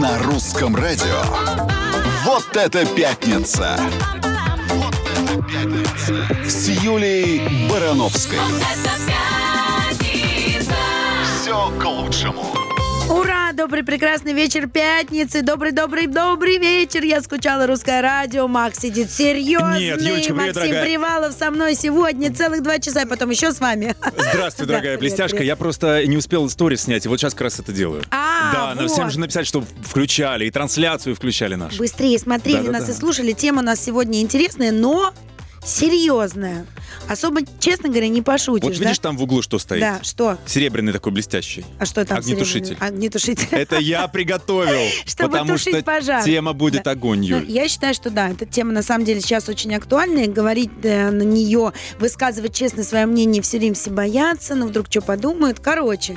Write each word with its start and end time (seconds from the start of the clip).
На 0.00 0.18
русском 0.24 0.76
радио. 0.76 1.22
Вот 2.24 2.56
это 2.56 2.84
пятница! 2.86 3.78
С 6.46 6.68
Юлей 6.68 7.68
Барановской. 7.70 8.38
Все 11.24 11.70
к 11.80 11.84
лучшему. 11.84 12.54
Ура! 13.08 13.37
Добрый 13.68 13.84
прекрасный 13.84 14.32
вечер 14.32 14.66
пятницы. 14.66 15.42
Добрый, 15.42 15.72
добрый, 15.72 16.06
добрый 16.06 16.56
вечер. 16.56 17.02
Я 17.04 17.20
скучала 17.20 17.66
русское 17.66 18.00
радио. 18.00 18.48
Макс 18.48 18.78
сидит 18.78 19.10
серьезный. 19.10 19.80
Нет, 19.90 20.00
Юлечка, 20.00 20.32
привет, 20.32 20.36
Максим 20.36 20.54
дорогая. 20.54 20.84
Привалов 20.86 21.34
со 21.34 21.50
мной 21.50 21.74
сегодня 21.74 22.34
целых 22.34 22.62
два 22.62 22.78
часа, 22.78 23.02
и 23.02 23.04
потом 23.04 23.28
еще 23.28 23.52
с 23.52 23.60
вами. 23.60 23.94
Здравствуй, 24.16 24.64
Да, 24.66 24.72
дорогая 24.72 24.96
привет, 24.96 25.00
блестяшка. 25.00 25.36
привет. 25.36 25.48
Я 25.48 25.56
просто 25.56 26.06
не 26.06 26.16
успел 26.16 26.48
сторис 26.48 26.84
снять, 26.84 27.04
и 27.04 27.10
вот 27.10 27.20
сейчас 27.20 27.34
как 27.34 27.42
раз 27.42 27.60
это 27.60 27.70
делаю. 27.72 28.04
А, 28.10 28.52
да, 28.54 28.68
надо 28.68 28.84
вот. 28.84 28.90
всем 28.92 29.10
же 29.10 29.20
написать, 29.20 29.46
что 29.46 29.62
включали, 29.84 30.46
и 30.46 30.50
трансляцию 30.50 31.14
включали 31.14 31.54
нашу. 31.54 31.76
Быстрее 31.76 32.18
смотрели 32.18 32.56
Да-да-да. 32.68 32.78
нас 32.78 32.88
и 32.88 32.94
слушали. 32.94 33.32
Тема 33.32 33.60
у 33.60 33.64
нас 33.66 33.84
сегодня 33.84 34.22
интересная, 34.22 34.72
но 34.72 35.12
серьезная. 35.64 36.66
Особо, 37.08 37.40
честно 37.58 37.88
говоря, 37.88 38.08
не 38.08 38.22
пошутишь, 38.22 38.64
Вот 38.68 38.72
да? 38.78 38.84
видишь 38.84 38.98
там 38.98 39.16
в 39.16 39.22
углу, 39.22 39.42
что 39.42 39.58
стоит? 39.58 39.80
Да, 39.80 40.00
что? 40.02 40.38
Серебряный 40.46 40.92
такой 40.92 41.12
блестящий. 41.12 41.64
А 41.78 41.86
что 41.86 42.04
там? 42.04 42.18
Огнетушитель. 42.18 42.66
серебряный? 42.68 42.88
Огнетушитель. 42.88 43.48
Это 43.50 43.76
я 43.78 44.08
приготовил, 44.08 44.88
Чтобы 45.06 45.30
потому 45.32 45.52
тушить 45.52 45.74
что 45.74 45.84
пожар. 45.84 46.22
тема 46.24 46.52
будет 46.52 46.84
Да. 46.84 46.92
огонь, 46.92 47.20
Ну, 47.20 47.24
Юль. 47.38 47.50
я 47.50 47.68
считаю, 47.68 47.94
что 47.94 48.10
да, 48.10 48.30
эта 48.30 48.46
тема 48.46 48.72
на 48.72 48.82
самом 48.82 49.04
деле 49.04 49.20
сейчас 49.20 49.48
очень 49.48 49.74
актуальна. 49.74 50.20
И 50.20 50.26
говорить 50.28 50.70
э, 50.82 51.10
на 51.10 51.22
нее, 51.22 51.72
высказывать 51.98 52.54
честно 52.54 52.82
свое 52.84 53.06
мнение, 53.06 53.42
все 53.42 53.58
время 53.58 53.74
все 53.74 53.90
боятся, 53.90 54.54
ну 54.54 54.66
вдруг 54.66 54.86
что 54.90 55.00
подумают. 55.00 55.60
Короче, 55.60 56.16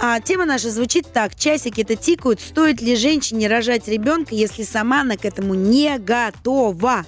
а, 0.00 0.20
тема 0.20 0.44
наша 0.46 0.70
звучит 0.70 1.12
так. 1.12 1.34
Часики-то 1.36 1.96
тикают. 1.96 2.40
Стоит 2.40 2.80
ли 2.80 2.96
женщине 2.96 3.48
рожать 3.48 3.88
ребенка, 3.88 4.34
если 4.34 4.62
сама 4.62 5.02
она 5.02 5.16
к 5.16 5.24
этому 5.24 5.54
не 5.54 5.98
готова? 5.98 7.04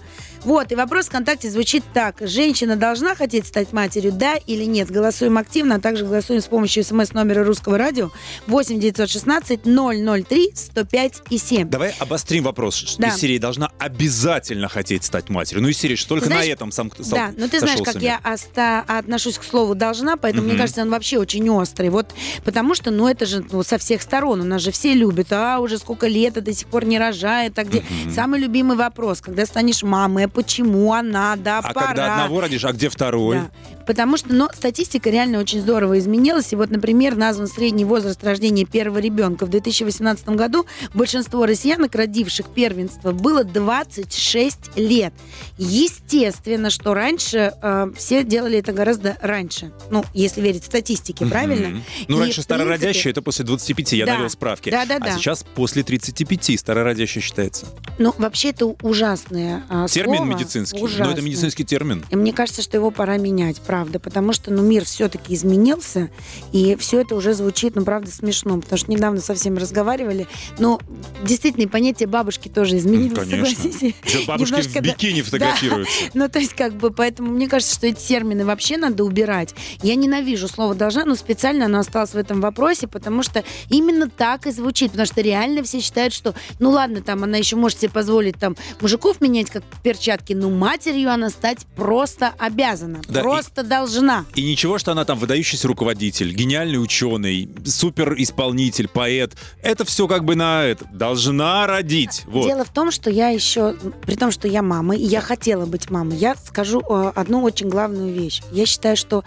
Вот, 0.47 0.71
и 0.71 0.77
вопрос 0.77 1.07
ВКонтакте 1.07 1.51
звучит 1.51 1.83
так. 1.93 2.19
Женщина 2.21 2.77
должна 2.77 3.17
хотеть 3.17 3.47
стать 3.49 3.73
матерью, 3.73 4.13
да 4.13 4.37
или 4.37 4.63
нет? 4.65 4.91
Голосуем 4.91 5.39
активно, 5.39 5.75
а 5.75 5.81
также 5.81 6.05
голосуем 6.07 6.41
с 6.41 6.45
помощью 6.47 6.85
смс-номера 6.85 7.43
русского 7.45 7.77
радио 7.79 8.11
8 8.47 8.79
916 8.79 9.63
003 9.65 10.53
105 10.55 11.23
и 11.31 11.39
7. 11.39 11.69
Давай 11.69 11.93
обострим 11.99 12.45
вопрос. 12.45 12.97
Да. 12.99 13.09
из 13.09 13.17
серии 13.17 13.39
должна 13.39 13.71
обязательно 13.79 14.69
хотеть 14.69 15.03
стать 15.05 15.29
матерью. 15.31 15.63
Ну, 15.63 15.69
из 15.69 15.79
серии, 15.79 15.97
что 15.97 16.11
только 16.11 16.27
знаешь- 16.27 16.47
на 16.47 16.53
этом 16.53 16.71
сам 16.71 16.93
Да, 17.11 17.33
но 17.37 17.49
ты 17.49 17.59
знаешь, 17.59 17.81
как 17.85 17.97
я 18.01 18.21
оста- 18.23 18.85
отношусь 18.87 19.39
к 19.39 19.43
слову 19.43 19.75
должна, 19.75 20.17
поэтому 20.17 20.45
мне 20.45 20.53
Мгм. 20.53 20.61
кажется, 20.61 20.83
он 20.83 20.91
вообще 20.91 21.19
очень 21.19 21.49
острый. 21.51 21.89
Вот 21.91 22.15
потому 22.45 22.77
что, 22.77 22.93
ну, 22.93 23.09
это 23.09 23.27
же 23.27 23.45
ну, 23.51 23.65
со 23.65 23.79
всех 23.79 24.01
сторон. 24.01 24.41
У 24.41 24.45
нас 24.45 24.63
же 24.63 24.71
все 24.71 24.95
любят, 24.95 25.33
а 25.33 25.59
уже 25.59 25.79
сколько 25.79 26.07
лет, 26.07 26.37
а 26.37 26.41
до 26.41 26.55
сих 26.55 26.69
пор 26.69 26.85
не 26.85 26.99
рожает. 27.01 27.59
А 27.59 27.65
где 27.65 27.81
Мгм. 28.05 28.13
самый 28.15 28.39
любимый 28.39 28.77
вопрос, 28.77 29.21
когда 29.21 29.45
станешь 29.45 29.83
мамой, 29.83 30.25
почему 30.37 30.93
она, 30.93 31.35
да, 31.37 31.59
А 31.59 31.73
пора. 31.73 31.87
когда 31.89 32.15
одного 32.15 32.43
родишь, 32.43 32.65
а 32.65 32.73
где 32.73 32.91
второй? 32.91 33.39
Да. 33.39 33.51
Потому 33.87 34.17
что, 34.17 34.33
но 34.33 34.49
статистика 34.53 35.11
реально 35.11 35.39
очень 35.39 35.61
здорово 35.61 35.99
изменилась. 35.99 36.53
И 36.53 36.57
вот, 36.57 36.71
например, 36.71 37.17
назван 37.17 37.47
средний 37.47 37.85
возраст 37.85 38.23
рождения 38.25 38.65
первого 38.65 38.99
ребенка. 38.99 39.47
В 39.47 39.51
2018 39.51 40.29
году 40.31 40.67
большинство 40.95 41.47
россиянок, 41.47 41.95
родивших 41.95 42.47
первенство, 42.49 43.13
было 43.13 43.45
26 43.45 44.77
лет. 44.77 45.13
Естественно, 45.59 46.71
что 46.71 46.95
раньше 46.95 47.53
э, 47.63 47.91
все 47.97 48.25
делали 48.25 48.59
это 48.59 48.73
гораздо 48.73 49.17
раньше. 49.21 49.73
Ну, 49.91 50.05
если 50.15 50.41
верить 50.41 50.65
статистике, 50.65 51.25
Мгм. 51.25 51.31
правильно? 51.31 51.83
Ну, 52.09 52.17
И, 52.17 52.21
раньше 52.21 52.43
старородящие 52.43 52.93
принципе, 52.93 53.11
это 53.11 53.23
после 53.23 53.45
25, 53.45 53.93
я 53.97 54.07
Да. 54.07 54.15
навел 54.15 54.31
справки. 54.31 54.71
Да-да-да. 54.71 55.15
А 55.15 55.19
сейчас 55.19 55.45
после 55.55 55.83
35 55.83 56.57
старородящий 56.59 57.21
считается. 57.21 57.67
Ну, 57.99 58.15
вообще 58.19 58.51
это 58.51 58.67
ужасное 58.83 59.63
а, 59.69 59.87
Термин 59.87 60.17
слово. 60.19 60.29
медицинский. 60.31 60.79
Но 60.79 60.85
Ужасное. 60.85 61.13
это 61.13 61.23
медицинский 61.23 61.65
термин. 61.65 62.05
И 62.11 62.17
мне 62.17 62.33
кажется, 62.33 62.63
что 62.63 62.77
его 62.77 62.91
пора 62.91 63.17
менять, 63.17 63.61
правда, 63.61 63.76
потому 63.85 64.33
что, 64.33 64.51
ну, 64.53 64.63
мир 64.63 64.85
все-таки 64.85 65.35
изменился, 65.35 66.11
и 66.53 66.77
все 66.77 67.01
это 67.01 67.15
уже 67.15 67.35
звучит, 67.35 67.75
ну, 67.77 67.85
правда, 67.85 68.11
смешно, 68.11 68.59
потому 68.61 68.79
что 68.79 68.91
недавно 68.91 69.21
со 69.21 69.35
всеми 69.35 69.59
разговаривали, 69.59 70.27
но 70.59 70.81
действительно 71.25 71.65
и 71.65 71.67
понятие 71.67 72.07
бабушки 72.09 72.49
тоже 72.49 72.79
изменилось, 72.79 73.19
Конечно. 73.29 73.47
согласитесь? 73.55 73.95
Сейчас 74.05 74.25
бабушки 74.25 74.53
Немножко, 74.53 74.71
в 74.71 74.83
да. 74.83 74.93
бикини 74.93 75.23
фотографируются. 75.23 75.93
Ну, 76.15 76.29
то 76.29 76.39
есть, 76.39 76.55
как 76.55 76.75
бы, 76.75 76.91
поэтому 76.91 77.31
мне 77.33 77.49
кажется, 77.49 77.75
что 77.75 77.87
эти 77.87 78.01
термины 78.07 78.45
вообще 78.45 78.77
надо 78.77 79.05
убирать. 79.05 79.55
Я 79.83 79.95
ненавижу 79.97 80.49
слово 80.49 80.75
«должна», 80.75 81.05
но 81.05 81.15
специально 81.15 81.67
оно 81.67 81.79
осталось 81.81 82.11
в 82.13 82.17
этом 82.17 82.41
вопросе, 82.41 82.87
потому 82.87 83.23
что 83.23 83.45
именно 83.69 84.09
так 84.09 84.47
и 84.47 84.51
звучит. 84.51 84.93
Потому 84.93 85.07
что 85.07 85.21
реально 85.21 85.63
все 85.63 85.81
считают, 85.81 86.15
что, 86.15 86.35
ну 86.59 86.71
ладно, 86.71 87.03
там 87.03 87.25
она 87.25 87.37
еще 87.37 87.57
может 87.57 87.79
себе 87.81 87.91
позволить 87.91 88.37
там 88.39 88.57
мужиков 88.81 89.21
менять 89.21 89.51
как 89.51 89.63
перчатки, 89.83 90.33
но 90.33 90.49
матерью 90.51 91.11
она 91.11 91.29
стать 91.31 91.67
просто 91.77 92.33
обязана, 92.39 93.01
Да, 93.09 93.21
и- 93.21 93.23
просто 93.23 93.63
должна. 93.67 94.25
И 94.35 94.43
ничего, 94.43 94.79
что 94.79 94.93
она 94.93 95.05
там 95.05 95.19
выдающийся 95.19 95.69
руководитель, 95.69 96.33
гениальный 96.33 96.83
ученый, 96.83 97.49
супер 97.65 98.15
исполнитель, 98.19 98.89
поэт. 98.89 99.37
Это 99.63 99.85
все 99.85 100.09
как 100.09 100.25
бы 100.25 100.35
на 100.35 100.65
это. 100.65 100.87
Должна 100.93 101.67
родить. 101.67 102.23
Вот. 102.27 102.47
Дело 102.47 102.65
в 102.65 102.71
том, 102.71 102.91
что 102.91 103.11
я 103.11 103.29
еще, 103.29 103.77
при 104.07 104.17
том, 104.17 104.31
что 104.31 104.49
я 104.49 104.63
мама, 104.63 104.97
и 104.97 105.05
я 105.05 105.21
хотела 105.21 105.67
быть 105.67 105.91
мамой, 105.91 106.17
я 106.17 106.35
скажу 106.37 106.81
э, 106.89 107.13
одну 107.15 107.43
очень 107.43 107.69
главную 107.69 108.13
вещь. 108.13 108.43
Я 108.53 108.67
считаю, 108.67 108.97
что 108.97 109.25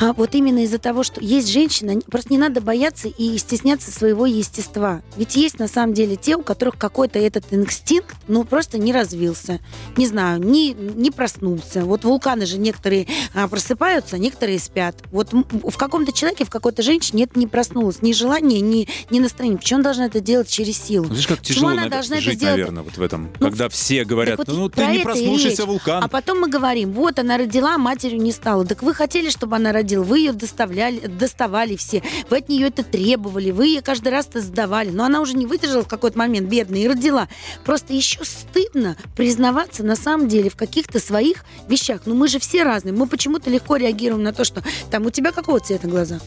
а, 0.00 0.12
вот 0.12 0.34
именно 0.34 0.64
из-за 0.64 0.78
того, 0.78 1.02
что 1.02 1.20
есть 1.20 1.48
женщина, 1.48 2.00
просто 2.10 2.32
не 2.32 2.38
надо 2.38 2.60
бояться 2.60 3.08
и 3.08 3.38
стесняться 3.38 3.92
своего 3.92 4.26
естества. 4.26 5.02
Ведь 5.16 5.36
есть 5.36 5.58
на 5.58 5.68
самом 5.68 5.94
деле 5.94 6.16
те, 6.16 6.36
у 6.36 6.42
которых 6.42 6.76
какой-то 6.76 7.18
этот 7.18 7.52
инстинкт, 7.52 8.16
ну, 8.26 8.44
просто 8.44 8.76
не 8.76 8.92
развился. 8.92 9.60
Не 9.96 10.06
знаю, 10.06 10.40
не, 10.40 10.72
не 10.72 11.10
проснулся. 11.10 11.84
Вот 11.84 12.04
вулканы 12.04 12.46
же 12.46 12.58
некоторые 12.58 13.06
а, 13.34 13.46
просыпаются, 13.46 14.18
некоторые 14.18 14.58
спят. 14.58 14.96
Вот 15.12 15.28
в 15.32 15.76
каком-то 15.76 16.12
человеке, 16.12 16.44
в 16.44 16.50
какой-то 16.50 16.82
женщине 16.82 17.24
это 17.24 17.38
не 17.38 17.46
проснулось. 17.46 18.02
Ни 18.02 18.12
желание, 18.12 18.60
ни, 18.60 18.88
ни 19.10 19.20
настроение. 19.20 19.58
Почему 19.58 19.78
она 19.78 19.84
должна 19.84 20.06
это 20.06 20.20
делать 20.20 20.48
через 20.48 20.82
силу? 20.82 21.06
Видишь, 21.06 21.28
как 21.28 21.40
тяжело 21.40 21.68
она 21.68 21.88
должна 21.88 22.16
это 22.16 22.24
жить, 22.24 22.38
сделать? 22.38 22.56
наверное, 22.56 22.82
вот 22.82 22.96
в 22.96 23.02
этом. 23.02 23.30
Ну, 23.38 23.46
когда 23.46 23.68
все 23.68 24.04
говорят, 24.04 24.38
вот 24.38 24.48
ну 24.48 24.68
про 24.68 24.86
ты 24.86 24.90
не 24.90 24.98
это 24.98 25.04
проснувшийся 25.04 25.62
речь. 25.62 25.68
вулкан. 25.68 26.02
А 26.02 26.08
потом 26.08 26.40
мы 26.40 26.48
говорим, 26.48 26.92
вот 26.92 27.18
она 27.18 27.38
родила, 27.38 27.78
матерью 27.78 28.20
не 28.20 28.32
стала. 28.32 28.64
Так 28.64 28.82
вы 28.82 28.92
хотели, 28.92 29.30
чтобы 29.30 29.56
она 29.56 29.70
родила, 29.70 29.83
вы 29.92 30.20
ее 30.20 30.32
доставляли, 30.32 31.06
доставали 31.06 31.76
все, 31.76 32.02
вы 32.30 32.38
от 32.38 32.48
нее 32.48 32.68
это 32.68 32.82
требовали, 32.82 33.50
вы 33.50 33.66
ее 33.66 33.82
каждый 33.82 34.08
раз 34.08 34.26
это 34.26 34.40
сдавали. 34.40 34.90
Но 34.90 35.04
она 35.04 35.20
уже 35.20 35.34
не 35.34 35.46
выдержала 35.46 35.82
в 35.82 35.88
какой-то 35.88 36.18
момент, 36.18 36.48
бедная, 36.48 36.80
и 36.80 36.88
родила. 36.88 37.28
Просто 37.64 37.92
еще 37.92 38.24
стыдно 38.24 38.96
признаваться 39.16 39.82
на 39.82 39.96
самом 39.96 40.28
деле 40.28 40.50
в 40.50 40.56
каких-то 40.56 40.98
своих 40.98 41.44
вещах. 41.68 42.02
Ну 42.06 42.14
мы 42.14 42.28
же 42.28 42.38
все 42.38 42.62
разные. 42.62 42.94
Мы 42.94 43.06
почему-то 43.06 43.50
легко 43.50 43.76
реагируем 43.76 44.22
на 44.22 44.32
то, 44.32 44.44
что 44.44 44.62
там 44.90 45.06
у 45.06 45.10
тебя 45.10 45.32
какого 45.32 45.60
цвета 45.60 45.88
глаза? 45.88 46.20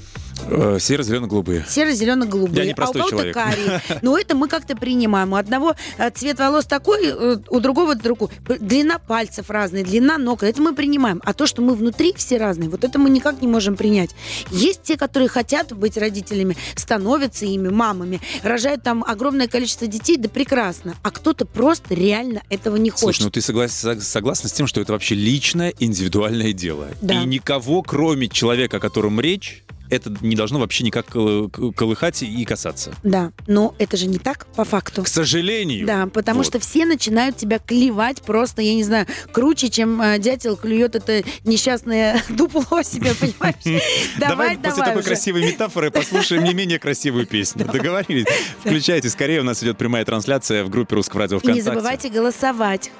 Э, 0.50 0.78
Серо-зелено-голубые. 0.80 1.66
Серо-зелено-голубые. 1.68 2.58
Я 2.58 2.66
не 2.66 2.72
а 2.72 2.74
у 2.74 2.76
простой 2.76 3.10
человек. 3.10 3.34
карие. 3.34 3.82
Но 4.02 4.18
это 4.18 4.36
мы 4.36 4.48
как-то 4.48 4.76
принимаем. 4.76 5.34
У 5.34 5.36
одного 5.36 5.76
э, 5.98 6.10
цвет 6.12 6.40
волос 6.40 6.66
такой, 6.66 7.00
э, 7.06 7.38
у 7.50 7.60
другого 7.60 7.96
другой. 7.96 8.30
Длина 8.60 9.00
пальцев 9.00 9.50
разная, 9.50 9.84
длина 9.84 10.18
ног. 10.18 10.44
Это 10.44 10.62
мы 10.62 10.74
принимаем. 10.74 11.22
А 11.26 11.34
то, 11.34 11.48
что 11.48 11.62
мы 11.62 11.76
внутри 11.76 12.14
все 12.16 12.38
разные, 12.38 12.70
вот 12.70 12.84
это 12.84 13.00
мы 13.00 13.10
никак 13.10 13.42
не 13.42 13.48
можем 13.48 13.76
принять. 13.76 14.12
Есть 14.52 14.84
те, 14.84 14.98
которые 14.98 15.30
хотят 15.30 15.74
быть 15.74 15.98
родителями, 15.98 16.56
становятся 16.76 17.46
ими, 17.46 17.70
мамами, 17.70 18.22
рожают 18.44 18.84
там 18.84 19.04
огромное 19.04 19.48
количество 19.48 19.88
детей, 19.88 20.18
да 20.18 20.30
прекрасно. 20.30 20.96
А 21.04 21.12
кто-то 21.12 21.46
просто 21.46 21.94
реально 21.94 22.44
этого 22.50 22.76
не 22.78 22.90
Слушай, 22.92 23.04
хочет. 23.06 23.24
ну 23.26 23.30
ты 23.32 23.40
соглас- 23.40 23.68
сог- 23.70 24.02
согласна 24.02 24.50
с 24.50 24.54
тем, 24.54 24.68
что 24.68 24.82
это 24.82 24.94
вообще 24.94 25.16
личное, 25.16 25.74
индивидуальное 25.80 26.54
дело. 26.54 26.88
Да. 27.02 27.22
И 27.22 27.26
никого, 27.26 27.82
кроме 27.82 28.28
человека, 28.30 28.78
о 28.78 28.80
котором 28.80 29.20
речь, 29.20 29.64
это 29.90 30.14
не 30.22 30.36
должно 30.36 30.60
вообще 30.60 30.84
никак 30.84 31.06
к- 31.08 31.50
колыхать 31.76 32.24
и 32.24 32.46
касаться. 32.46 32.94
Да, 33.04 33.32
но 33.48 33.76
это 33.78 33.98
же 33.98 34.08
не 34.08 34.18
так 34.20 34.48
по 34.56 34.64
факту. 34.66 35.04
К 35.04 35.08
сожалению. 35.08 35.86
Да, 35.86 36.08
потому 36.08 36.40
Вот. 36.40 36.48
что 36.48 36.60
все 36.60 36.86
начинают 36.86 37.38
тебя 37.38 37.60
клевать 37.60 38.22
просто, 38.22 38.62
я 38.62 38.74
не 38.76 38.84
знаю, 38.84 39.06
круче, 39.32 39.70
чем 39.70 40.02
э, 40.02 40.20
дятел 40.20 40.56
клюет 40.58 40.96
это 40.96 41.24
несчастное 41.44 42.22
дупло 42.30 42.82
себе, 42.84 43.14
понимаешь? 43.16 43.84
Давай, 44.20 44.58
после 44.58 44.62
давай 44.72 44.86
такой 44.86 45.00
уже. 45.02 45.08
красивой 45.10 45.46
метафоры 45.46 45.92
послушаем 45.92 46.44
не 46.44 46.54
менее 46.54 46.80
красивую 46.80 47.26
песню. 47.28 47.66
Договорились? 47.66 48.26
Включайте 48.60 49.10
скорее, 49.10 49.42
у 49.42 49.44
нас 49.44 49.64
идет 49.64 49.78
прямая 49.78 50.06
трансляция 50.06 50.64
в 50.64 50.70
группе 50.70 50.96
Русского 50.96 51.22
радио 51.22 51.38
И 51.38 51.40
ВКонтакте. 51.40 51.60
не 51.60 51.62
забывайте 51.64 52.10
голосовать. 52.10 52.92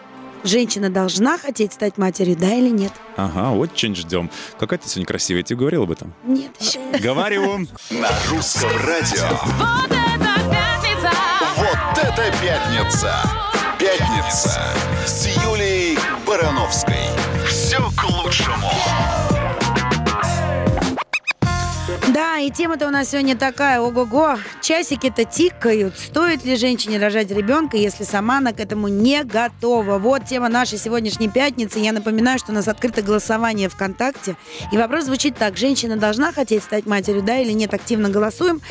Женщина 0.48 0.90
должна 0.90 1.38
хотеть 1.38 1.74
стать 1.74 1.98
матерью, 1.98 2.38
да 2.38 2.54
или 2.54 2.70
нет? 2.70 2.94
Ага, 3.18 3.52
очень 3.52 3.94
ждем. 3.94 4.32
Какая 4.58 4.80
ты 4.80 4.88
сегодня 4.88 5.06
красивая, 5.06 5.40
я 5.42 5.44
тебе 5.44 5.60
говорил 5.60 5.84
об 5.84 5.92
этом? 5.92 6.14
Нет 6.24 6.52
еще. 6.58 6.80
Говорю. 7.00 7.68
На 7.90 8.10
русском 8.30 8.70
радио. 8.86 9.28
Вот 9.58 9.92
это 9.92 10.40
пятница! 10.50 11.12
Вот 11.58 11.98
это 12.02 12.34
пятница! 12.42 13.14
Пятница 13.78 14.62
с 15.06 15.28
Юлей 15.44 16.00
Барановской. 16.26 16.96
Все 17.46 17.80
к 17.92 18.04
лучшему. 18.10 18.72
Да, 22.14 22.38
и 22.38 22.50
тема-то 22.50 22.88
у 22.88 22.90
нас 22.90 23.10
сегодня 23.10 23.36
такая, 23.36 23.82
ого-го, 23.82 24.38
часики-то 24.62 25.26
тикают. 25.26 25.98
Стоит 26.00 26.46
ли 26.46 26.56
женщине 26.56 27.00
рожать 27.00 27.32
ребенка, 27.32 27.76
если 27.76 28.06
сама 28.06 28.38
она 28.38 28.54
к 28.54 28.62
этому 28.62 28.88
не 28.88 29.26
готова? 29.26 29.98
Вот 29.98 30.24
тема 30.26 30.48
нашей 30.48 30.78
сегодняшней 30.78 31.28
пятницы. 31.28 31.80
Я 31.80 31.92
напоминаю, 31.92 32.40
что 32.40 32.54
у 32.54 32.56
нас 32.56 32.70
открыто 32.70 33.02
голосование 33.02 33.68
ВКонтакте. 33.68 34.38
И 34.72 34.78
вопрос 34.78 35.06
звучит 35.06 35.36
так. 35.36 35.58
Женщина 35.58 35.98
должна 35.98 36.32
хотеть 36.32 36.64
стать 36.64 36.86
матерью, 36.86 37.24
да 37.24 37.40
или 37.40 37.52
нет? 37.52 37.74
Активно 37.74 38.10
голосуем. 38.10 38.62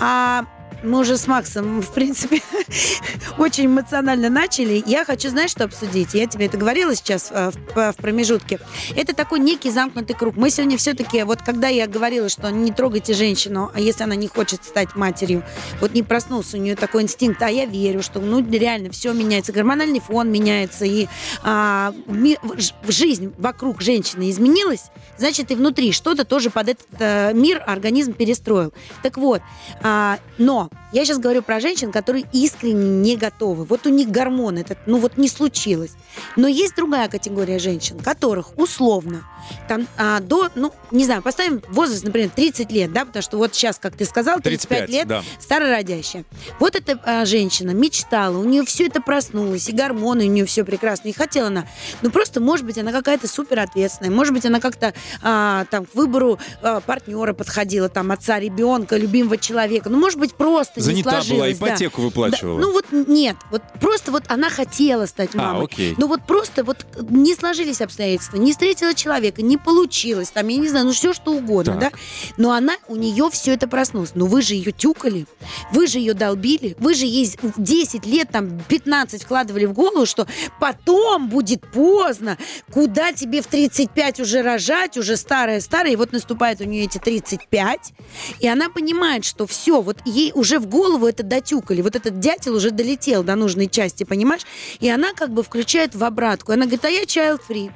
А 0.00 0.46
мы 0.82 1.00
уже 1.00 1.16
с 1.16 1.26
Максом, 1.26 1.80
в 1.80 1.92
принципе, 1.92 2.40
очень 3.38 3.66
эмоционально 3.66 4.28
начали. 4.30 4.82
Я 4.86 5.04
хочу, 5.04 5.28
знаешь, 5.28 5.50
что 5.50 5.64
обсудить? 5.64 6.14
Я 6.14 6.26
тебе 6.26 6.46
это 6.46 6.56
говорила 6.56 6.94
сейчас 6.94 7.28
э, 7.30 7.50
в, 7.74 7.92
в 7.92 7.96
промежутке. 7.96 8.60
Это 8.96 9.14
такой 9.14 9.40
некий 9.40 9.70
замкнутый 9.70 10.14
круг. 10.14 10.36
Мы 10.36 10.50
сегодня 10.50 10.76
все-таки, 10.78 11.22
вот 11.24 11.42
когда 11.42 11.68
я 11.68 11.86
говорила, 11.86 12.28
что 12.28 12.50
не 12.50 12.72
трогайте 12.72 13.14
женщину, 13.14 13.70
а 13.74 13.80
если 13.80 14.04
она 14.04 14.14
не 14.14 14.28
хочет 14.28 14.64
стать 14.64 14.94
матерью, 14.94 15.42
вот 15.80 15.94
не 15.94 16.02
проснулся 16.02 16.56
у 16.56 16.60
нее 16.60 16.76
такой 16.76 17.02
инстинкт, 17.02 17.42
а 17.42 17.48
я 17.48 17.64
верю, 17.66 18.02
что 18.02 18.20
ну 18.20 18.44
реально 18.48 18.90
все 18.90 19.12
меняется, 19.12 19.52
гормональный 19.52 20.00
фон 20.00 20.30
меняется, 20.30 20.84
и 20.84 21.08
а, 21.42 21.92
ми- 22.06 22.38
жизнь 22.86 23.32
вокруг 23.38 23.80
женщины 23.80 24.30
изменилась, 24.30 24.84
значит 25.16 25.50
и 25.50 25.54
внутри 25.54 25.92
что-то 25.92 26.24
тоже 26.24 26.50
под 26.50 26.68
этот 26.68 26.86
э, 26.98 27.32
мир 27.34 27.62
организм 27.66 28.12
перестроил. 28.12 28.72
Так 29.02 29.16
вот, 29.16 29.42
а, 29.82 30.18
но 30.38 30.67
я 30.92 31.04
сейчас 31.04 31.18
говорю 31.18 31.42
про 31.42 31.60
женщин, 31.60 31.92
которые 31.92 32.24
искренне 32.32 33.00
не 33.00 33.16
готовы. 33.16 33.64
Вот 33.64 33.86
у 33.86 33.90
них 33.90 34.10
гормон 34.10 34.58
этот, 34.58 34.78
ну 34.86 34.98
вот 34.98 35.16
не 35.16 35.28
случилось. 35.28 35.92
Но 36.36 36.48
есть 36.48 36.76
другая 36.76 37.08
категория 37.08 37.58
женщин, 37.58 37.98
которых 37.98 38.56
условно 38.58 39.24
там 39.68 39.86
а, 39.96 40.20
до, 40.20 40.48
ну, 40.54 40.72
не 40.90 41.04
знаю, 41.04 41.22
поставим 41.22 41.62
возраст, 41.68 42.04
например, 42.04 42.30
30 42.30 42.70
лет, 42.72 42.92
да, 42.92 43.04
потому 43.04 43.22
что 43.22 43.38
вот 43.38 43.54
сейчас, 43.54 43.78
как 43.78 43.96
ты 43.96 44.04
сказал, 44.04 44.40
35, 44.40 44.68
35, 44.86 44.88
лет, 44.90 45.08
да. 45.08 45.22
старородящая. 45.40 46.24
Вот 46.58 46.76
эта 46.76 47.00
а, 47.04 47.24
женщина 47.24 47.70
мечтала, 47.70 48.36
у 48.38 48.44
нее 48.44 48.64
все 48.64 48.86
это 48.86 49.00
проснулось, 49.00 49.68
и 49.68 49.72
гормоны 49.72 50.24
у 50.24 50.28
нее 50.28 50.44
все 50.46 50.64
прекрасно, 50.64 51.08
и 51.08 51.12
хотела 51.12 51.48
она. 51.48 51.66
Ну, 52.02 52.10
просто, 52.10 52.40
может 52.40 52.64
быть, 52.64 52.78
она 52.78 52.92
какая-то 52.92 53.28
супер 53.28 53.60
ответственная, 53.60 54.10
может 54.10 54.32
быть, 54.34 54.46
она 54.46 54.60
как-то 54.60 54.94
а, 55.22 55.64
там 55.70 55.86
к 55.86 55.94
выбору 55.94 56.38
а, 56.62 56.80
партнера 56.80 57.32
подходила, 57.32 57.88
там, 57.88 58.10
отца 58.12 58.38
ребенка, 58.38 58.96
любимого 58.96 59.36
человека. 59.36 59.88
Ну, 59.90 59.98
может 59.98 60.18
быть, 60.18 60.34
просто 60.34 60.80
не 60.80 60.86
Занята 60.86 61.10
была, 61.10 61.22
сложилось. 61.22 61.58
да. 61.58 61.68
ипотеку 61.68 62.02
выплачивала. 62.02 62.60
Да, 62.60 62.66
ну 62.66 62.72
вот 62.72 62.86
нет, 62.92 63.36
вот 63.50 63.62
просто 63.80 64.12
вот 64.12 64.24
она 64.28 64.50
хотела 64.50 65.06
стать 65.06 65.30
А, 65.34 65.38
мамой. 65.38 65.64
окей. 65.64 65.94
Но 65.98 66.06
вот 66.06 66.22
просто 66.26 66.64
вот 66.64 66.86
не 67.10 67.34
сложились 67.34 67.80
обстоятельства, 67.80 68.36
не 68.36 68.52
встретила 68.52 68.94
человека, 68.94 69.37
не 69.42 69.56
получилось, 69.56 70.30
там, 70.30 70.48
я 70.48 70.56
не 70.58 70.68
знаю, 70.68 70.86
ну 70.86 70.92
все 70.92 71.12
что 71.12 71.32
угодно, 71.32 71.78
Так. 71.78 71.92
да. 71.92 71.98
Но 72.36 72.52
она, 72.52 72.74
у 72.88 72.96
нее 72.96 73.28
все 73.30 73.54
это 73.54 73.68
проснулось. 73.68 74.12
Но 74.14 74.26
вы 74.26 74.42
же 74.42 74.54
ее 74.54 74.72
тюкали, 74.72 75.26
вы 75.72 75.86
же 75.86 75.98
ее 75.98 76.14
долбили, 76.14 76.76
вы 76.78 76.94
же 76.94 77.06
ей 77.06 77.30
10 77.56 78.06
лет, 78.06 78.30
там, 78.30 78.60
15 78.68 79.22
вкладывали 79.22 79.64
в 79.66 79.72
голову, 79.72 80.06
что 80.06 80.26
потом 80.60 81.28
будет 81.28 81.60
поздно, 81.70 82.36
куда 82.72 83.12
тебе 83.12 83.42
в 83.42 83.46
35 83.46 84.20
уже 84.20 84.42
рожать, 84.42 84.96
уже 84.96 85.16
старая-старая, 85.16 85.92
и 85.92 85.96
вот 85.96 86.12
наступает 86.12 86.60
у 86.60 86.64
нее 86.64 86.84
эти 86.84 86.98
35, 86.98 87.92
и 88.40 88.48
она 88.48 88.68
понимает, 88.68 89.24
что 89.24 89.46
все, 89.46 89.80
вот 89.82 89.98
ей 90.04 90.32
уже 90.34 90.58
в 90.58 90.66
голову 90.66 91.06
это 91.06 91.22
дотюкали, 91.22 91.82
вот 91.82 91.96
этот 91.96 92.20
дятел 92.20 92.54
уже 92.54 92.70
долетел 92.70 93.22
до 93.22 93.34
нужной 93.36 93.68
части, 93.68 94.04
понимаешь? 94.04 94.42
И 94.80 94.88
она 94.88 95.12
как 95.12 95.30
бы 95.30 95.42
включает 95.42 95.94
в 95.94 96.04
обратку. 96.04 96.52
Она 96.52 96.62
говорит, 96.64 96.84
а 96.84 96.88
я 96.88 97.02
child 97.02 97.40
free. 97.48 97.70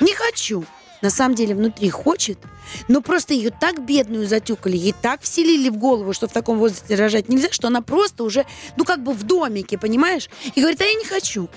Не 0.00 0.14
хочу. 0.14 0.64
На 1.02 1.08
самом 1.08 1.34
деле 1.34 1.54
внутри 1.54 1.88
хочет, 1.88 2.38
но 2.88 3.00
просто 3.00 3.32
ее 3.32 3.50
так 3.50 3.84
бедную 3.84 4.26
затюкали, 4.26 4.76
ей 4.76 4.94
так 5.00 5.22
вселили 5.22 5.70
в 5.70 5.78
голову, 5.78 6.12
что 6.12 6.28
в 6.28 6.32
таком 6.32 6.58
возрасте 6.58 6.94
рожать 6.94 7.30
нельзя, 7.30 7.48
что 7.50 7.68
она 7.68 7.80
просто 7.80 8.22
уже, 8.22 8.44
ну 8.76 8.84
как 8.84 9.02
бы 9.02 9.14
в 9.14 9.22
домике, 9.22 9.78
понимаешь? 9.78 10.28
И 10.54 10.60
говорит, 10.60 10.80
а 10.82 10.84
я 10.84 10.94
не 10.94 11.06
хочу. 11.06 11.48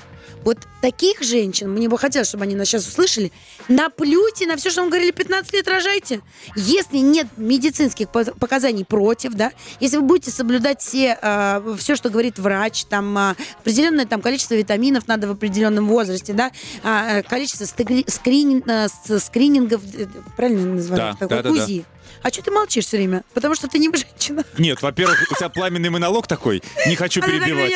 Вот 0.43 0.57
таких 0.81 1.21
женщин, 1.21 1.69
мне 1.71 1.87
бы 1.87 1.97
хотелось, 1.97 2.27
чтобы 2.27 2.43
они 2.43 2.55
нас 2.55 2.67
сейчас 2.67 2.87
услышали, 2.87 3.31
наплюйте 3.69 4.45
на 4.47 4.57
все, 4.57 4.69
что 4.69 4.81
вам 4.81 4.89
говорили, 4.89 5.11
15 5.11 5.53
лет 5.53 5.67
рожайте. 5.67 6.21
Если 6.55 6.97
нет 6.97 7.27
медицинских 7.37 8.09
по- 8.09 8.25
показаний 8.25 8.85
против, 8.85 9.33
да, 9.33 9.51
если 9.79 9.97
вы 9.97 10.03
будете 10.03 10.31
соблюдать 10.31 10.81
все, 10.81 11.17
а, 11.21 11.63
все, 11.77 11.95
что 11.95 12.09
говорит 12.09 12.39
врач, 12.39 12.85
там 12.85 13.17
а, 13.17 13.35
определенное 13.59 14.05
там, 14.05 14.21
количество 14.21 14.55
витаминов 14.55 15.07
надо 15.07 15.27
в 15.27 15.31
определенном 15.31 15.87
возрасте, 15.87 16.33
да, 16.33 16.51
а, 16.83 17.19
а, 17.19 17.23
количество 17.23 17.65
стегри- 17.65 18.05
скринин- 18.07 18.63
а, 18.69 18.87
с- 18.89 19.19
скринингов, 19.23 19.81
э, 19.95 20.07
правильно 20.35 20.73
называют? 20.75 21.17
Да, 21.19 21.27
да, 21.27 21.41
да, 21.43 21.49
да. 21.49 21.53
А 22.23 22.29
что 22.29 22.41
ты 22.41 22.51
молчишь 22.51 22.85
все 22.85 22.97
время? 22.97 23.23
Потому 23.33 23.53
что 23.55 23.67
ты 23.67 23.79
не 23.79 23.89
женщина. 23.93 24.43
Нет, 24.57 24.81
во-первых, 24.81 25.27
у 25.31 25.35
тебя 25.35 25.49
пламенный 25.49 25.89
монолог 25.89 26.27
такой, 26.27 26.63
не 26.87 26.95
хочу 26.95 27.21
перебивать. 27.21 27.73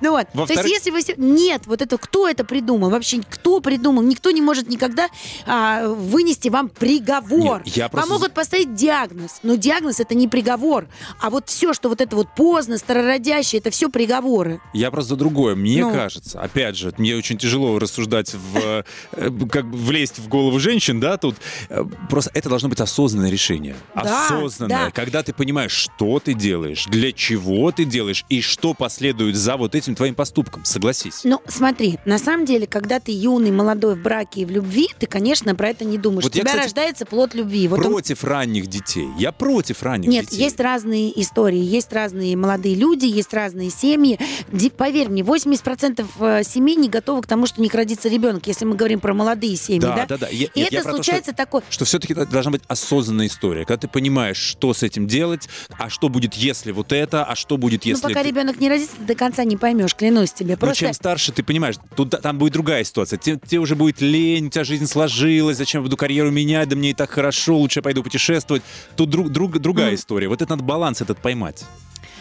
Ну 0.00 0.10
вот. 0.12 0.28
То 0.46 0.52
есть, 0.52 0.68
если 0.68 0.90
вы... 0.90 1.00
Нет, 1.16 1.62
вот 1.66 1.82
это 1.82 1.96
кто 1.98 2.28
это 2.28 2.44
придумал? 2.44 2.90
Вообще, 2.90 3.20
кто 3.28 3.60
придумал? 3.60 4.02
Никто 4.02 4.30
не 4.30 4.40
может 4.42 4.68
никогда 4.68 5.08
а, 5.46 5.88
вынести 5.88 6.48
вам 6.48 6.68
приговор. 6.68 7.62
Вам 7.92 8.08
могут 8.08 8.34
поставить 8.34 8.74
диагноз. 8.74 9.38
Но 9.42 9.54
диагноз 9.54 10.00
это 10.00 10.14
не 10.14 10.28
приговор. 10.28 10.86
А 11.20 11.30
вот 11.30 11.48
все, 11.48 11.72
что 11.72 11.88
вот 11.88 12.00
это 12.00 12.14
вот 12.14 12.28
поздно, 12.36 12.78
старородящее, 12.78 13.60
это 13.60 13.70
все 13.70 13.88
приговоры. 13.88 14.60
Я 14.72 14.90
просто 14.90 15.16
другое. 15.16 15.54
Мне 15.54 15.84
Ну. 15.84 15.92
кажется, 15.92 16.40
опять 16.40 16.76
же, 16.76 16.92
мне 16.98 17.16
очень 17.16 17.38
тяжело 17.38 17.78
рассуждать 17.78 18.34
в, 18.34 18.84
э, 19.12 19.30
как 19.50 19.64
влезть 19.64 20.18
в 20.18 20.28
голову 20.28 20.58
женщин, 20.60 21.00
да, 21.00 21.16
тут. 21.16 21.36
Э, 21.68 21.84
Просто 22.10 22.30
это 22.34 22.48
должно 22.48 22.68
быть 22.68 22.80
осознанное 22.80 23.30
решение. 23.30 23.76
Да, 23.94 24.26
осознанное. 24.26 24.86
да. 24.86 24.90
Когда 24.90 25.22
ты 25.22 25.32
понимаешь, 25.32 25.72
что 25.72 26.20
ты 26.20 26.34
делаешь, 26.34 26.86
для 26.86 27.12
чего 27.12 27.70
ты 27.72 27.84
делаешь 27.84 28.24
и 28.28 28.40
что 28.40 28.74
последует 28.74 29.36
за 29.36 29.56
вот 29.56 29.74
этим 29.74 29.94
твоим 29.94 30.14
поступком. 30.14 30.64
Согласись. 30.64 31.22
Ну, 31.24 31.40
смотри, 31.48 31.98
на 32.04 32.18
самом 32.18 32.44
деле, 32.44 32.66
когда 32.66 33.00
ты 33.00 33.12
юный, 33.12 33.50
молодой, 33.50 33.94
в 33.96 34.02
браке 34.02 34.42
и 34.42 34.44
в 34.44 34.50
любви, 34.50 34.88
ты, 34.98 35.06
конечно, 35.06 35.54
про 35.54 35.70
это 35.70 35.84
не 35.84 35.98
думаешь. 35.98 36.24
Вот 36.24 36.34
У 36.34 36.36
я, 36.36 36.42
тебя 36.42 36.50
кстати, 36.50 36.64
рождается 36.64 37.06
плод 37.06 37.34
любви. 37.34 37.66
Вот 37.68 37.78
он- 37.80 37.84
против 37.86 38.24
ранних 38.24 38.66
детей. 38.68 39.08
Я 39.18 39.32
против 39.32 39.82
ранних 39.82 40.08
Нет, 40.08 40.26
детей. 40.26 40.42
есть 40.44 40.60
разные 40.60 41.20
истории, 41.20 41.58
есть 41.60 41.92
разные 41.92 42.36
молодые 42.36 42.74
люди, 42.74 43.06
есть 43.06 43.32
разные 43.34 43.70
семьи. 43.70 44.18
Поверь 44.76 45.08
мне, 45.08 45.22
80% 45.22 46.06
э, 46.20 46.42
семей 46.44 46.76
не 46.76 46.88
готовы 46.88 47.22
к 47.22 47.26
тому, 47.26 47.46
что 47.46 47.60
у 47.60 47.64
них 47.64 47.74
родится 47.74 48.08
ребенок, 48.08 48.46
если 48.46 48.64
мы 48.64 48.76
говорим 48.76 49.00
про 49.00 49.14
молодые 49.14 49.56
семьи, 49.56 49.80
да? 49.80 49.94
Да, 49.96 50.06
да, 50.06 50.18
да. 50.18 50.28
Я- 50.28 50.46
И 50.54 50.60
нет, 50.60 50.72
я 50.72 50.78
это 50.80 50.88
про 50.88 50.96
то, 50.96 51.02
что- 51.02 51.04
случается 51.04 51.32
такое. 51.32 51.62
что 51.70 51.84
все-таки 51.84 52.14
должна 52.14 52.50
быть 52.52 52.62
осознанная 52.68 53.26
история, 53.26 53.64
когда 53.68 53.80
ты 53.82 53.88
понимаешь, 53.88 54.38
что 54.38 54.72
с 54.72 54.82
этим 54.82 55.06
делать, 55.06 55.48
а 55.78 55.90
что 55.90 56.08
будет, 56.08 56.34
если 56.34 56.72
вот 56.72 56.90
это, 56.92 57.22
а 57.24 57.36
что 57.36 57.58
будет, 57.58 57.84
если... 57.84 58.02
ну, 58.02 58.08
пока 58.08 58.22
ты- 58.22 58.28
ребенок 58.30 58.58
не 58.60 58.68
родится, 58.70 58.96
ты 58.96 59.04
до 59.04 59.14
конца 59.14 59.44
не 59.44 59.56
поймешь, 59.58 59.94
клянусь 59.94 60.32
тебе. 60.32 60.52
Ну, 60.54 60.56
Просто 60.58 60.86
чем 60.86 60.92
старше, 60.94 61.32
ты 61.32 61.42
понимаешь, 61.42 61.76
тут, 61.94 62.10
там 62.22 62.38
будет 62.38 62.54
другая 62.54 62.82
ситуация. 62.84 63.18
Тебе, 63.18 63.38
тебе 63.46 63.58
уже 63.60 63.76
будет 63.76 64.00
лень, 64.00 64.46
у 64.46 64.50
тебя 64.50 64.64
жизнь 64.64 64.86
сложилась, 64.86 65.58
зачем 65.58 65.82
я 65.82 65.84
буду 65.84 65.96
карьеру 65.98 66.30
менять, 66.30 66.68
да 66.70 66.76
мне 66.76 66.90
и 66.90 66.94
так 66.94 67.10
хорошо, 67.10 67.58
лучше 67.58 67.80
я 67.80 67.82
пойду 67.82 68.02
путешествовать. 68.02 68.62
Тут 68.96 69.10
друг, 69.10 69.28
друг- 69.28 69.58
другая 69.58 69.90
Ну. 69.90 69.94
история. 69.96 70.28
Вот 70.28 70.40
это 70.40 70.50
надо 70.52 70.64
баланс 70.64 71.02
этот 71.02 71.18
поймать. 71.18 71.64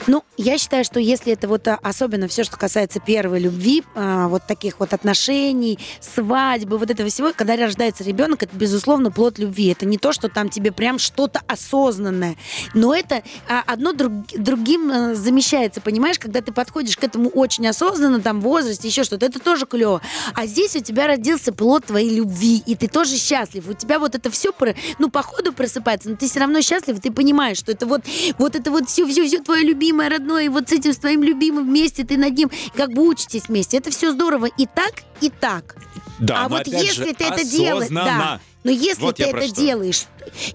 Ну, 0.06 0.24
я 0.38 0.58
считаю, 0.58 0.84
что 0.84 1.00
если 1.00 1.34
это 1.34 1.48
вот 1.48 1.68
а, 1.68 1.80
особенно 1.82 2.28
все, 2.28 2.44
что 2.44 2.58
касается 2.58 3.00
первой 3.00 3.40
любви, 3.40 3.84
а, 3.96 4.28
вот 4.28 4.44
таких 4.48 4.80
вот 4.80 4.94
отношений, 4.94 5.80
свадьбы, 6.00 6.78
вот 6.78 6.92
этого 6.92 7.10
всего, 7.10 7.34
когда 7.36 7.56
рождается 7.56 8.04
ребенок, 8.04 8.44
это, 8.44 8.56
безусловно, 8.56 9.12
плод 9.12 9.40
любви. 9.40 9.68
Это 9.68 9.86
не 9.86 9.98
то, 9.98 10.12
что 10.14 10.30
там 10.30 10.50
тебе 10.50 10.72
прям 10.72 11.00
что-то 11.00 11.42
осознанное. 11.48 12.36
Но 12.74 12.94
это 12.94 13.24
а, 13.50 13.64
одно 13.66 13.94
друг- 13.94 14.28
другим 14.38 14.92
а, 14.92 15.16
замещается, 15.16 15.82
понимаешь, 15.82 16.20
когда 16.20 16.42
ты 16.42 16.52
подходишь 16.52 16.98
к 16.98 17.04
этому 17.04 17.30
очень 17.30 17.68
осознанно, 17.68 18.22
там, 18.22 18.40
в 18.40 18.44
возрасте, 18.44 18.88
еще 18.88 19.04
что-то, 19.04 19.26
это 19.26 19.40
тоже 19.40 19.66
клево. 19.66 20.02
А 20.36 20.46
здесь 20.46 20.76
у 20.76 20.82
тебя 20.82 21.08
родился 21.08 21.52
плод 21.52 21.86
твоей 21.86 22.16
любви, 22.16 22.62
и 22.66 22.76
ты 22.76 22.88
тоже 22.88 23.18
счастлив. 23.18 23.68
У 23.68 23.74
тебя 23.74 24.00
вот 24.00 24.16
это 24.16 24.30
все, 24.30 24.52
ну, 25.00 25.10
по 25.10 25.22
ходу 25.22 25.54
просыпается, 25.54 26.10
но 26.10 26.16
ты 26.16 26.28
все 26.28 26.40
равно 26.40 26.62
счастлив, 26.62 27.00
ты 27.00 27.12
понимаешь, 27.12 27.58
что 27.58 27.72
это 27.72 27.86
вот, 27.86 28.02
вот 28.38 28.56
это 28.56 28.72
вот 28.72 28.90
все, 28.90 29.08
все, 29.08 29.26
все 29.26 29.40
твое 29.40 29.64
любимое, 29.88 30.10
родное, 30.10 30.44
и 30.44 30.50
вот 30.50 30.68
с 30.68 30.74
этим 30.74 30.92
с 30.92 30.98
твоим 30.98 31.24
любимым 31.24 31.66
вместе 31.66 32.04
ты 32.04 32.18
над 32.18 32.38
ним 32.38 32.52
как 32.76 32.92
бы 32.92 33.08
учитесь 33.08 33.48
вместе. 33.48 33.78
Это 33.78 33.90
все 33.90 34.12
здорово 34.12 34.48
и 34.58 34.66
так, 34.66 35.04
и 35.22 35.30
так. 35.30 35.76
Да, 36.20 36.46
а 36.46 36.50
вот 36.50 36.66
если 36.68 37.06
же, 37.06 37.14
ты 37.14 37.26
это 37.26 37.44
делаешь, 37.44 37.90
да, 37.92 38.40
но 38.64 38.72
если 38.72 39.02
Вот 39.04 39.16
ты 39.18 39.24
это 39.24 39.44
что. 39.48 39.56
делаешь, 39.56 40.04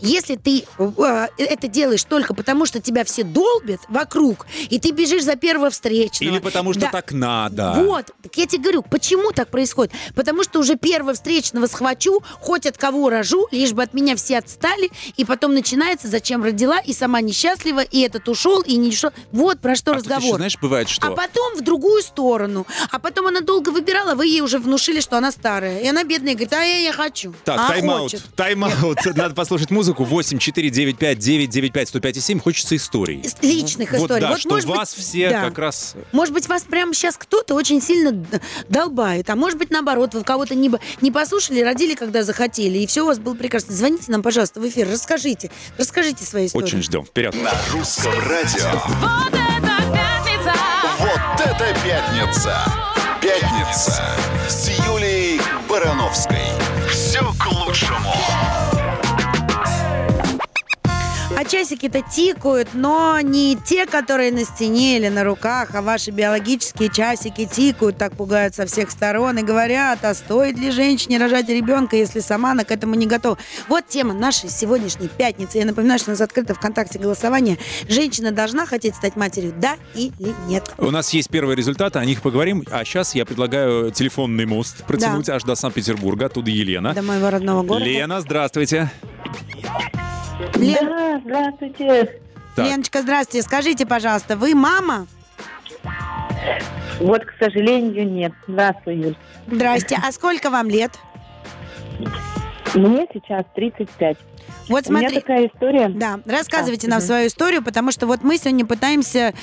если 0.03 0.37
ты 0.37 0.65
э, 0.79 1.27
это 1.39 1.67
делаешь 1.69 2.05
только 2.05 2.35
потому, 2.35 2.67
что 2.67 2.79
тебя 2.81 3.05
все 3.05 3.23
долбят 3.23 3.81
вокруг, 3.89 4.47
и 4.69 4.79
ты 4.79 4.91
бежишь 4.91 5.23
за 5.25 5.37
первого 5.37 5.71
встречного. 5.71 6.31
Или 6.35 6.39
потому 6.41 6.73
что 6.73 6.83
Да. 6.83 6.91
так 6.91 7.13
надо. 7.13 7.73
Вот, 7.77 8.07
так 8.23 8.37
я 8.37 8.47
тебе 8.47 8.65
говорю, 8.65 8.83
почему 8.83 9.33
так 9.33 9.49
происходит? 9.49 9.95
Потому 10.15 10.43
что 10.43 10.59
уже 10.59 10.75
первого 10.77 11.15
встречного 11.15 11.67
схвачу, 11.69 12.23
хоть 12.41 12.67
от 12.67 12.77
кого 12.77 13.09
рожу, 13.09 13.49
лишь 13.51 13.73
бы 13.73 13.83
от 13.83 13.95
меня 13.95 14.15
все 14.17 14.39
отстали, 14.39 14.91
и 15.17 15.25
потом 15.25 15.55
начинается, 15.55 16.09
зачем 16.09 16.45
родила, 16.45 16.81
и 16.81 16.93
сама 16.93 17.23
несчастлива, 17.23 17.81
и 17.81 18.01
этот 18.01 18.29
ушел, 18.29 18.61
и 18.61 18.77
не 18.77 18.89
ушел. 18.91 19.11
Вот 19.31 19.61
про 19.61 19.75
что 19.75 19.93
А 19.93 19.95
тут 19.95 20.05
еще, 20.05 20.15
разговор. 20.17 20.37
знаешь, 20.37 20.59
бывает, 20.61 20.89
что... 20.91 21.07
А 21.07 21.13
потом 21.13 21.57
в 21.57 21.63
другую 21.63 22.03
сторону. 22.03 22.67
А 22.91 22.99
потом 22.99 23.29
она 23.29 23.41
долго 23.41 23.71
выбирала, 23.71 24.17
вы 24.17 24.27
ей 24.27 24.43
уже 24.43 24.52
уже 24.53 24.59
внушили, 24.59 25.01
что 25.01 25.17
она 25.17 25.33
старая. 25.33 25.81
И 25.81 25.87
она 25.87 26.05
бедная 26.05 26.35
говорит, 26.35 26.53
а 26.53 26.63
я 26.63 26.81
не 26.83 26.93
хочу. 26.93 27.35
Так, 27.45 27.59
а 27.59 27.69
тайм-аут. 27.69 28.03
хочет. 28.03 28.23
Тайм-аут. 28.37 28.99
Надо 29.17 29.35
послушать 29.35 29.71
музыку. 29.71 30.05
8 30.05 30.39
4 30.39 30.71
9 30.71 30.99
5 30.99 31.19
9 31.19 31.49
9 31.51 31.73
5 31.73 31.89
105 31.89 32.23
7. 32.23 32.41
Хочется 32.41 32.77
историй. 32.77 33.23
Личных 33.41 33.93
Вот 33.93 34.03
историй. 34.03 34.21
да, 34.21 34.29
Вот, 34.31 34.41
что 34.41 34.51
может 34.51 34.69
быть, 34.69 34.77
вас 34.77 34.93
все 34.93 35.31
да. 35.31 35.45
как 35.45 35.59
раз... 35.59 35.95
Может 36.13 36.35
быть, 36.35 36.49
вас 36.49 36.63
прямо 36.63 36.93
сейчас 36.93 37.17
кто-то 37.17 37.55
очень 37.55 37.81
сильно 37.81 38.13
долбает, 38.69 39.31
а 39.31 39.37
может 39.37 39.59
быть, 39.59 39.71
наоборот, 39.71 40.15
вы 40.15 40.23
кого-то 40.23 40.55
не, 40.55 40.71
не 41.01 41.11
послушали, 41.11 41.61
родили, 41.61 41.95
когда 41.95 42.23
захотели, 42.23 42.79
и 42.79 42.87
все 42.87 43.03
у 43.03 43.07
вас 43.07 43.19
было 43.19 43.35
прекрасно. 43.35 43.75
Звоните 43.75 44.11
нам, 44.13 44.23
пожалуйста, 44.23 44.61
в 44.61 44.69
эфир, 44.69 44.89
расскажите, 44.91 45.51
расскажите 45.79 46.25
свои 46.25 46.47
истории. 46.47 46.65
Очень 46.65 46.83
ждем. 46.83 47.05
Вперед. 47.05 47.35
На 47.35 47.53
русском 47.73 48.13
радио. 48.19 48.71
Вот 49.01 49.33
это 49.33 49.93
пятница! 49.93 50.53
Вот 50.99 51.41
это 51.41 51.77
пятница! 51.85 53.02
Пятница 53.73 54.03
с 54.51 54.69
Юлией 54.87 55.41
Барановской. 55.67 56.62
А 61.43 61.45
часики-то 61.45 62.03
тикают, 62.03 62.69
но 62.73 63.19
не 63.21 63.57
те, 63.57 63.87
которые 63.87 64.31
на 64.31 64.45
стене 64.45 64.99
или 64.99 65.09
на 65.09 65.25
руках, 65.25 65.71
а 65.75 65.83
ваши 65.83 66.13
биологические 66.13 66.89
часики 66.89 67.47
тикают, 67.47 67.99
так 67.99 68.17
пугают 68.17 68.55
со 68.55 68.65
всех 68.65 68.93
сторон 68.93 69.39
и 69.39 69.43
говорят, 69.43 70.05
а 70.05 70.15
стоит 70.15 70.57
ли 70.57 70.71
женщине 70.71 71.19
рожать 71.19 71.49
ребенка, 71.49 71.97
если 71.97 72.21
сама 72.21 72.53
она 72.53 72.63
к 72.63 72.71
этому 72.71 72.95
не 72.95 73.07
готова. 73.07 73.39
Вот 73.67 73.89
тема 73.89 74.15
нашей 74.15 74.51
сегодняшней 74.51 75.09
пятницы. 75.09 75.59
Я 75.59 75.65
напоминаю, 75.65 75.99
что 75.99 76.11
у 76.11 76.13
нас 76.13 76.21
открыто 76.21 76.55
ВКонтакте 76.55 77.01
голосование. 77.01 77.59
Женщина 77.89 78.31
должна 78.31 78.65
хотеть 78.65 78.95
стать 78.95 79.17
матерью, 79.17 79.53
да 79.57 79.75
или 79.97 80.33
нет? 80.47 80.73
У 80.79 80.93
нас 80.93 81.13
есть 81.13 81.29
первые 81.29 81.57
результаты, 81.57 81.99
о 81.99 82.05
них 82.05 82.23
поговорим. 82.23 82.63
А 82.71 82.85
сейчас 82.85 83.17
я 83.17 83.25
предлагаю 83.25 83.91
телефонный 83.91 84.47
мост 84.47 84.85
протянуть 84.87 85.29
аж 85.29 85.43
до 85.43 85.57
Санкт-Петербурга. 85.57 86.27
Оттуда 86.27 86.53
Елена. 86.53 86.95
До 86.95 87.03
моего 87.03 87.31
родного 87.31 87.65
города. 87.65 87.85
Лена, 87.85 88.21
здравствуйте. 88.21 88.93
Лен- 90.55 90.89
Да, 90.89 91.21
здравствуйте. 91.25 92.21
Так. 92.57 92.67
Леночка, 92.67 93.03
здравствуйте. 93.03 93.47
Скажите, 93.47 93.87
пожалуйста, 93.87 94.37
вы 94.37 94.55
мама? 94.55 95.07
Вот, 97.01 97.25
к 97.25 97.33
сожалению, 97.41 98.11
нет. 98.11 98.33
Здравствуй, 98.47 98.97
Юль. 98.97 99.17
Здрасте. 99.51 99.99
А 100.07 100.13
сколько 100.13 100.51
вам 100.51 100.69
лет? 100.69 100.93
Мне 102.75 103.07
сейчас 103.13 103.45
35. 103.55 104.17
Вот 104.69 104.87
У 104.87 104.93
меня 104.93 105.01
смотри. 105.09 105.21
такая 105.21 105.47
история. 105.49 105.89
Да, 105.89 106.21
рассказывайте 106.25 106.87
А, 106.87 106.91
нам 106.91 106.99
мгм. 107.01 107.07
свою 107.07 107.27
историю, 107.27 107.63
потому 107.63 107.91
что 107.91 108.07
вот 108.07 108.23
мы 108.23 108.39
сегодня 108.39 108.65
пытаемся, 108.65 109.35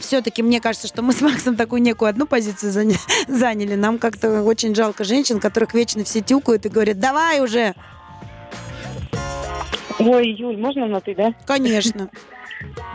все-таки, 0.00 0.42
мне 0.42 0.60
кажется, 0.60 0.88
что 0.88 1.02
мы 1.02 1.12
с 1.12 1.20
Максом 1.20 1.56
такую 1.56 1.82
некую 1.82 2.08
одну 2.08 2.26
позицию 2.26 2.72
заня- 2.72 2.96
заняли. 3.28 3.74
Нам 3.74 3.98
как-то 3.98 4.42
очень 4.42 4.74
жалко 4.74 5.04
женщин, 5.04 5.40
которых 5.40 5.74
вечно 5.74 6.02
все 6.04 6.20
тюкают 6.22 6.64
и 6.66 6.68
говорят, 6.70 6.98
давай 6.98 7.40
уже. 7.40 7.74
Ой, 9.98 10.30
Юль, 10.30 10.56
можно 10.56 10.86
на 10.86 11.00
ты, 11.00 11.14
да? 11.14 11.32
Конечно. 11.46 12.08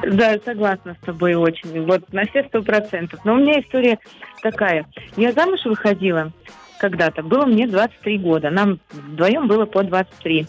Да, 0.02 0.36
согласна 0.46 0.96
с 1.02 1.06
тобой 1.06 1.36
очень. 1.36 1.86
Вот 1.86 2.14
на 2.14 2.26
все 2.28 2.44
сто 2.46 2.62
процентов. 2.62 3.20
Но 3.26 3.34
у 3.34 3.38
меня 3.38 3.60
история 3.60 4.00
такая. 4.42 4.86
Я 5.18 5.34
замуж 5.34 5.60
выходила 5.66 6.32
когда-то. 6.80 7.22
Было 7.22 7.46
мне 7.46 7.68
23 7.68 8.18
года. 8.20 8.50
Нам 8.50 8.80
вдвоем 8.92 9.48
было 9.48 9.66
по 9.66 9.84
23. 9.84 10.48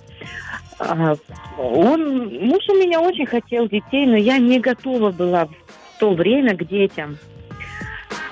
А, 0.79 1.17
Он, 1.59 2.29
муж 2.29 2.63
у 2.69 2.75
меня 2.75 3.01
очень 3.01 3.27
хотел 3.27 3.69
детей, 3.69 4.07
но 4.07 4.17
я 4.17 4.39
не 4.39 4.61
готова 4.61 5.11
была 5.11 5.47
в 5.47 5.99
то 5.99 6.15
время 6.15 6.57
к 6.57 6.65
детям. 6.69 7.19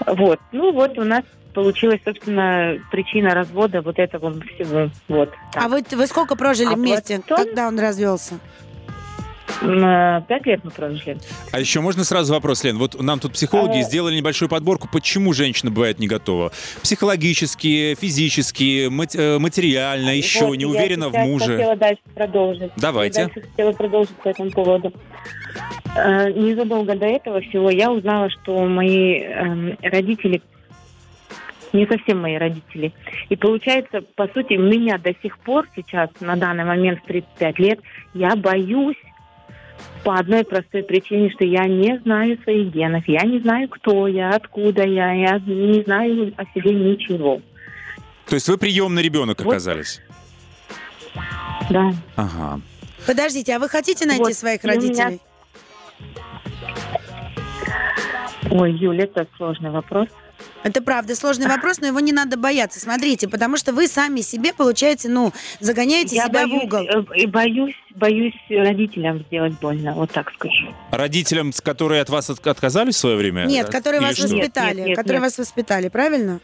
Вот. 0.07 0.39
Ну 0.53 0.73
вот 0.73 0.99
у 0.99 1.05
нас 1.05 1.25
получилась, 1.57 2.01
собственно, 2.05 2.77
причина 2.91 3.31
развода 3.35 3.81
вот 3.81 3.99
этого 3.99 4.31
всего. 4.55 4.91
Вот. 5.09 5.31
так. 5.55 5.65
А 5.65 5.69
вы, 5.69 5.83
вы 5.91 6.07
сколько 6.07 6.37
прожили 6.37 6.69
А 6.75 6.77
вместе, 6.77 7.19
потом- 7.27 7.47
когда 7.47 7.67
он 7.67 7.81
развелся? 7.81 8.35
Э, 9.63 10.21
Пять 10.29 10.45
лет 10.45 10.61
мы 10.65 10.71
прожили. 10.71 11.17
А 11.53 11.59
еще 11.59 11.81
можно 11.81 12.05
сразу 12.05 12.35
вопрос, 12.35 12.63
Лен? 12.63 12.77
Вот 12.77 13.01
нам 13.01 13.21
тут 13.21 13.33
психологи 13.33 13.79
А. 13.79 13.83
сделали 13.85 14.15
небольшую 14.17 14.51
подборку, 14.51 14.87
почему 14.93 15.33
женщина 15.33 15.71
бывает 15.71 15.99
не 15.99 16.09
готова. 16.09 16.53
Психологически, 16.83 17.95
физически, 17.99 18.89
мат- 18.89 19.15
э, 19.15 19.39
материально, 19.39 20.11
еще 20.11 20.47
Вот, 20.47 20.57
не 20.57 20.63
я 20.65 20.69
уверена 20.69 21.09
в 21.09 21.15
муже. 21.15 21.57
хотела 21.57 21.77
дальше 21.77 22.03
продолжить. 22.15 22.71
Давайте. 22.77 23.21
Я 23.23 23.27
дальше 23.29 23.41
хотела 23.49 23.73
продолжить 23.73 24.17
по 24.17 24.29
этому 24.29 24.51
поводу. 24.51 24.93
Незадолго 25.95 26.95
до 26.95 27.07
этого 27.07 27.41
всего 27.41 27.71
я 27.71 27.91
узнала, 27.91 28.29
что 28.29 28.63
мои 28.67 29.21
эм, 29.21 29.79
родители 29.81 30.43
не 31.73 31.87
совсем 31.87 32.21
мои 32.21 32.37
родители. 32.37 32.93
И 33.29 33.37
получается, 33.37 34.01
по 34.15 34.29
сути, 34.29 34.55
меня 34.55 34.99
до 34.99 35.13
сих 35.23 35.39
пор 35.39 35.67
сейчас, 35.77 36.11
на 36.21 36.37
данный 36.37 36.65
момент 36.65 37.01
в 37.03 37.07
35 37.07 37.59
лет, 37.59 37.81
я 38.15 38.37
боюсь 38.37 38.97
по 40.05 40.15
одной 40.19 40.45
простой 40.45 40.83
причине, 40.85 41.31
что 41.31 41.45
я 41.45 41.65
не 41.67 41.99
знаю 41.99 42.39
своих 42.45 42.73
генов, 42.73 43.05
я 43.09 43.23
не 43.23 43.41
знаю, 43.41 43.69
кто 43.69 44.07
я, 44.07 44.31
откуда 44.31 44.85
я, 44.85 45.13
я 45.13 45.39
не 45.45 45.83
знаю 45.83 46.33
о 46.37 46.45
себе 46.55 46.73
ничего. 46.73 47.41
То 48.27 48.35
есть 48.37 48.49
вы 48.49 48.57
приемный 48.59 49.03
ребенок 49.03 49.41
Вот. 49.41 49.51
оказались? 49.53 50.01
Да. 51.71 51.93
Ага. 52.17 52.61
Подождите, 53.07 53.55
а 53.55 53.59
вы 53.59 53.69
хотите 53.69 54.07
найти 54.07 54.23
Вот, 54.23 54.35
своих 54.35 54.63
у 54.65 54.67
меня- 54.69 54.77
родителей? 54.77 55.21
Ой, 58.51 58.73
Юля, 58.73 59.05
это 59.05 59.27
сложный 59.37 59.71
вопрос. 59.71 60.09
Это 60.63 60.83
правда 60.83 61.15
сложный 61.15 61.47
вопрос, 61.49 61.81
но 61.81 61.87
его 61.87 62.01
не 62.01 62.13
надо 62.13 62.37
бояться. 62.37 62.81
Смотрите, 62.81 63.29
потому 63.29 63.57
что 63.57 63.73
вы 63.73 63.87
сами 63.87 64.21
себе, 64.21 64.53
получаете, 64.53 65.09
ну, 65.09 65.33
загоняете 65.61 66.17
я 66.17 66.27
себя 66.27 66.47
боюсь, 66.47 66.63
в 66.63 66.65
угол. 66.65 66.87
э, 66.89 67.05
и 67.19 67.27
боюсь, 67.27 67.75
боюсь 67.95 68.35
родителям 68.49 69.21
сделать 69.29 69.55
больно, 69.61 69.93
вот 69.95 70.11
так 70.11 70.33
скажу. 70.33 70.75
Родителям, 70.91 71.53
с 71.53 71.61
которые 71.61 72.01
от 72.03 72.09
вас 72.11 72.31
от- 72.31 72.45
отказались 72.47 72.97
в 72.97 72.99
свое 72.99 73.17
время? 73.17 73.45
Нет, 73.45 73.69
которые 73.69 74.01
Или 74.01 74.09
вас 74.09 74.17
что? 74.17 74.27
Нет, 74.29 74.37
воспитали, 74.39 74.77
нет, 74.79 74.87
нет, 74.89 74.97
которые 74.97 75.21
нет. 75.21 75.31
вас 75.31 75.39
воспитали, 75.39 75.89
правильно? 75.89 76.41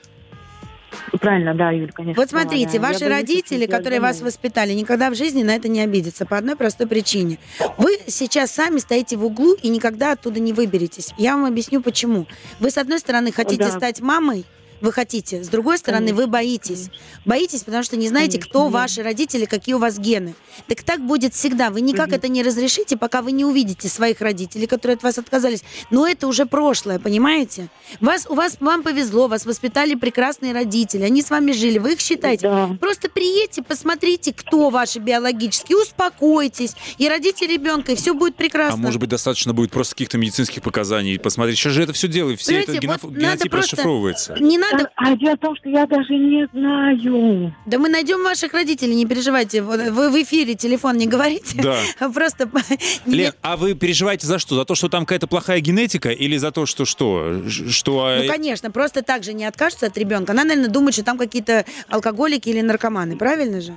Правильно, 1.21 1.55
да, 1.55 1.71
Юль, 1.71 1.93
конечно. 1.93 2.21
Вот 2.21 2.31
смотрите, 2.31 2.67
да. 2.67 2.75
Я 2.75 2.81
ваши 2.81 3.01
боюсь 3.01 3.13
родители, 3.13 3.67
которые 3.67 4.01
вас 4.01 4.21
воспитали, 4.21 4.73
никогда 4.73 5.11
в 5.11 5.15
жизни 5.15 5.43
на 5.43 5.55
это 5.55 5.69
не 5.69 5.81
обидятся 5.81 6.27
по 6.27 6.37
одной 6.37 6.57
простой 6.57 6.87
причине. 6.87 7.39
Вы 7.79 7.99
сейчас 8.07 8.51
сами 8.51 8.79
стоите 8.79 9.17
в 9.17 9.25
углу 9.25 9.55
и 9.55 9.69
никогда 9.69 10.13
оттуда 10.13 10.41
не 10.41 10.53
выберетесь. 10.53 11.13
Я 11.17 11.37
вам 11.37 11.45
объясню 11.47 11.83
почему. 11.83 12.27
Вы 12.61 12.71
с 12.71 12.79
одной 12.79 12.99
стороны 12.99 13.33
хотите 13.33 13.65
Да. 13.65 13.71
стать 13.71 14.01
мамой, 14.01 14.45
вы 14.83 14.93
хотите. 14.93 15.43
С 15.43 15.49
другой 15.49 15.79
стороны, 15.79 16.09
Конечно. 16.09 16.23
вы 16.23 16.27
боитесь. 16.31 16.91
Боитесь, 17.25 17.63
потому 17.63 17.83
что 17.85 17.97
не 17.97 18.09
знаете, 18.09 18.33
Конечно, 18.33 18.51
кто 18.51 18.65
да. 18.65 18.71
ваши 18.71 19.03
родители, 19.03 19.45
какие 19.47 19.75
у 19.75 19.79
вас 19.79 19.99
гены. 19.99 20.35
Так 20.67 20.83
так 20.83 21.01
будет 21.01 21.35
всегда. 21.35 21.71
Вы 21.71 21.81
никак 21.81 22.09
Мгм. 22.09 22.17
это 22.17 22.29
не 22.29 22.43
разрешите, 22.43 22.97
пока 22.97 23.23
вы 23.23 23.33
не 23.33 23.45
увидите 23.45 23.89
своих 23.89 24.21
родителей, 24.21 24.67
которые 24.67 24.97
от 24.97 25.03
вас 25.03 25.19
отказались. 25.19 25.63
Но 25.91 26.07
это 26.07 26.27
уже 26.27 26.47
прошлое, 26.47 26.99
понимаете? 26.99 27.69
Вас, 28.01 28.27
у 28.29 28.35
вас, 28.35 28.57
вам 28.61 28.83
повезло, 28.83 29.29
вас 29.29 29.47
воспитали 29.47 29.95
прекрасные 29.95 30.53
родители, 30.53 31.03
они 31.03 31.23
с 31.23 31.31
вами 31.31 31.53
жили, 31.53 31.79
вы 31.79 31.93
их 31.95 32.01
считаете. 32.01 32.49
Да. 32.49 32.77
Просто 32.81 33.09
приедьте, 33.09 33.63
посмотрите, 33.63 34.33
кто 34.35 34.71
ваши 34.71 34.99
биологические, 34.99 35.79
успокойтесь 35.79 36.75
и 36.99 37.09
родите 37.09 37.47
ребенка, 37.47 37.93
и 37.93 37.95
все 37.95 38.15
будет 38.15 38.35
А 38.35 38.39
прекрасно. 38.39 38.77
может 38.79 39.01
быть, 39.01 39.09
достаточно 39.11 39.53
будет 39.53 39.71
просто 39.71 39.95
каких-то 39.95 40.19
медицинских 40.19 40.63
показаний 40.63 41.19
посмотреть. 41.19 41.59
Сейчас 41.59 41.73
же 41.73 41.83
это 41.85 41.93
все 41.93 42.09
делают, 42.09 42.41
все 42.41 42.57
это 42.59 42.73
Понимаете, 42.73 42.87
геноф- 42.87 42.99
вот 43.03 43.13
надо 43.13 43.21
генотип 43.25 43.55
расшифровывается. 43.55 44.37
Не 44.41 44.59
надо. 44.59 44.72
А, 44.73 44.79
а 44.97 45.17
дело 45.17 45.35
в 45.35 45.39
том, 45.39 45.57
что 45.57 45.69
я 45.69 45.87
даже 45.87 46.15
не 46.15 46.47
знаю. 46.53 47.55
Да 47.67 47.79
мы 47.79 47.89
найдем 47.89 48.23
ваших 48.25 48.53
родителей, 48.55 48.95
не 48.95 49.07
переживайте. 49.07 49.63
Вот 49.63 49.81
Вы 49.81 50.11
в 50.11 50.23
эфире 50.23 50.55
телефон 50.55 50.97
не 50.97 51.07
говорите. 51.07 51.61
Да. 51.63 51.79
Просто 52.13 52.49
не- 53.07 53.15
Лен, 53.17 53.33
а 53.43 53.57
вы 53.57 53.75
переживаете 53.75 54.27
за 54.27 54.39
что? 54.39 54.55
За 54.57 54.65
то, 54.65 54.75
что 54.75 54.89
там 54.89 55.05
какая-то 55.05 55.27
плохая 55.27 55.61
генетика 55.61 56.11
или 56.11 56.37
за 56.37 56.53
то, 56.53 56.67
что 56.67 56.85
что? 56.85 57.43
Что... 57.49 58.09
э, 58.11 58.23
Ну, 58.25 58.29
конечно, 58.33 58.71
просто 58.71 59.03
так 59.03 59.25
же 59.25 59.33
не 59.33 59.45
откажутся 59.45 59.87
от 59.87 59.97
ребенка. 59.99 60.33
Она, 60.33 60.45
наверное, 60.45 60.71
думает, 60.71 60.95
что 60.95 61.05
там 61.05 61.19
какие-то 61.19 61.65
алкоголики 61.89 62.49
или 62.49 62.61
наркоманы, 62.61 63.17
правильно 63.17 63.61
же? 63.61 63.77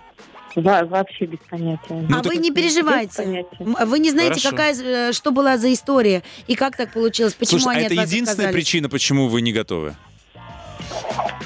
Во- 0.55 0.85
вообще 0.85 1.25
без 1.25 1.39
понятия. 1.49 2.05
Ну, 2.07 2.17
а 2.17 2.21
так- 2.21 2.31
вы 2.33 2.37
не 2.37 2.51
переживайте. 2.51 3.45
Вы 3.59 3.99
не 3.99 4.09
знаете, 4.11 4.39
Хорошо. 4.39 4.49
какая, 4.51 5.09
э, 5.09 5.11
что 5.11 5.31
была 5.31 5.57
за 5.57 5.73
история 5.73 6.23
и 6.47 6.55
как 6.55 6.77
так 6.77 6.93
получилось, 6.93 7.33
почему 7.33 7.59
Слушай, 7.59 7.73
а 7.75 7.77
они 7.79 7.85
это 7.87 7.93
от 7.95 7.99
вас 7.99 8.07
единственная 8.09 8.47
отказались. 8.47 8.55
причина, 8.65 8.87
почему 8.89 9.27
вы 9.27 9.41
не 9.41 9.51
готовы? 9.51 9.95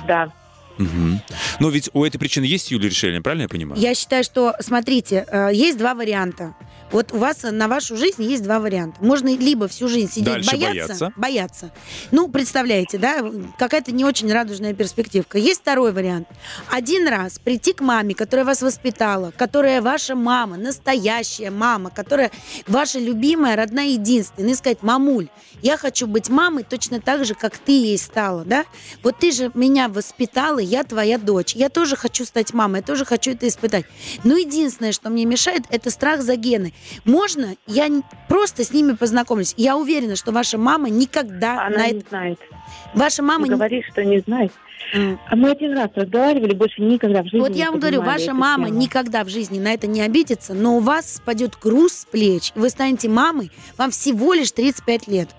Да. 0.09 0.31
Мгм. 0.79 1.21
Но 1.59 1.69
ведь 1.69 1.89
у 1.93 2.03
этой 2.03 2.17
причины 2.17 2.45
есть, 2.45 2.71
Юлия, 2.71 2.89
решение, 2.89 3.21
правильно 3.21 3.43
я 3.43 3.49
понимаю? 3.49 3.79
Я 3.79 3.93
считаю, 3.93 4.23
что, 4.23 4.55
смотрите, 4.59 5.25
э, 5.29 5.49
есть 5.53 5.77
два 5.77 5.93
варианта. 5.93 6.55
Вот 6.91 7.13
у 7.13 7.17
вас 7.17 7.43
на 7.43 7.67
вашу 7.67 7.95
жизнь 7.95 8.23
есть 8.23 8.43
два 8.43 8.59
варианта. 8.59 9.03
Можно 9.03 9.35
либо 9.35 9.67
всю 9.67 9.87
жизнь 9.87 10.11
сидеть 10.11 10.25
Дальше 10.25 10.51
бояться, 10.51 10.87
бояться. 10.87 11.13
бояться. 11.15 11.71
Ну, 12.11 12.27
представляете, 12.29 12.97
да, 12.97 13.23
какая-то 13.57 13.91
не 13.91 14.05
очень 14.05 14.31
радужная 14.31 14.73
перспективка. 14.73 15.37
Есть 15.37 15.61
второй 15.61 15.91
вариант. 15.91 16.27
Один 16.71 17.07
раз 17.07 17.39
прийти 17.39 17.73
к 17.73 17.81
маме, 17.81 18.15
которая 18.15 18.45
вас 18.45 18.61
воспитала, 18.61 19.31
которая 19.37 19.81
ваша 19.81 20.15
мама, 20.15 20.57
настоящая 20.57 21.51
мама, 21.51 21.91
которая 21.91 22.31
ваша 22.67 22.99
любимая, 22.99 23.55
родная, 23.55 23.89
единственная, 23.89 24.51
и 24.51 24.55
сказать, 24.55 24.81
мамуль, 24.81 25.27
Я 25.61 25.77
хочу 25.77 26.07
быть 26.07 26.29
мамой 26.29 26.63
точно 26.63 27.01
так 27.01 27.25
же, 27.25 27.35
как 27.35 27.57
ты 27.57 27.71
ей 27.71 27.97
стала, 27.97 28.45
да? 28.45 28.65
Вот 29.03 29.17
ты 29.19 29.31
же 29.31 29.51
меня 29.53 29.89
воспитала, 29.89 30.59
я 30.59 30.83
твоя 30.83 31.17
дочь. 31.17 31.53
Я 31.53 31.69
тоже 31.69 31.95
хочу 31.95 32.25
стать 32.25 32.53
мамой, 32.53 32.79
я 32.79 32.85
тоже 32.85 33.05
хочу 33.05 33.31
это 33.31 33.47
испытать. 33.47 33.85
Но 34.23 34.37
единственное, 34.37 34.91
что 34.91 35.09
мне 35.09 35.25
мешает, 35.25 35.63
это 35.69 35.91
страх 35.91 36.21
за 36.21 36.35
гены. 36.35 36.73
Можно, 37.05 37.55
я 37.67 37.87
просто 38.27 38.63
с 38.63 38.71
ними 38.73 38.93
познакомлюсь. 38.93 39.53
Я 39.57 39.77
уверена, 39.77 40.15
что 40.15 40.31
ваша 40.31 40.57
мама 40.57 40.89
никогда 40.89 41.65
Она 41.67 41.77
на 41.77 41.87
не 41.87 41.97
это... 41.99 42.09
знает. 42.09 42.39
Ваша 42.93 43.23
мама... 43.23 43.45
Ты 43.45 43.49
не- 43.51 43.55
говоришь, 43.55 43.85
что 43.91 44.03
не 44.03 44.19
знает. 44.19 44.51
А 45.29 45.35
мы 45.35 45.51
один 45.51 45.77
раз 45.77 45.89
разговаривали, 45.93 46.53
больше 46.55 46.81
никогда 46.81 47.21
в 47.21 47.25
жизни 47.25 47.39
Вот 47.39 47.51
не 47.51 47.59
я 47.59 47.69
вам 47.69 47.79
говорю, 47.79 48.01
ваша 48.01 48.33
мама 48.33 48.67
тему. 48.67 48.79
никогда 48.79 49.23
в 49.23 49.29
жизни 49.29 49.59
на 49.59 49.73
это 49.73 49.85
не 49.85 50.01
обидится, 50.01 50.53
но 50.55 50.77
у 50.77 50.79
вас 50.79 51.15
спадет 51.17 51.57
груз 51.61 51.93
с 51.93 52.05
плеч, 52.05 52.53
и 52.55 52.59
вы 52.59 52.69
станете 52.69 53.07
мамой, 53.07 53.51
вам 53.77 53.91
всего 53.91 54.33
лишь 54.33 54.51
35 54.51 55.07
лет. 55.07 55.29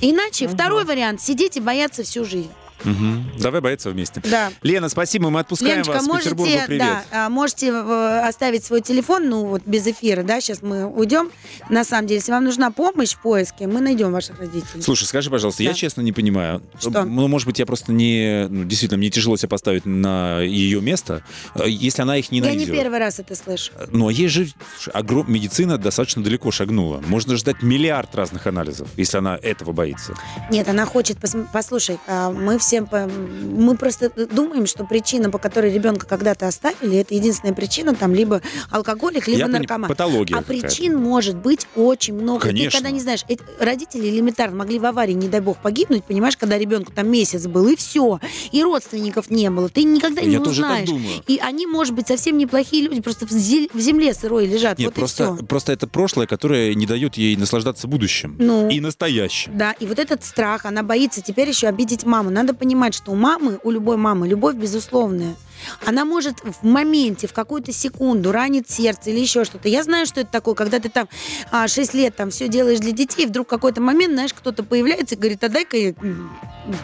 Иначе 0.00 0.46
Мгм. 0.46 0.54
второй 0.54 0.84
вариант– 0.84 1.20
сидеть 1.22 1.56
и 1.56 1.60
бояться 1.60 2.02
всю 2.02 2.24
жизнь. 2.24 2.50
Мгм. 2.84 3.30
Давай 3.40 3.60
бояться 3.60 3.90
вместе. 3.90 4.20
Да. 4.24 4.50
Лена, 4.62 4.88
спасибо, 4.88 5.30
мы 5.30 5.40
отпускаем 5.40 5.82
Леночка, 5.82 5.92
вас 5.92 6.06
в 6.06 6.18
Петербургу. 6.18 6.50
можете, 6.50 6.66
Привет. 6.66 6.86
да, 7.10 7.26
а, 7.26 7.28
можете 7.28 7.68
э, 7.68 8.20
оставить 8.28 8.64
свой 8.64 8.80
телефон, 8.80 9.28
ну 9.28 9.46
вот 9.46 9.62
без 9.66 9.86
эфира, 9.86 10.22
да, 10.22 10.40
сейчас 10.40 10.62
мы 10.62 10.86
уйдем. 10.86 11.30
На 11.70 11.84
самом 11.84 12.06
деле, 12.06 12.18
если 12.18 12.32
вам 12.32 12.44
нужна 12.44 12.70
помощь 12.70 13.12
в 13.14 13.20
поиске, 13.22 13.66
мы 13.66 13.80
найдем 13.80 14.12
ваших 14.12 14.38
родителей. 14.38 14.82
Слушай, 14.82 15.04
скажи, 15.04 15.30
пожалуйста, 15.30 15.62
я 15.62 15.70
Да. 15.70 15.74
честно 15.74 16.00
не 16.02 16.12
понимаю. 16.12 16.62
Что? 16.78 17.04
Ну, 17.04 17.28
может 17.28 17.46
быть, 17.46 17.58
я 17.58 17.66
просто 17.66 17.92
не... 17.92 18.46
ну, 18.48 18.64
действительно, 18.64 18.98
мне 18.98 19.10
тяжело 19.10 19.36
себя 19.36 19.48
поставить 19.48 19.84
на 19.86 20.40
ее 20.40 20.80
место, 20.80 21.22
э, 21.54 21.64
если 21.68 22.02
она 22.02 22.16
их 22.18 22.30
не 22.30 22.38
Я 22.38 22.44
найдет. 22.46 22.68
не 22.68 22.74
первый 22.74 22.98
раз 22.98 23.18
это 23.18 23.34
слышу. 23.34 23.72
Ну, 23.90 24.08
а 24.08 24.12
есть 24.12 24.34
же... 24.34 24.48
огром- 24.92 25.26
Медицина 25.28 25.78
достаточно 25.78 26.22
далеко 26.22 26.50
шагнула. 26.50 27.02
Можно 27.06 27.36
ждать 27.36 27.62
миллиард 27.62 28.14
разных 28.14 28.46
анализов, 28.46 28.88
если 28.96 29.18
она 29.18 29.38
этого 29.42 29.72
боится. 29.72 30.14
Нет, 30.50 30.68
она 30.68 30.84
хочет, 30.86 31.18
пос- 31.18 31.46
послушай, 31.52 31.98
а, 32.06 32.30
мы 32.30 32.58
всем, 32.66 32.86
по- 32.86 33.06
мы 33.06 33.76
просто 33.76 34.10
думаем, 34.32 34.66
что 34.66 34.84
причина, 34.84 35.30
по 35.30 35.38
которой 35.38 35.72
ребенка 35.72 36.06
когда-то 36.06 36.46
оставили, 36.48 36.98
это 36.98 37.14
единственная 37.14 37.54
причина, 37.54 37.94
там, 37.94 38.12
либо 38.14 38.42
алкоголик, 38.70 39.28
либо 39.28 39.38
я 39.40 39.48
наркоман. 39.48 39.88
Патология 39.88 40.36
А 40.36 40.42
причин 40.42 40.96
может 40.96 41.36
быть 41.36 41.66
очень 41.76 42.14
много. 42.14 42.46
Конечно. 42.48 42.70
Ты 42.70 42.76
когда 42.76 42.90
не 42.90 43.00
знаешь, 43.00 43.24
родители 43.60 44.08
элементарно 44.08 44.56
могли 44.56 44.78
в 44.78 44.84
аварии, 44.84 45.12
не 45.12 45.28
дай 45.28 45.40
бог, 45.40 45.58
погибнуть, 45.58 46.04
понимаешь, 46.04 46.36
когда 46.36 46.58
ребенку 46.58 46.92
там 46.92 47.08
месяц 47.08 47.46
был, 47.46 47.68
и 47.68 47.76
все. 47.76 48.20
И 48.52 48.62
родственников 48.62 49.30
не 49.30 49.48
было. 49.50 49.68
Ты 49.68 49.84
никогда 49.84 50.22
не 50.22 50.32
Я 50.32 50.40
тоже 50.40 50.62
так 50.62 50.84
думаю. 50.84 51.22
И 51.26 51.38
они, 51.42 51.66
может 51.66 51.94
быть, 51.94 52.08
совсем 52.08 52.36
неплохие 52.36 52.82
люди, 52.82 53.00
просто 53.00 53.26
в, 53.26 53.30
зе- 53.30 53.70
в 53.72 53.80
земле 53.80 54.12
сырой 54.14 54.46
лежат. 54.46 54.78
Нет, 54.78 54.88
вот 54.88 54.94
просто, 54.94 55.24
и 55.24 55.36
все. 55.36 55.44
просто 55.46 55.72
это 55.72 55.86
прошлое, 55.86 56.26
которое 56.26 56.74
не 56.74 56.86
дает 56.86 57.16
ей 57.16 57.36
наслаждаться 57.36 57.86
будущим. 57.86 58.36
Ну. 58.38 58.68
И 58.68 58.80
настоящим. 58.80 59.56
Да, 59.56 59.72
и 59.72 59.86
вот 59.86 59.98
этот 59.98 60.24
страх, 60.24 60.64
она 60.64 60.82
боится 60.82 61.20
теперь 61.20 61.48
еще 61.48 61.68
обидеть 61.68 62.04
маму. 62.04 62.30
Надо 62.30 62.54
понимать, 62.56 62.94
что 62.94 63.12
у 63.12 63.14
мамы, 63.14 63.60
у 63.62 63.70
любой 63.70 63.96
мамы, 63.96 64.26
любовь 64.26 64.56
безусловная. 64.56 65.36
Она 65.84 66.04
может 66.04 66.40
в 66.40 66.64
моменте, 66.66 67.26
в 67.26 67.32
какую-то 67.32 67.72
секунду 67.72 68.32
ранить 68.32 68.70
сердце 68.70 69.10
или 69.10 69.20
еще 69.20 69.44
что-то. 69.44 69.68
Я 69.68 69.82
знаю, 69.82 70.06
что 70.06 70.20
это 70.20 70.30
такое, 70.30 70.54
когда 70.54 70.78
ты 70.78 70.88
там 70.88 71.08
а, 71.50 71.68
6 71.68 71.94
лет 71.94 72.16
там 72.16 72.30
все 72.30 72.48
делаешь 72.48 72.80
для 72.80 72.92
детей, 72.92 73.24
и 73.24 73.26
вдруг 73.26 73.48
какой-то 73.48 73.80
момент, 73.80 74.14
знаешь, 74.14 74.34
кто-то 74.34 74.62
появляется 74.62 75.14
и 75.14 75.18
говорит, 75.18 75.42
а 75.44 75.48
дай-ка 75.48 75.94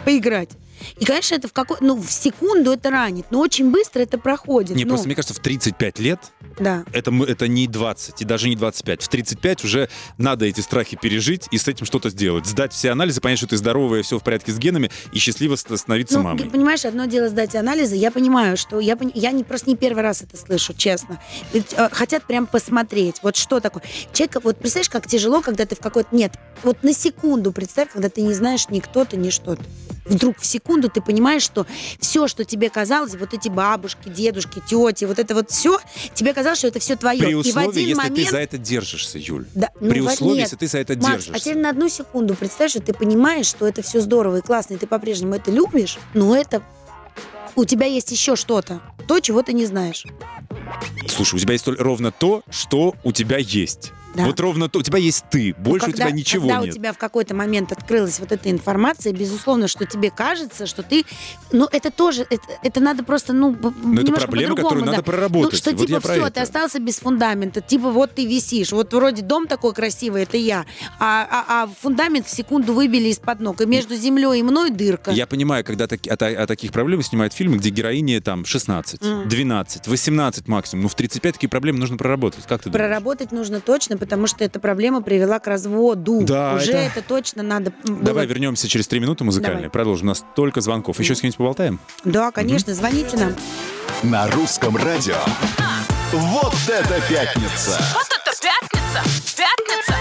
поиграть. 0.05 0.49
И, 0.99 1.05
конечно, 1.05 1.35
это 1.35 1.47
в 1.47 1.53
какой 1.53 1.77
ну, 1.81 1.95
в 1.95 2.11
секунду 2.11 2.71
это 2.73 2.89
ранит, 2.89 3.25
но 3.31 3.39
очень 3.39 3.71
быстро 3.71 4.01
это 4.01 4.17
проходит. 4.17 4.75
Не, 4.75 4.83
Ну, 4.85 4.89
просто 4.91 5.07
мне 5.07 5.15
кажется, 5.15 5.33
в 5.33 5.39
35 5.39 5.99
лет 5.99 6.19
да. 6.59 6.83
это, 6.93 7.11
это 7.27 7.47
не 7.47 7.67
20 7.67 8.21
и 8.21 8.25
даже 8.25 8.49
не 8.49 8.55
25. 8.55 9.01
В 9.01 9.07
35 9.07 9.63
уже 9.63 9.89
надо 10.17 10.45
эти 10.45 10.61
страхи 10.61 10.97
пережить 11.01 11.47
и 11.51 11.57
с 11.57 11.67
этим 11.67 11.85
что-то 11.85 12.09
сделать. 12.09 12.45
Сдать 12.45 12.73
все 12.73 12.91
анализы, 12.91 13.21
понять, 13.21 13.37
что 13.39 13.47
ты 13.47 13.57
здоровая, 13.57 14.03
все 14.03 14.19
в 14.19 14.23
порядке 14.23 14.51
с 14.51 14.57
генами 14.57 14.91
и 15.11 15.19
счастливо 15.19 15.55
ст- 15.55 15.77
становиться 15.77 16.17
Ну, 16.17 16.23
мамой. 16.23 16.43
ты 16.43 16.49
понимаешь, 16.49 16.85
одно 16.85 17.05
дело 17.05 17.29
сдать 17.29 17.55
анализы. 17.55 17.95
Я 17.95 18.11
понимаю, 18.11 18.57
что 18.57 18.79
я, 18.79 18.97
я 19.13 19.31
не, 19.31 19.43
просто 19.43 19.69
не 19.69 19.75
первый 19.75 20.03
раз 20.03 20.21
это 20.21 20.37
слышу, 20.37 20.73
честно. 20.73 21.21
Ведь, 21.53 21.73
э, 21.73 21.89
хотят 21.91 22.25
прям 22.25 22.45
посмотреть, 22.47 23.17
вот 23.23 23.35
что 23.35 23.59
такое. 23.59 23.83
Человек, 24.13 24.43
вот 24.43 24.57
представляешь, 24.57 24.89
как 24.89 25.07
тяжело, 25.07 25.41
когда 25.41 25.65
ты 25.65 25.75
в 25.75 25.79
какой-то... 25.79 26.09
Нет, 26.15 26.33
вот 26.63 26.83
на 26.83 26.93
секунду 26.93 27.51
представь, 27.51 27.89
когда 27.91 28.09
ты 28.09 28.21
не 28.21 28.33
знаешь 28.33 28.67
ни 28.69 28.79
кто-то, 28.79 29.17
ни 29.17 29.29
что-то. 29.29 29.63
Вдруг 30.05 30.37
в 30.39 30.45
секунду 30.45 30.62
ты 30.63 31.01
понимаешь, 31.01 31.43
что 31.43 31.65
все, 31.99 32.27
что 32.27 32.45
тебе 32.45 32.69
казалось, 32.69 33.15
вот 33.15 33.33
эти 33.33 33.49
бабушки, 33.49 34.09
дедушки, 34.09 34.61
тети, 34.67 35.05
вот 35.05 35.19
это 35.19 35.35
вот 35.35 35.51
все, 35.51 35.79
тебе 36.13 36.33
казалось, 36.33 36.59
что 36.59 36.67
это 36.67 36.79
все 36.79 36.95
твое. 36.95 37.19
При 37.19 37.31
И 37.31 37.35
в 37.35 37.39
условии, 37.39 37.69
один 37.69 37.87
если 37.89 37.93
момент... 37.93 38.15
ты 38.15 38.31
за 38.31 38.37
это 38.37 38.57
держишься, 38.57 39.17
Юль. 39.19 39.45
Да, 39.53 39.69
ну, 39.79 39.89
При 39.89 40.01
условии, 40.01 40.39
нет. 40.39 40.43
если 40.43 40.55
ты 40.55 40.67
за 40.67 40.79
это 40.79 40.95
Макс, 40.95 41.05
а 41.05 41.11
держишься. 41.11 41.39
теперь 41.39 41.57
на 41.57 41.69
одну 41.69 41.89
секунду 41.89 42.35
представь, 42.35 42.71
что 42.71 42.81
ты 42.81 42.93
понимаешь, 42.93 43.45
что 43.45 43.67
это 43.67 43.81
все 43.81 44.01
здорово 44.01 44.37
и 44.37 44.41
классно, 44.41 44.75
и 44.75 44.77
ты 44.77 44.87
по-прежнему 44.87 45.35
это 45.35 45.51
любишь, 45.51 45.97
но 46.13 46.35
это 46.35 46.61
у 47.55 47.65
тебя 47.65 47.85
есть 47.85 48.11
еще 48.11 48.35
что-то, 48.35 48.81
то, 49.07 49.19
чего 49.19 49.41
ты 49.43 49.53
не 49.53 49.65
знаешь. 49.65 50.05
Слушай, 51.07 51.35
у 51.35 51.39
тебя 51.39 51.53
есть 51.53 51.67
ровно 51.67 52.11
то, 52.11 52.43
что 52.49 52.95
у 53.03 53.11
тебя 53.11 53.37
есть. 53.37 53.91
Да. 54.15 54.25
Вот 54.25 54.39
ровно 54.39 54.69
то. 54.69 54.79
У 54.79 54.81
тебя 54.81 54.99
есть 54.99 55.25
ты. 55.29 55.55
Ну, 55.57 55.63
Больше 55.63 55.87
когда- 55.87 56.05
у 56.05 56.07
тебя 56.07 56.17
ничего 56.17 56.47
когда 56.47 56.61
нет. 56.65 56.71
у 56.73 56.77
тебя 56.77 56.93
в 56.93 56.97
какой-то 56.97 57.33
момент 57.35 57.71
открылась 57.71 58.19
вот 58.19 58.31
эта 58.31 58.51
информация, 58.51 59.11
безусловно, 59.13 59.67
что 59.67 59.85
тебе 59.85 60.11
кажется, 60.11 60.65
что 60.65 60.83
ты... 60.83 61.03
Ну, 61.51 61.67
это 61.71 61.89
тоже... 61.91 62.25
Это, 62.29 62.43
это 62.61 62.79
надо 62.79 63.03
просто, 63.03 63.33
ну, 63.33 63.55
Но 63.83 64.01
это 64.01 64.11
проблема, 64.11 64.55
которую 64.55 64.85
да. 64.85 64.91
надо 64.91 65.03
проработать. 65.03 65.51
Ну, 65.53 65.57
что 65.57 65.71
Вот 65.71 65.87
типа 65.87 65.99
все, 66.01 66.27
это. 66.27 66.31
ты 66.31 66.39
остался 66.41 66.79
без 66.79 66.99
фундамента. 66.99 67.61
Типа 67.61 67.91
вот 67.91 68.13
ты 68.15 68.25
висишь. 68.25 68.71
Вот 68.71 68.93
вроде 68.93 69.21
дом 69.21 69.47
такой 69.47 69.73
красивый, 69.73 70.23
это 70.23 70.37
я. 70.37 70.65
А, 70.99 71.27
а- 71.29 71.63
а 71.63 71.69
фундамент 71.81 72.27
в 72.27 72.29
секунду 72.29 72.73
выбили 72.73 73.09
из-под 73.09 73.39
ног. 73.39 73.61
И 73.61 73.65
между 73.65 73.95
землей 73.95 74.39
и 74.39 74.43
мной 74.43 74.69
дырка. 74.69 75.11
Я 75.11 75.25
понимаю, 75.27 75.63
когда 75.63 75.87
таки- 75.87 76.09
о, 76.09 76.13
о 76.15 76.47
таких 76.47 76.71
проблемах 76.71 77.05
снимают 77.05 77.33
фильмы, 77.33 77.57
где 77.57 77.69
героине 77.69 78.21
там 78.21 78.45
16, 78.45 79.01
Мгм. 79.01 79.27
12, 79.29 79.87
18 79.87 80.47
максимум. 80.47 80.83
Ну, 80.83 80.89
в 80.89 80.95
35 80.95 81.33
такие 81.35 81.49
проблемы 81.49 81.79
нужно 81.79 81.97
проработать. 81.97 82.45
Как 82.47 82.61
ты 82.61 82.69
думаешь? 82.69 82.87
Проработать 82.87 83.31
нужно 83.31 83.59
точно, 83.61 83.97
потому 84.03 84.27
что 84.27 84.43
эта 84.43 84.59
проблема 84.59 85.01
привела 85.01 85.39
к 85.39 85.47
разводу. 85.47 86.21
Да, 86.23 86.55
Уже 86.55 86.71
это- 86.73 86.99
это, 86.99 87.01
точно 87.07 87.41
надо 87.43 87.71
было- 87.85 87.99
Давай 88.01 88.25
вернемся 88.25 88.67
через 88.67 88.87
три 88.87 88.99
минуты 88.99 89.23
музыкальные. 89.23 89.57
Давай. 89.63 89.69
Продолжим. 89.69 90.07
У 90.07 90.09
нас 90.09 90.19
столько 90.33 90.59
звонков. 90.61 90.99
Еще 90.99 91.15
с 91.15 91.21
кем-нибудь 91.21 91.37
поболтаем? 91.37 91.79
Да, 92.03 92.31
конечно, 92.31 92.73
звоните 92.73 93.17
нам. 93.17 93.33
На 94.03 94.27
русском 94.31 94.75
радио. 94.75 95.15
Вот 96.11 96.53
это 96.67 97.01
пятница! 97.09 97.79
Вот 97.93 98.07
это 98.11 98.31
пятница! 98.41 99.37
Пятница! 99.37 99.95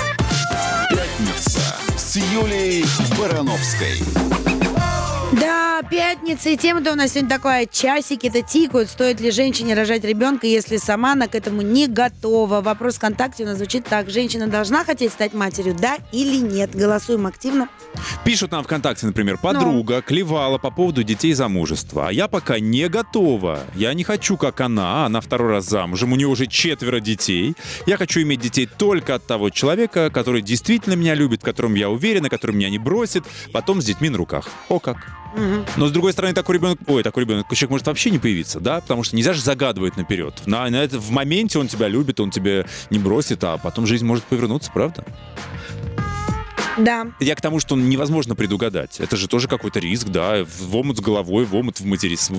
Пятница 0.90 1.60
с 1.96 2.16
Юлией 2.16 2.84
Барановской. 3.18 4.51
Да, 5.32 5.80
пятница, 5.90 6.50
и 6.50 6.58
тема-то 6.58 6.92
у 6.92 6.94
нас 6.94 7.12
сегодня 7.12 7.30
такая. 7.30 7.64
Часики-то 7.66 8.42
тикают. 8.42 8.90
Стоит 8.90 9.18
ли 9.18 9.30
женщине 9.30 9.72
рожать 9.72 10.04
ребенка, 10.04 10.46
если 10.46 10.76
сама 10.76 11.12
она 11.12 11.26
к 11.26 11.34
этому 11.34 11.62
не 11.62 11.86
готова? 11.86 12.60
Вопрос 12.60 12.96
ВКонтакте 12.96 13.44
у 13.44 13.46
нас 13.46 13.56
звучит 13.56 13.86
так. 13.86 14.10
Женщина 14.10 14.46
должна 14.46 14.84
хотеть 14.84 15.10
стать 15.10 15.32
матерью, 15.32 15.74
да 15.74 15.96
или 16.12 16.36
нет? 16.36 16.74
Голосуем 16.74 17.26
активно. 17.26 17.68
Пишут 18.26 18.52
нам 18.52 18.62
ВКонтакте, 18.62 19.06
например, 19.06 19.36
Ну. 19.36 19.40
подруга 19.40 20.02
клевала 20.02 20.58
по 20.58 20.70
поводу 20.70 21.02
детей 21.02 21.32
замужества, 21.32 22.08
а 22.08 22.12
я 22.12 22.28
пока 22.28 22.60
не 22.60 22.88
готова. 22.90 23.60
Я 23.74 23.94
не 23.94 24.04
хочу, 24.04 24.36
как 24.36 24.60
она, 24.60 25.06
она 25.06 25.22
второй 25.22 25.52
раз 25.52 25.64
замужем, 25.64 26.12
у 26.12 26.16
нее 26.16 26.28
уже 26.28 26.46
четверо 26.46 27.00
детей. 27.00 27.54
Я 27.86 27.96
хочу 27.96 28.20
иметь 28.20 28.40
детей 28.40 28.66
только 28.66 29.14
от 29.14 29.26
того 29.26 29.48
человека, 29.48 30.10
который 30.10 30.42
действительно 30.42 30.92
меня 30.94 31.14
любит, 31.14 31.40
в 31.40 31.44
котором 31.44 31.74
я 31.74 31.88
уверена, 31.88 32.28
который 32.28 32.54
меня 32.54 32.68
не 32.68 32.78
бросит, 32.78 33.24
потом 33.50 33.80
с 33.80 33.86
детьми 33.86 34.10
на 34.10 34.18
руках. 34.18 34.48
О 34.68 34.78
как. 34.78 35.21
Но 35.76 35.86
с 35.86 35.92
другой 35.92 36.12
стороны, 36.12 36.34
такой 36.34 36.56
ребенок, 36.56 36.78
ой, 36.86 37.02
такой 37.02 37.24
ребенок, 37.24 37.46
человек 37.48 37.70
может 37.70 37.86
вообще 37.86 38.10
не 38.10 38.18
появиться, 38.18 38.60
да, 38.60 38.80
потому 38.80 39.02
что 39.02 39.16
нельзя 39.16 39.32
же 39.32 39.40
загадывать 39.40 39.96
наперед. 39.96 40.34
На, 40.46 40.68
на 40.68 40.76
это, 40.82 40.98
в 40.98 41.10
моменте 41.10 41.58
он 41.58 41.68
тебя 41.68 41.88
любит, 41.88 42.20
он 42.20 42.30
тебя 42.30 42.64
не 42.90 42.98
бросит, 42.98 43.42
а 43.44 43.58
потом 43.58 43.86
жизнь 43.86 44.04
может 44.04 44.24
повернуться, 44.24 44.70
правда? 44.72 45.04
Да. 46.78 47.06
Я 47.20 47.34
к 47.34 47.40
тому, 47.40 47.60
что 47.60 47.76
невозможно 47.76 48.34
предугадать. 48.34 49.00
Это 49.00 49.16
же 49.16 49.28
тоже 49.28 49.48
какой-то 49.48 49.78
риск, 49.80 50.08
да. 50.08 50.44
В 50.44 50.76
омут 50.76 50.98
с 50.98 51.00
головой, 51.00 51.44
в 51.44 51.54
омут 51.54 51.80
в 51.80 51.84
материнство. 51.84 52.36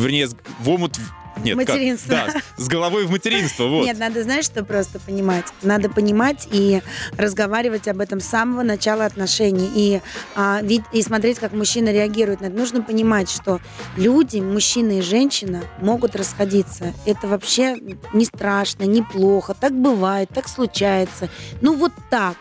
Вернее, 0.00 0.28
с- 0.28 0.36
в 0.60 0.68
омут... 0.70 0.96
Нет, 1.42 1.56
как? 1.56 1.68
Материнство. 1.70 2.10
Да, 2.10 2.34
с 2.58 2.68
головой 2.68 3.06
в 3.06 3.10
материнство, 3.10 3.64
вот. 3.66 3.86
Нет, 3.86 3.98
надо, 3.98 4.22
знаешь, 4.22 4.44
что 4.44 4.62
просто 4.64 5.00
понимать? 5.00 5.46
Надо 5.62 5.88
понимать 5.88 6.46
и 6.52 6.82
разговаривать 7.16 7.88
об 7.88 8.00
этом 8.00 8.20
с 8.20 8.26
самого 8.26 8.62
начала 8.62 9.06
отношений. 9.06 9.70
И, 9.74 10.00
а, 10.36 10.60
вид- 10.62 10.84
и 10.92 11.00
смотреть, 11.00 11.38
как 11.38 11.54
мужчина 11.54 11.90
реагирует 11.90 12.42
на 12.42 12.46
это. 12.46 12.54
Нужно 12.56 12.82
понимать, 12.82 13.30
что 13.30 13.60
люди, 13.96 14.40
мужчина 14.40 14.98
и 14.98 15.00
женщина, 15.00 15.62
могут 15.80 16.16
расходиться. 16.16 16.92
Это 17.06 17.26
вообще 17.26 17.76
не 18.12 18.26
страшно, 18.26 18.82
не 18.84 19.00
плохо. 19.00 19.54
Так 19.58 19.72
бывает, 19.72 20.28
так 20.34 20.48
случается. 20.48 21.30
Ну 21.62 21.74
вот 21.74 21.92
так. 22.10 22.36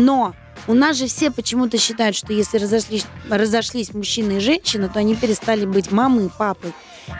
Но 0.00 0.34
у 0.66 0.74
нас 0.74 0.96
же 0.96 1.06
все 1.06 1.30
почему-то 1.30 1.76
считают, 1.78 2.16
что 2.16 2.32
если 2.32 2.58
разошлись, 2.58 3.04
разошлись 3.28 3.92
мужчина 3.92 4.32
и 4.32 4.40
женщина, 4.40 4.88
то 4.88 4.98
они 4.98 5.14
перестали 5.14 5.66
быть 5.66 5.92
мамой 5.92 6.26
и 6.26 6.30
папой. 6.30 6.72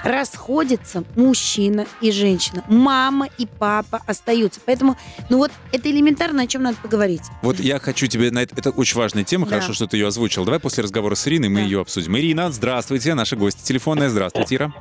Расходятся 0.05 1.05
мужчина 1.17 1.87
и 2.01 2.11
женщина. 2.11 2.65
Мама 2.69 3.29
и 3.39 3.47
папа 3.47 4.01
остаются. 4.07 4.61
Поэтому, 4.65 4.97
ну 5.29 5.39
вот, 5.39 5.51
это 5.73 5.91
элементарно, 5.91 6.43
о 6.43 6.47
чем 6.47 6.63
надо 6.63 6.77
поговорить. 6.83 7.23
Вот 7.43 7.59
я 7.61 7.79
хочу 7.79 8.07
тебе 8.07 8.31
на 8.31 8.41
это... 8.41 8.55
Это 8.57 8.71
очень 8.71 8.97
важная 8.99 9.25
тема, 9.25 9.47
Да. 9.47 9.51
хорошо, 9.57 9.73
что 9.73 9.87
ты 9.87 9.97
ее 9.97 10.07
озвучил. 10.09 10.45
Давай 10.45 10.61
после 10.61 10.83
разговора 10.85 11.15
с 11.15 11.27
Ириной 11.29 11.49
мы 11.49 11.61
Да. 11.61 11.65
ее 11.67 11.81
обсудим. 11.81 12.17
Ирина, 12.19 12.51
здравствуйте, 12.51 13.15
наша 13.15 13.37
гостья 13.37 13.65
телефонная. 13.65 14.09
Здравствуйте, 14.09 14.57
Ира. 14.57 14.73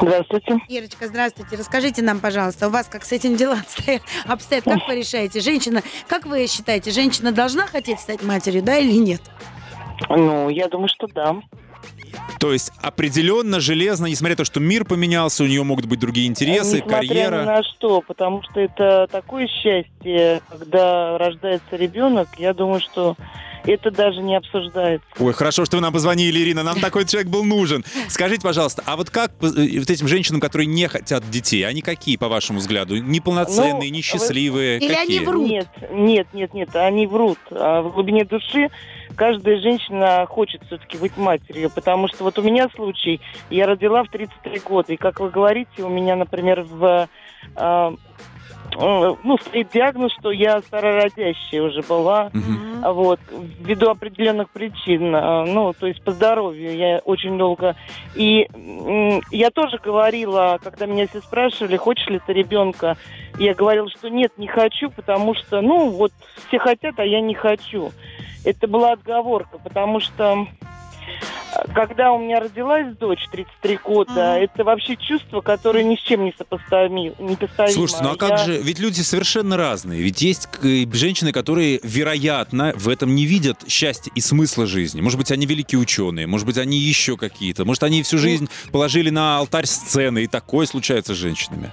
Здравствуйте. 0.00 0.58
Ирочка, 0.68 1.06
здравствуйте. 1.08 1.56
Расскажите 1.56 2.02
нам, 2.02 2.20
пожалуйста, 2.20 2.68
у 2.68 2.70
вас 2.70 2.86
как 2.88 3.04
с 3.04 3.12
этим 3.12 3.36
дела 3.36 3.54
обстоят? 3.60 4.02
обстоят? 4.26 4.64
Как 4.64 4.86
вы 4.88 4.96
решаете? 4.96 5.40
Женщина, 5.40 5.82
как 6.08 6.26
вы 6.26 6.46
считаете, 6.46 6.90
женщина 6.90 7.32
должна 7.32 7.66
хотеть 7.66 8.00
стать 8.00 8.22
матерью, 8.22 8.62
да 8.62 8.78
или 8.78 8.92
нет? 8.92 9.22
Ну, 10.08 10.48
я 10.48 10.68
думаю, 10.68 10.88
что 10.88 11.06
да. 11.06 11.36
То 12.38 12.52
есть 12.52 12.72
определенно, 12.80 13.60
железно, 13.60 14.06
несмотря 14.06 14.34
на 14.34 14.38
то, 14.38 14.44
что 14.44 14.60
мир 14.60 14.84
поменялся, 14.84 15.44
у 15.44 15.46
нее 15.46 15.62
могут 15.62 15.86
быть 15.86 16.00
другие 16.00 16.26
интересы, 16.26 16.76
Несмотря 16.76 16.96
карьера. 16.96 17.42
ни 17.42 17.46
на 17.46 17.62
что, 17.62 18.00
потому 18.00 18.42
что 18.42 18.60
это 18.60 19.06
такое 19.10 19.46
счастье, 19.46 20.40
когда 20.50 21.18
рождается 21.18 21.76
ребенок, 21.76 22.28
я 22.38 22.52
думаю, 22.54 22.80
что 22.80 23.16
это 23.64 23.90
даже 23.90 24.20
не 24.20 24.36
обсуждается. 24.36 25.06
Ой, 25.18 25.32
хорошо, 25.32 25.64
что 25.64 25.76
вы 25.76 25.82
нам 25.82 25.92
позвонили, 25.92 26.40
Ирина, 26.40 26.62
нам 26.62 26.80
такой 26.80 27.04
человек 27.06 27.30
был 27.30 27.44
нужен. 27.44 27.84
Скажите, 28.08 28.42
пожалуйста, 28.42 28.82
а 28.86 28.96
вот 28.96 29.10
как 29.10 29.30
э, 29.40 29.78
вот 29.78 29.90
этим 29.90 30.08
женщинам, 30.08 30.40
которые 30.40 30.66
не 30.66 30.88
хотят 30.88 31.28
детей, 31.30 31.66
они 31.66 31.82
какие, 31.82 32.16
по 32.16 32.28
вашему 32.28 32.58
взгляду? 32.58 32.96
Неполноценные, 32.96 33.90
Ну, 33.90 33.96
несчастливые? 33.96 34.78
Или 34.78 34.94
какие? 34.94 35.18
они 35.18 35.26
врут? 35.26 35.48
Нет, 35.48 35.68
нет, 35.90 36.26
нет, 36.32 36.54
нет, 36.54 36.76
они 36.76 37.06
врут. 37.06 37.38
А 37.50 37.82
в 37.82 37.92
глубине 37.92 38.24
души 38.24 38.68
каждая 39.16 39.60
женщина 39.60 40.26
хочет 40.28 40.62
все-таки 40.66 40.96
быть 40.96 41.16
матерью, 41.16 41.70
потому 41.70 42.08
что 42.08 42.24
вот 42.24 42.38
у 42.38 42.42
меня 42.42 42.68
случай, 42.74 43.20
я 43.50 43.66
родила 43.66 44.04
в 44.04 44.08
33 44.08 44.60
года, 44.60 44.92
и 44.92 44.96
как 44.96 45.20
вы 45.20 45.30
говорите, 45.30 45.82
у 45.82 45.88
меня, 45.88 46.16
например, 46.16 46.62
в 46.62 47.08
э, 47.56 47.96
ну, 48.76 49.38
стоит 49.38 49.70
диагноз, 49.72 50.12
что 50.18 50.30
я 50.30 50.60
старородящая 50.62 51.62
уже 51.62 51.82
была, 51.82 52.30
а 52.82 52.92
Вот, 52.92 53.20
ввиду 53.60 53.90
определенных 53.90 54.50
причин, 54.50 55.14
а, 55.14 55.44
ну, 55.44 55.72
то 55.72 55.86
есть 55.86 56.02
по 56.02 56.10
здоровью, 56.10 56.76
я 56.76 56.98
очень 57.04 57.38
долго. 57.38 57.76
И 58.14 58.48
я 59.30 59.50
тоже 59.50 59.78
говорила, 59.78 60.58
когда 60.62 60.86
меня 60.86 61.06
все 61.06 61.20
спрашивали, 61.20 61.76
хочешь 61.76 62.08
ли 62.08 62.20
ты 62.26 62.32
ребенка, 62.32 62.96
я 63.38 63.54
говорила, 63.54 63.88
что 63.88 64.10
нет, 64.10 64.32
не 64.36 64.48
хочу, 64.48 64.90
потому 64.90 65.34
что, 65.34 65.60
ну, 65.60 65.90
вот 65.90 66.12
все 66.48 66.58
хотят, 66.58 66.98
а 66.98 67.04
я 67.04 67.20
не 67.20 67.34
хочу. 67.34 67.92
Это 68.44 68.66
была 68.66 68.92
отговорка, 68.92 69.58
потому 69.58 70.00
что 70.00 70.46
когда 71.74 72.12
у 72.12 72.18
меня 72.18 72.40
родилась 72.40 72.96
дочь 72.96 73.26
33 73.30 73.78
года, 73.84 74.12
Мгм. 74.12 74.44
это 74.44 74.64
вообще 74.64 74.96
чувство, 74.96 75.40
которое 75.40 75.84
ни 75.84 75.96
с 75.96 76.00
чем 76.00 76.24
не 76.24 76.32
сопоставимо. 76.36 77.12
Слушайте, 77.70 78.04
ну 78.04 78.10
а 78.12 78.16
как 78.16 78.30
Я- 78.30 78.36
же, 78.38 78.58
ведь 78.62 78.78
люди 78.78 79.00
совершенно 79.00 79.56
разные. 79.56 80.00
Ведь 80.02 80.22
есть 80.22 80.48
женщины, 80.62 81.32
которые, 81.32 81.80
вероятно, 81.82 82.72
в 82.76 82.88
этом 82.88 83.14
не 83.14 83.24
видят 83.26 83.58
счастья 83.68 84.10
и 84.14 84.20
смысла 84.20 84.66
жизни. 84.66 85.00
Может 85.00 85.18
быть, 85.18 85.30
они 85.30 85.46
великие 85.46 85.78
ученые, 85.80 86.26
может 86.26 86.46
быть, 86.46 86.58
они 86.58 86.78
еще 86.78 87.16
какие-то. 87.16 87.64
Может, 87.64 87.82
они 87.82 88.02
всю 88.02 88.18
жизнь 88.18 88.48
положили 88.72 89.10
на 89.10 89.38
алтарь 89.38 89.66
сцены, 89.66 90.24
и 90.24 90.26
такое 90.26 90.66
случается 90.66 91.14
с 91.14 91.16
женщинами. 91.16 91.70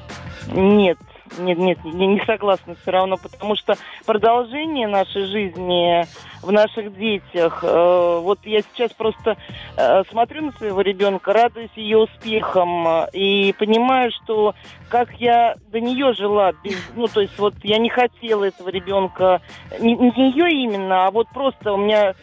Нет, 0.52 0.98
нет, 1.38 1.58
нет, 1.58 1.80
я 1.84 2.08
не 2.08 2.24
согласна 2.26 2.76
все 2.82 2.92
равно, 2.92 3.18
потому 3.18 3.56
что 3.56 3.76
продолжение 4.06 4.88
нашей 4.88 5.26
жизни 5.26 6.06
в 6.42 6.52
наших 6.52 6.98
детях, 6.98 7.64
э, 7.64 8.20
вот 8.22 8.40
я 8.44 8.62
сейчас 8.62 8.94
просто 8.94 9.38
э, 9.78 10.04
смотрю 10.10 10.46
на 10.46 10.52
своего 10.54 10.82
ребенка, 10.82 11.34
радуюсь 11.34 11.72
ее 11.76 11.98
успехам 11.98 12.88
э, 12.88 13.10
и 13.14 13.54
понимаю, 13.54 14.12
что 14.12 14.56
как 14.90 15.12
я 15.20 15.56
до 15.72 15.80
нее 15.80 16.14
жила, 16.14 16.54
без, 16.64 16.78
ну 16.96 17.08
то 17.08 17.22
есть 17.22 17.38
вот 17.38 17.54
я 17.64 17.78
не 17.78 17.90
хотела 17.90 18.46
этого 18.46 18.70
ребенка, 18.70 19.42
не, 19.80 19.96
не 19.96 20.32
ее 20.32 20.50
именно, 20.64 21.08
а 21.08 21.12
вот 21.12 21.28
просто 21.34 21.74
у 21.74 21.78
меня 21.78 22.16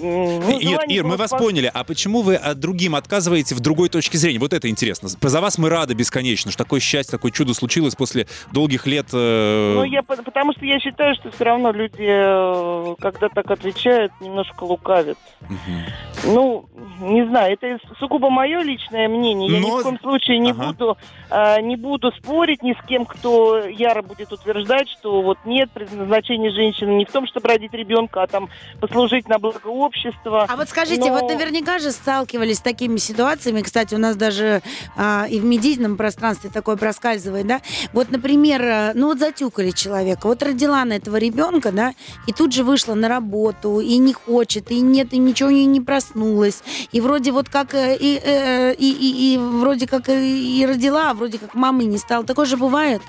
ну, 0.00 0.40
Нет, 0.50 0.62
желание 0.62 0.96
Ир, 0.98 1.04
мы 1.04 1.16
вас 1.16 1.32
пос- 1.32 1.38
поняли. 1.38 1.70
А 1.72 1.84
почему 1.84 2.22
вы 2.22 2.34
от 2.36 2.58
другим 2.58 2.94
отказываете 2.94 3.54
в 3.54 3.60
другой 3.60 3.88
точке 3.88 4.18
зрения? 4.18 4.38
Вот 4.38 4.52
это 4.52 4.68
интересно. 4.68 5.08
За 5.08 5.40
вас 5.40 5.58
мы 5.58 5.68
рады 5.68 5.94
бесконечно, 5.94 6.50
что 6.50 6.64
такое 6.64 6.80
счастье, 6.80 7.12
такое 7.16 7.30
чудо 7.32 7.54
случилось 7.54 7.94
после 7.94 8.26
долгих 8.52 8.86
лет. 8.86 9.06
э, 9.12 9.72
Ну, 9.76 9.84
я, 9.84 10.02
по- 10.02 10.16
потому 10.22 10.52
что 10.52 10.64
я 10.64 10.80
считаю, 10.80 11.14
что 11.14 11.30
все 11.30 11.44
равно 11.44 11.70
люди, 11.72 11.96
э, 12.00 12.94
когда 13.00 13.28
так 13.28 13.50
отвечают, 13.50 14.12
немножко 14.20 14.64
лукавят. 14.64 15.18
мгм. 15.40 15.84
Ну, 16.24 16.68
не 17.00 17.24
знаю, 17.26 17.54
это 17.60 17.78
сугубо 17.98 18.28
мое 18.30 18.60
личное 18.62 19.08
мнение. 19.08 19.48
Я 19.50 19.60
Но- 19.60 19.66
ни 19.76 19.80
в 19.80 19.82
коем 19.84 20.00
случае 20.00 20.38
не 20.38 20.50
Ага. 20.50 20.66
буду 20.72 20.96
а, 21.30 21.60
не 21.60 21.76
буду 21.76 22.10
спорить 22.12 22.62
ни 22.62 22.72
с 22.72 22.86
кем, 22.86 23.04
кто 23.04 23.58
яро 23.66 24.00
будет 24.00 24.32
утверждать, 24.32 24.88
что 24.88 25.20
вот 25.20 25.36
нет 25.44 25.70
предназначения 25.70 26.50
женщины 26.50 26.92
не 26.92 27.04
в 27.04 27.10
том, 27.12 27.26
чтобы 27.26 27.48
родить 27.48 27.74
ребенка, 27.74 28.22
а 28.22 28.26
там 28.26 28.48
послужить 28.80 29.28
на 29.28 29.38
благо 29.38 29.67
общества. 29.70 30.46
А 30.48 30.56
вот 30.56 30.68
скажите, 30.68 31.10
Но- 31.10 31.18
вот 31.18 31.30
наверняка 31.30 31.78
же 31.78 31.90
сталкивались 31.92 32.58
с 32.58 32.60
такими 32.60 32.96
ситуациями, 32.98 33.62
кстати, 33.62 33.94
у 33.94 33.98
нас 33.98 34.16
даже 34.16 34.62
а, 34.96 35.26
и 35.28 35.40
в 35.40 35.44
медийном 35.44 35.96
пространстве 35.96 36.50
такое 36.52 36.76
проскальзывает, 36.76 37.46
да? 37.46 37.60
Вот, 37.92 38.10
например, 38.10 38.62
э, 38.62 38.92
ну 38.94 39.08
вот 39.08 39.18
затюкали 39.18 39.70
человека, 39.70 40.26
вот 40.26 40.42
родила 40.42 40.84
на 40.84 40.94
этого 40.94 41.16
ребенка, 41.16 41.72
да, 41.72 41.94
и 42.26 42.32
тут 42.32 42.52
же 42.52 42.64
вышла 42.64 42.94
на 42.94 43.08
работу, 43.08 43.80
и 43.80 43.96
не 43.98 44.12
хочет, 44.12 44.70
и 44.70 44.80
нет, 44.80 45.12
и 45.12 45.18
ничего 45.18 45.50
не, 45.50 45.66
не 45.66 45.80
проснулась, 45.80 46.62
и 46.92 47.00
вроде 47.00 47.32
вот 47.32 47.48
как 47.48 47.74
э, 47.74 47.96
и, 47.98 48.20
э, 48.22 48.74
и, 48.74 48.90
и, 48.90 49.34
и 49.34 49.38
вроде 49.38 49.86
как 49.86 50.08
и, 50.08 50.60
и 50.60 50.66
родила, 50.66 51.10
а 51.10 51.14
вроде 51.14 51.38
как 51.38 51.54
мамы 51.54 51.84
не 51.84 51.98
стала. 51.98 52.24
Такое 52.24 52.46
же 52.46 52.56
бывает. 52.56 53.02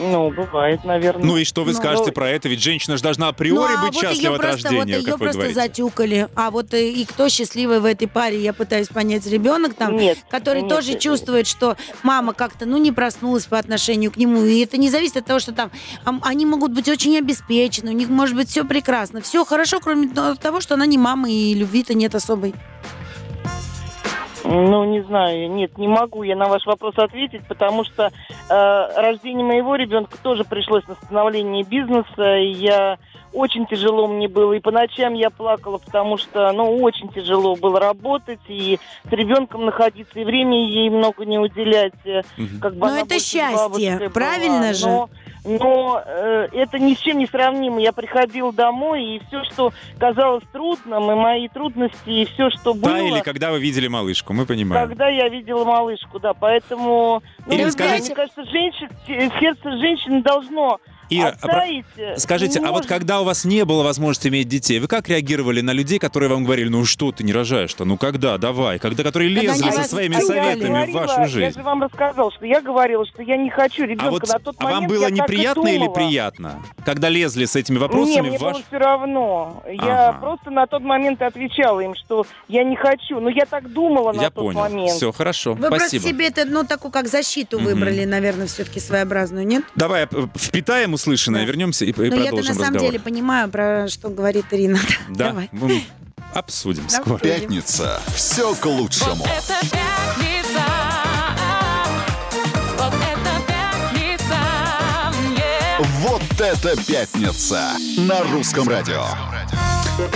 Ну, 0.00 0.30
бывает, 0.30 0.84
наверное. 0.84 1.24
Ну 1.24 1.36
и 1.36 1.44
что 1.44 1.64
вы 1.64 1.72
Ну, 1.72 1.78
скажете 1.78 2.06
ну, 2.08 2.12
про 2.12 2.28
это? 2.28 2.48
Ведь 2.48 2.62
женщина 2.62 2.96
же 2.96 3.02
должна 3.02 3.28
априори 3.28 3.72
ну, 3.72 3.78
а 3.78 3.82
быть 3.84 3.94
вот 3.94 4.02
счастлива 4.02 4.30
ее 4.32 4.34
от 4.36 4.40
просто, 4.42 4.68
рождения, 4.68 4.96
вот 4.98 5.06
ее 5.06 5.18
просто 5.18 5.38
говорите. 5.38 5.54
затюкали. 5.54 6.28
А 6.34 6.50
вот 6.50 6.74
и, 6.74 7.02
и 7.02 7.04
кто 7.04 7.28
счастливый 7.28 7.80
в 7.80 7.84
этой 7.84 8.08
паре, 8.08 8.40
я 8.40 8.52
пытаюсь 8.52 8.88
понять, 8.88 9.26
ребенок 9.26 9.74
там, 9.74 9.96
Нет, 9.96 10.18
который 10.28 10.62
нет, 10.62 10.70
тоже 10.70 10.92
э, 10.92 10.98
чувствует, 10.98 11.46
что 11.46 11.76
мама 12.02 12.32
как-то, 12.34 12.66
ну, 12.66 12.76
не 12.76 12.92
проснулась 12.92 13.46
по 13.46 13.58
отношению 13.58 14.10
к 14.10 14.16
нему. 14.16 14.44
И 14.44 14.60
это 14.60 14.76
не 14.76 14.90
зависит 14.90 15.18
от 15.18 15.26
того, 15.26 15.38
что 15.38 15.52
там 15.52 15.70
ам, 16.04 16.20
они 16.24 16.46
могут 16.46 16.72
быть 16.72 16.88
очень 16.88 17.16
обеспечены, 17.18 17.90
у 17.90 17.94
них 17.94 18.08
может 18.08 18.36
быть 18.36 18.48
все 18.48 18.64
прекрасно. 18.64 19.20
Все 19.20 19.44
хорошо, 19.44 19.80
кроме 19.80 20.08
того, 20.08 20.60
что 20.60 20.74
она 20.74 20.86
не 20.86 20.98
мама 20.98 21.30
и 21.30 21.54
любви-то 21.54 21.94
нет 21.94 22.14
особой. 22.14 22.54
Ну, 24.44 24.84
не 24.84 25.00
знаю, 25.02 25.50
нет, 25.50 25.78
не 25.78 25.88
могу 25.88 26.22
я 26.22 26.36
на 26.36 26.48
ваш 26.48 26.66
вопрос 26.66 26.94
ответить, 26.98 27.46
потому 27.48 27.82
что 27.84 28.04
э, 28.50 29.00
рождение 29.00 29.44
моего 29.44 29.74
ребенка 29.74 30.18
тоже 30.22 30.44
пришлось 30.44 30.86
на 30.86 30.94
становление 30.96 31.64
бизнеса, 31.64 32.36
и 32.36 32.52
я 32.52 32.98
очень 33.32 33.66
тяжело 33.66 34.06
мне 34.06 34.28
было, 34.28 34.52
и 34.52 34.60
по 34.60 34.70
ночам 34.70 35.14
я 35.14 35.30
плакала, 35.30 35.78
потому 35.78 36.18
что, 36.18 36.52
ну, 36.52 36.76
очень 36.82 37.08
тяжело 37.08 37.56
было 37.56 37.80
работать, 37.80 38.40
и 38.48 38.78
с 39.04 39.10
ребенком 39.10 39.64
находиться, 39.64 40.20
и 40.20 40.24
времени 40.24 40.70
ей 40.70 40.90
много 40.90 41.24
не 41.24 41.38
уделять. 41.38 41.94
э. 42.04 42.22
Как 42.60 42.74
бы 42.74 42.86
Но 42.86 42.96
это 42.98 43.14
счастье, 43.14 43.56
бабушкой 43.56 43.98
была. 43.98 44.10
правильно 44.10 44.74
же? 44.74 44.86
Но, 44.86 45.08
но, 45.44 46.02
э, 46.04 46.48
это 46.52 46.78
ни 46.78 46.94
с 46.94 46.98
чем 46.98 47.18
не 47.18 47.26
сравнимо. 47.26 47.80
Я 47.80 47.92
приходила 47.92 48.52
домой, 48.52 49.04
и 49.04 49.22
все, 49.26 49.44
что 49.44 49.72
казалось 49.98 50.44
трудным, 50.52 51.10
и 51.10 51.14
мои 51.14 51.48
трудности, 51.48 52.08
и 52.08 52.24
все, 52.24 52.50
что 52.50 52.74
было... 52.74 52.92
Таяли, 52.92 53.20
когда 53.20 53.50
вы 53.50 53.60
видели 53.60 53.88
малышку, 53.88 54.32
мы 54.32 54.46
понимаем. 54.46 54.88
Когда 54.88 55.08
я 55.08 55.28
видела 55.28 55.64
малышку, 55.64 56.18
да, 56.18 56.34
поэтому... 56.34 57.22
Ну, 57.46 57.54
Ирина, 57.54 57.70
скажите- 57.70 58.06
Мне 58.06 58.14
кажется, 58.14 58.44
женщин, 58.44 58.88
сердце 59.06 59.70
женщины 59.78 60.22
должно 60.22 60.80
Ира, 61.10 61.34
а 61.40 61.46
про- 61.46 61.56
оттаять. 61.58 61.84
э, 61.96 62.16
Скажите, 62.18 62.60
не 62.60 62.66
а 62.66 62.68
вот 62.70 62.78
может. 62.78 62.88
когда 62.88 63.20
у 63.20 63.24
вас 63.24 63.44
не 63.44 63.64
было 63.64 63.82
возможности 63.82 64.28
иметь 64.28 64.48
детей, 64.48 64.78
вы 64.78 64.86
как 64.88 65.08
реагировали 65.08 65.60
на 65.60 65.72
людей, 65.72 65.98
которые 65.98 66.30
вам 66.30 66.44
говорили, 66.44 66.68
ну 66.68 66.84
что 66.84 67.12
ты 67.12 67.24
не 67.24 67.32
рожаешь-то, 67.32 67.84
ну 67.84 67.96
когда, 67.96 68.38
давай, 68.38 68.78
когда 68.78 69.02
которые 69.02 69.34
Когда 69.34 69.52
лезли 69.52 69.62
они 69.68 69.72
со 69.72 69.84
своими 69.84 70.16
А 70.16 70.20
я 70.20 70.26
советами 70.26 70.64
в 70.68 70.72
говорила, 70.72 70.98
вашу 71.00 71.20
Я 71.20 71.26
жизнь? 71.28 71.58
же 71.58 71.62
вам 71.62 71.82
рассказала, 71.82 72.30
что 72.32 72.46
я 72.46 72.60
говорила, 72.60 73.04
что 73.06 73.22
я 73.22 73.36
не 73.36 73.50
хочу 73.50 73.84
ребенка 73.84 74.06
А 74.06 74.10
вот 74.10 74.28
на 74.28 74.38
тот 74.38 74.54
а 74.58 74.64
момент. 74.64 74.80
вам 74.80 74.88
было 74.88 75.04
я 75.04 75.10
неприятно 75.10 75.68
или 75.68 75.88
приятно, 75.92 76.62
когда 76.84 77.08
лезли 77.08 77.44
с 77.44 77.56
этими 77.56 77.76
Не, 77.76 77.80
вопросами 77.80 78.28
мне 78.28 78.38
в 78.38 78.40
ваш... 78.40 78.54
было 78.56 78.62
все 78.68 78.78
равно. 78.78 79.62
Я 79.68 80.08
Ага. 80.10 80.18
просто 80.20 80.50
на 80.50 80.66
тот 80.66 80.82
момент 80.82 81.20
отвечала 81.22 81.80
им, 81.80 81.94
что 81.94 82.26
я 82.48 82.64
не 82.64 82.76
хочу. 82.76 83.20
Но 83.20 83.28
я 83.28 83.44
так 83.46 83.72
думала 83.72 84.12
на 84.12 84.20
Я 84.22 84.30
тот 84.30 84.44
понял. 84.44 84.60
момент. 84.60 84.90
Все, 84.92 85.12
хорошо. 85.12 85.52
Вы 85.54 85.66
Спасибо. 85.66 85.76
просто 85.78 86.00
себе 86.00 86.28
это, 86.28 86.44
ну, 86.44 86.64
такую 86.64 86.90
как 86.90 87.08
защиту 87.08 87.58
Мгм. 87.58 87.66
выбрали, 87.66 88.04
наверное, 88.04 88.46
все-таки 88.46 88.80
своеобразную, 88.80 89.46
нет? 89.46 89.64
Давай 89.76 90.04
э, 90.04 90.06
услышанное, 90.94 91.40
Да. 91.42 91.46
вернемся 91.46 91.84
и, 91.84 91.90
и 91.90 91.94
Но 91.96 92.04
я-то 92.04 92.16
продолжим 92.16 92.36
на 92.48 92.54
самом 92.54 92.60
разговор. 92.74 92.80
деле 92.92 93.00
понимаю, 93.00 93.48
про 93.50 93.86
что 93.88 94.08
говорит 94.08 94.46
Ирина. 94.50 94.78
Да, 95.08 95.28
Давай. 95.28 95.48
мы 95.52 95.82
обсудим 96.32 96.84
Да. 96.90 97.00
скоро. 97.02 97.18
Пятница. 97.18 98.00
Все 98.14 98.54
к 98.54 98.64
лучшему. 98.66 99.24
Это 99.24 99.60
пятница. 99.60 99.93
Это 106.44 106.76
пятница. 106.84 107.72
на 107.96 108.22
русском 108.24 108.68
радио. 108.68 109.02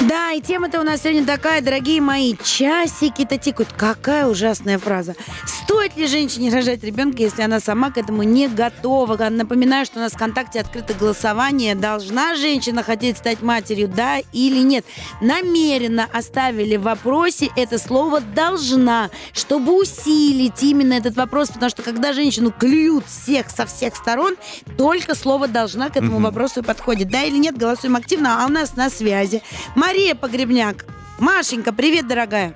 Да, 0.09 0.33
и 0.33 0.41
тема-то 0.41 0.81
у 0.81 0.83
нас 0.83 1.03
сегодня 1.03 1.25
такая, 1.25 1.61
дорогие 1.61 2.01
мои, 2.01 2.35
часики-то 2.43 3.39
тикают. 3.39 3.73
Какая 3.77 4.27
ужасная 4.27 4.77
фраза. 4.77 5.15
Стоит 5.47 5.97
ли 5.97 6.09
женщине 6.09 6.51
рожать 6.51 6.83
ребенка, 6.83 7.23
если 7.23 7.43
она 7.43 7.61
сама 7.61 7.93
к 7.93 7.99
этому 7.99 8.25
не 8.25 8.49
готова? 8.49 9.17
Напоминаю, 9.29 9.87
что 9.87 9.99
у 9.99 10.03
нас 10.03 10.13
в 10.13 10.17
ВКонтакте 10.17 10.61
открыто 10.61 10.95
голосование. 10.95 11.77
Должна 11.77 12.35
женщина 12.35 12.83
хотеть 12.83 13.19
стать 13.19 13.41
матерью, 13.43 13.87
да 13.87 14.19
или 14.33 14.59
нет? 14.65 14.85
Намеренно 15.21 16.09
оставили 16.13 16.77
в 16.77 16.83
вопросе 16.83 17.51
это 17.55 17.79
слово 17.79 18.21
«должна», 18.21 19.11
чтобы 19.33 19.79
усилить 19.81 20.61
именно 20.63 20.95
этот 20.95 21.17
вопрос, 21.17 21.51
потому 21.51 21.71
что 21.71 21.83
когда 21.83 22.13
женщину 22.13 22.51
клюют 22.51 23.05
всех 23.07 23.51
со 23.51 23.65
всех 23.67 23.95
сторон, 23.95 24.35
только 24.77 25.15
слово 25.15 25.47
«должна» 25.47 25.91
к 25.91 25.97
этому 25.97 26.18
вопросу 26.23 26.61
и 26.61 26.63
подходит. 26.63 27.09
Да 27.09 27.23
или 27.23 27.37
нет, 27.37 27.57
голосуем 27.57 27.97
активно, 27.97 28.43
а 28.43 28.47
у 28.47 28.51
нас 28.51 28.77
на 28.77 28.91
связи 28.91 29.43
Мария 29.75 30.15
Погребняк. 30.15 30.85
Машенька, 31.19 31.73
привет, 31.73 32.07
дорогая. 32.07 32.55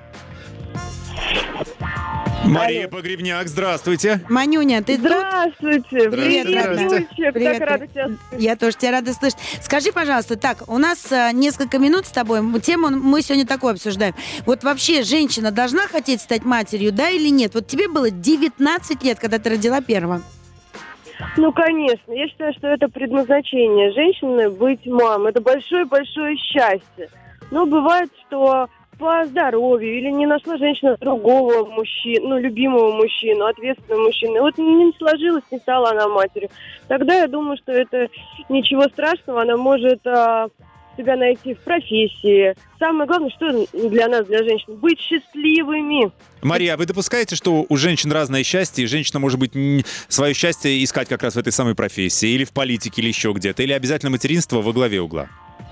Мария 2.45 2.89
Погребняк, 2.89 3.49
здравствуйте. 3.49 4.21
Манюня, 4.29 4.83
ты 4.83 4.97
тут? 4.97 5.07
Здравствуйте! 5.07 6.11
Привет, 6.11 6.47
родная. 6.47 6.89
Юльчик, 6.89 7.33
Привет, 7.33 7.59
так 7.59 7.69
рада 7.69 7.87
тебя 7.87 8.09
Я 8.39 8.57
тоже 8.57 8.77
тебя 8.77 8.91
рада 8.93 9.13
слышать. 9.15 9.39
Скажи, 9.63 9.93
пожалуйста, 9.93 10.37
так, 10.37 10.65
у 10.67 10.79
нас 10.79 11.11
а, 11.13 11.33
несколько 11.33 11.79
минут 11.79 12.07
с 12.07 12.11
тобой. 12.11 12.43
Тему 12.61 12.91
мы 12.91 13.23
сегодня 13.23 13.47
такую 13.47 13.73
обсуждаем. 13.73 14.15
Вот 14.45 14.65
вообще 14.65 15.03
женщина 15.03 15.51
должна 15.51 15.87
хотеть 15.87 16.21
стать 16.21 16.45
матерью, 16.45 16.93
да 16.93 17.11
или 17.11 17.29
нет? 17.29 17.55
Вот 17.55 17.67
тебе 17.69 17.89
было 17.89 18.11
19 18.11 19.03
лет, 19.05 19.19
когда 19.19 19.39
ты 19.39 19.51
родила 19.51 19.81
первого. 19.81 20.23
Ну, 21.37 21.53
конечно. 21.53 22.13
Я 22.13 22.29
считаю, 22.29 22.53
что 22.55 22.69
это 22.69 22.89
предназначение 22.89 23.93
женщины 23.93 24.51
быть 24.51 24.87
мамой. 24.87 25.31
Это 25.31 25.41
большое-большое 25.41 26.37
счастье. 26.37 27.09
Но 27.51 27.67
бывает, 27.67 28.11
что 28.27 28.69
по 28.99 29.27
здоровью 29.27 29.99
или 29.99 30.11
не 30.11 30.27
нашла 30.27 30.57
женщина 30.59 30.97
другого 30.97 31.69
мужчину, 31.69 32.29
ну, 32.29 32.39
любимого 32.39 32.93
мужчину, 32.93 33.47
ответственного 33.47 34.05
мужчину. 34.05 34.41
Вот 34.41 34.59
не 34.59 34.93
сложилось, 34.97 35.43
не 35.51 35.59
стала 35.59 35.91
она 35.91 36.09
матерью. 36.09 36.51
Тогда 36.89 37.15
я 37.15 37.27
думаю, 37.27 37.57
что 37.57 37.73
это 37.73 38.09
ничего 38.49 38.85
страшного. 38.85 39.43
Она 39.43 39.57
может 39.57 40.07
а, 40.07 40.49
себя 40.97 41.17
найти 41.17 41.55
в 41.55 41.61
профессии. 41.61 42.55
Самое 42.79 43.07
главное, 43.07 43.31
что 43.31 43.67
для 43.89 44.09
нас, 44.09 44.27
для 44.27 44.39
женщин, 44.39 44.77
быть 44.77 44.99
счастливыми. 45.01 46.11
Мария, 46.43 46.75
а 46.75 46.77
вы 46.77 46.87
допускаете, 46.87 47.37
что 47.37 47.65
у 47.69 47.77
женщин 47.77 48.11
разное 48.13 48.43
счастье, 48.43 48.85
и 48.85 48.87
женщина 48.87 49.21
может 49.21 49.39
быть 49.39 49.53
свое 50.09 50.35
счастье 50.35 50.83
искать 50.83 51.09
как 51.09 51.23
раз 51.23 51.35
в 51.35 51.39
этой 51.39 51.53
самой 51.53 51.75
профессии, 51.75 52.29
или 52.31 52.45
в 52.45 52.53
политике, 52.53 53.01
или 53.01 53.09
еще 53.09 53.33
где-то, 53.33 53.63
или 53.63 53.73
обязательно 53.73 54.11
материнство 54.11 54.61
во 54.61 54.73
главе 54.73 55.01
угла? 55.01 55.29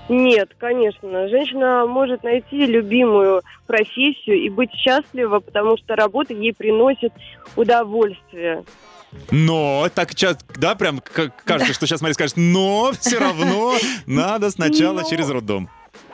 Нет, 0.09 0.49
конечно. 0.57 1.29
Женщина 1.29 1.85
может 1.85 2.23
найти 2.23 2.65
любимую 2.65 3.41
профессию 3.67 4.41
и 4.41 4.49
быть 4.49 4.73
счастлива, 4.73 5.39
потому 5.39 5.77
что 5.77 5.95
работа 5.95 6.33
ей 6.33 6.53
приносит 6.53 7.13
удовольствие. 7.55 8.63
Но, 9.29 9.89
так 9.93 10.15
часто, 10.15 10.43
да, 10.55 10.75
прям 10.75 11.01
кажется, 11.45 11.73
что 11.73 11.85
сейчас 11.85 12.01
Мария 12.01 12.13
скажет, 12.13 12.37
но 12.37 12.93
все 12.99 13.19
равно 13.19 13.75
надо 14.05 14.51
сначала 14.51 15.03
через 15.09 15.29
роддом. 15.29 15.69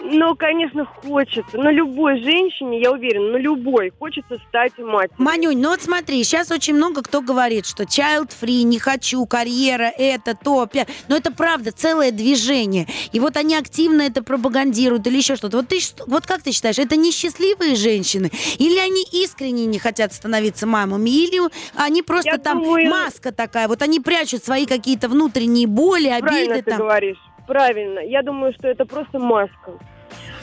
Ну, 0.10 0.36
конечно, 0.36 0.86
хочется. 0.86 1.58
Но 1.58 1.70
любой 1.70 2.22
женщине, 2.22 2.80
я 2.82 2.92
уверена, 2.92 3.32
на 3.34 3.38
любой 3.38 3.92
хочется 4.00 4.38
стать 4.48 4.78
матерью. 4.78 5.16
Манюнь, 5.18 5.60
ну 5.62 5.70
вот 5.70 5.82
смотри, 5.82 6.24
сейчас 6.24 6.50
очень 6.52 6.76
много 6.76 7.02
кто 7.02 7.22
говорит, 7.22 7.66
что 7.66 7.84
child 7.84 8.32
free, 8.42 8.64
не 8.64 8.80
хочу, 8.80 9.26
карьера, 9.26 9.92
это, 9.98 10.34
то, 10.36 10.64
пя- 10.72 10.88
Но 11.10 11.18
это 11.18 11.32
правда, 11.32 11.72
целое 11.72 12.12
движение. 12.12 12.88
И 13.12 13.20
вот 13.20 13.36
они 13.38 13.56
активно 13.56 14.04
это 14.04 14.24
пропагандируют 14.24 15.06
или 15.08 15.18
еще 15.18 15.36
что-то. 15.36 15.58
Вот, 15.58 15.68
ты, 15.68 15.80
вот 16.08 16.26
как 16.26 16.42
ты 16.42 16.52
считаешь, 16.52 16.80
это 16.80 16.96
несчастливые 16.96 17.76
женщины? 17.76 18.32
Или 18.60 18.78
они 18.80 19.04
искренне 19.12 19.66
не 19.66 19.78
хотят 19.80 20.14
становиться 20.14 20.66
мамами? 20.68 21.10
Или 21.10 21.40
они 21.76 22.02
просто 22.02 22.32
Я 22.32 22.38
там 22.38 22.64
думаю- 22.64 22.90
маска 22.90 23.32
такая? 23.34 23.68
Вот 23.68 23.82
они 23.82 24.00
прячут 24.00 24.44
свои 24.44 24.66
какие-то 24.66 25.10
внутренние 25.10 25.68
боли, 25.68 26.08
Правильно 26.20 26.54
обиды 26.56 26.64
ты 26.64 26.72
там. 26.72 26.80
говоришь. 26.80 27.18
Правильно. 27.48 28.00
Я 28.00 28.24
думаю, 28.24 28.54
что 28.54 28.68
это 28.68 28.86
просто 28.86 29.20
маска. 29.20 29.72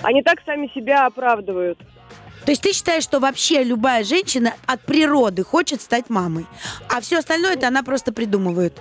Они 0.02 0.22
так 0.22 0.40
сами 0.44 0.70
себя 0.74 1.06
оправдывают. 1.06 1.78
То 2.44 2.50
есть 2.50 2.62
ты 2.62 2.72
считаешь, 2.72 3.04
что 3.04 3.20
вообще 3.20 3.64
любая 3.64 4.04
женщина 4.04 4.52
от 4.66 4.82
природы 4.82 5.44
хочет 5.44 5.80
стать 5.80 6.10
мамой, 6.10 6.44
а 6.94 7.00
все 7.00 7.18
остальное 7.18 7.54
это 7.54 7.68
она 7.68 7.82
просто 7.82 8.12
придумывает? 8.12 8.80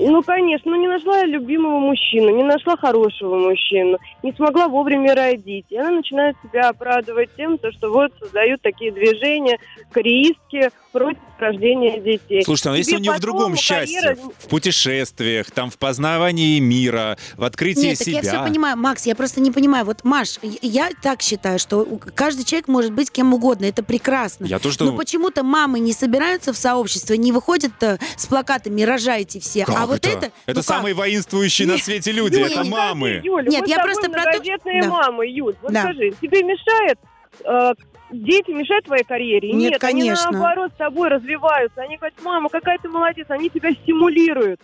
Ну, 0.00 0.22
конечно, 0.22 0.70
ну 0.70 0.80
не 0.80 0.88
нашла 0.88 1.18
я 1.18 1.26
любимого 1.26 1.78
мужчину, 1.78 2.30
не 2.30 2.42
нашла 2.42 2.76
хорошего 2.76 3.36
мужчину, 3.36 3.98
не 4.22 4.32
смогла 4.32 4.66
вовремя 4.66 5.14
родить. 5.14 5.66
И 5.70 5.76
она 5.76 5.90
начинает 5.90 6.36
себя 6.42 6.70
оправдывать 6.70 7.30
тем, 7.36 7.58
то, 7.58 7.70
что 7.70 7.92
вот 7.92 8.12
создают 8.18 8.62
такие 8.62 8.90
движения, 8.90 9.58
кореистки 9.92 10.70
против 10.92 11.18
рождения 11.38 11.98
детей. 12.00 12.44
Слушайте, 12.44 12.70
а 12.70 12.76
если 12.76 12.90
Тебе 12.92 12.98
у 12.98 13.00
нее 13.02 13.12
в 13.12 13.20
другом 13.20 13.56
счастье, 13.56 14.00
карьера- 14.00 14.16
в 14.38 14.48
путешествиях, 14.48 15.50
там, 15.50 15.70
в 15.70 15.78
познавании 15.78 16.58
мира, 16.60 17.16
в 17.36 17.44
открытии 17.44 17.80
Нет, 17.88 17.98
так 17.98 18.06
себя. 18.06 18.20
я 18.20 18.22
все 18.22 18.42
понимаю, 18.44 18.76
Макс, 18.76 19.06
я 19.06 19.14
просто 19.14 19.40
не 19.40 19.50
понимаю. 19.50 19.84
Вот, 19.84 20.04
Маш, 20.04 20.38
я- 20.42 20.90
так 21.02 21.22
считаю, 21.22 21.58
что 21.58 21.84
каждый 22.14 22.44
человек 22.44 22.68
может 22.68 22.92
быть 22.92 23.10
кем 23.10 23.32
угодно, 23.34 23.64
это 23.64 23.82
прекрасно. 23.82 24.44
Я 24.44 24.58
тоже 24.58 24.76
Но 24.80 24.86
думаю. 24.86 24.98
почему-то 24.98 25.42
мамы 25.42 25.80
не 25.80 25.92
собираются 25.92 26.52
в 26.52 26.56
сообщество, 26.58 27.14
не 27.14 27.32
выходят 27.32 27.72
э, 27.82 27.98
с 28.16 28.26
плакатами 28.26 28.82
«рожайте 28.82 29.40
все». 29.40 29.64
Как 29.64 29.76
а 29.76 29.86
вот 29.86 30.06
это... 30.06 30.08
это? 30.08 30.26
ну 30.26 30.32
Это 30.46 30.54
как? 30.60 30.64
самые 30.64 30.94
воинствующие 30.94 31.66
на 31.66 31.72
Нет, 31.72 31.84
свете 31.84 32.12
люди, 32.12 32.34
Юля, 32.36 32.46
это 32.46 32.62
не 32.64 32.70
мамы. 32.70 33.20
Юль, 33.24 33.48
Нет, 33.48 33.66
я 33.66 33.78
просто 33.78 34.10
про 34.10 34.22
то, 34.24 34.38
да. 34.42 34.88
мамы, 34.88 35.26
Юль. 35.26 35.54
Вот 35.62 35.72
Да. 35.72 35.82
скажи, 35.82 36.12
тебе 36.20 36.42
мешает 36.42 36.98
э, 37.44 37.72
дети 38.12 38.50
мешают 38.50 38.84
твоей 38.84 39.04
карьере? 39.04 39.52
Нет, 39.52 39.80
конечно. 39.80 40.28
они 40.28 40.32
наоборот 40.38 40.72
с 40.72 40.76
тобой 40.76 41.08
развиваются. 41.08 41.80
Они 41.82 41.96
говорят, 41.96 42.14
мама, 42.22 42.48
какая 42.48 42.78
ты 42.78 42.88
молодец, 42.88 43.26
они 43.28 43.50
тебя 43.50 43.72
стимулируют. 43.72 44.60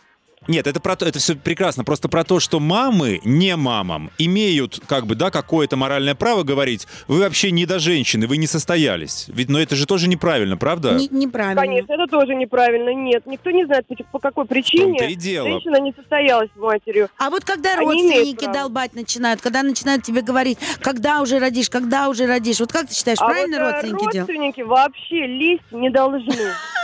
Нет, 0.48 0.66
это 0.66 0.80
про 0.80 0.96
то, 0.96 1.06
это 1.06 1.18
все 1.18 1.36
прекрасно. 1.36 1.84
Просто 1.84 2.08
про 2.08 2.24
то, 2.24 2.40
что 2.40 2.58
мамы 2.58 3.20
не 3.24 3.54
мамам 3.54 4.10
имеют, 4.16 4.80
как 4.86 5.06
бы, 5.06 5.14
да, 5.14 5.30
какое-то 5.30 5.76
моральное 5.76 6.14
право 6.14 6.42
говорить, 6.42 6.86
вы 7.06 7.20
вообще 7.20 7.50
не 7.50 7.66
до 7.66 7.78
женщины, 7.78 8.26
вы 8.26 8.38
не 8.38 8.46
состоялись. 8.46 9.26
Ведь, 9.28 9.50
но 9.50 9.60
это 9.60 9.76
же 9.76 9.86
тоже 9.86 10.08
неправильно, 10.08 10.56
правда? 10.56 10.94
Не- 10.94 11.08
неправильно. 11.08 11.60
Конечно, 11.60 11.92
это 11.92 12.06
тоже 12.06 12.34
неправильно. 12.34 12.94
Нет, 12.94 13.26
никто 13.26 13.50
не 13.50 13.66
знает, 13.66 13.86
по- 14.10 14.18
какой 14.18 14.46
причине 14.46 14.98
и 15.10 15.14
дело. 15.14 15.50
женщина 15.50 15.80
не 15.80 15.92
состоялась 15.92 16.48
матерью. 16.56 17.10
А 17.18 17.28
вот 17.28 17.44
когда 17.44 17.74
Они 17.74 17.84
родственники 17.84 18.46
долбать 18.46 18.94
начинают, 18.94 19.42
когда 19.42 19.62
начинают 19.62 20.02
тебе 20.02 20.22
говорить, 20.22 20.58
когда 20.80 21.20
уже 21.20 21.38
родишь, 21.38 21.68
когда 21.68 22.08
уже 22.08 22.26
родишь, 22.26 22.60
вот 22.60 22.72
как 22.72 22.88
ты 22.88 22.94
считаешь, 22.94 23.18
а 23.20 23.26
правильно 23.26 23.58
вот, 23.58 23.64
э, 23.64 23.70
родственники 23.72 23.98
делают? 23.98 24.16
родственники 24.16 24.60
вообще 24.62 25.26
лезть 25.26 25.72
не 25.72 25.90
должны. 25.90 26.34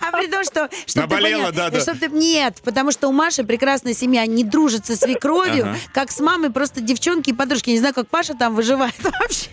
А 0.00 0.18
при 0.18 0.26
том, 0.28 0.42
что... 0.44 0.68
понял, 1.06 1.52
да, 1.52 1.70
да. 1.70 1.80
Чтоб 1.84 1.98
ты- 1.98 2.08
Нет, 2.08 2.56
потому 2.64 2.90
что 2.92 3.08
у 3.08 3.12
Маши 3.12 3.44
прекрасная 3.44 3.94
семья, 3.94 4.26
не 4.26 4.42
дружит 4.44 4.86
со 4.86 4.96
свекровью, 4.96 5.64
Ага. 5.64 5.76
как 5.92 6.10
с 6.10 6.20
мамой, 6.20 6.50
просто 6.50 6.80
девчонки 6.80 7.30
и 7.30 7.32
подружки. 7.32 7.70
Не 7.70 7.78
знаю, 7.78 7.94
как 7.94 8.08
Паша 8.08 8.34
там 8.34 8.54
выживает 8.54 8.94
вообще. 9.02 9.48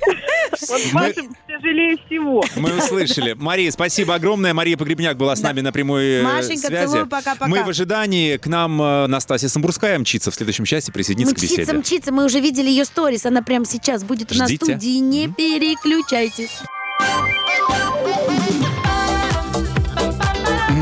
Вот 0.68 0.82
Мы- 0.94 1.00
Паша 1.14 1.28
тяжелее 1.48 1.98
всего. 2.06 2.44
Мы 2.56 2.78
услышали. 2.78 3.34
Мария, 3.34 3.72
спасибо 3.72 4.16
огромное. 4.16 4.54
Мария 4.54 4.78
Погребняк 4.78 5.18
была 5.18 5.36
с 5.36 5.42
нами 5.42 5.62
на 5.62 5.72
прямой 5.72 6.20
э, 6.20 6.24
Машенька, 6.24 6.68
связи. 6.68 6.86
целую, 6.88 7.08
пока-пока. 7.08 7.48
Мы 7.48 7.64
в 7.64 7.70
ожидании. 7.70 8.38
К 8.38 8.48
нам 8.48 8.82
э, 8.82 9.08
Настасья 9.08 9.48
Самбурская 9.48 9.98
мчится 10.00 10.32
в 10.32 10.36
следующем 10.36 10.66
части, 10.66 10.92
присоединится 10.92 11.36
к 11.36 11.38
Мчится, 11.38 11.58
беседе. 11.62 11.78
мчится, 11.78 12.12
мы 12.12 12.26
уже 12.26 12.40
видели 12.40 12.70
ее 12.70 12.86
сторис, 12.86 13.26
она 13.26 13.42
прямо 13.42 13.66
сейчас 13.66 14.04
будет 14.04 14.32
у 14.32 14.36
нас 14.36 14.50
в 14.50 14.54
Ждите. 14.54 14.66
студии, 14.66 14.98
не 15.00 15.28
переключайтесь. 15.28 16.50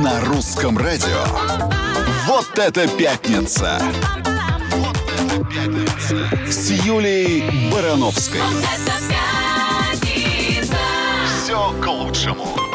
На 0.09 0.21
русском 0.21 0.75
радио. 0.75 1.23
Вот 2.25 2.57
это 2.57 2.87
пятница. 2.87 3.79
Вот 4.73 4.97
это 5.15 5.43
пятница. 5.45 6.49
С 6.49 6.71
Юлей 6.71 7.69
Барановской. 7.71 8.41
Все 11.43 11.71
к 11.79 11.85
лучшему. 11.85 12.68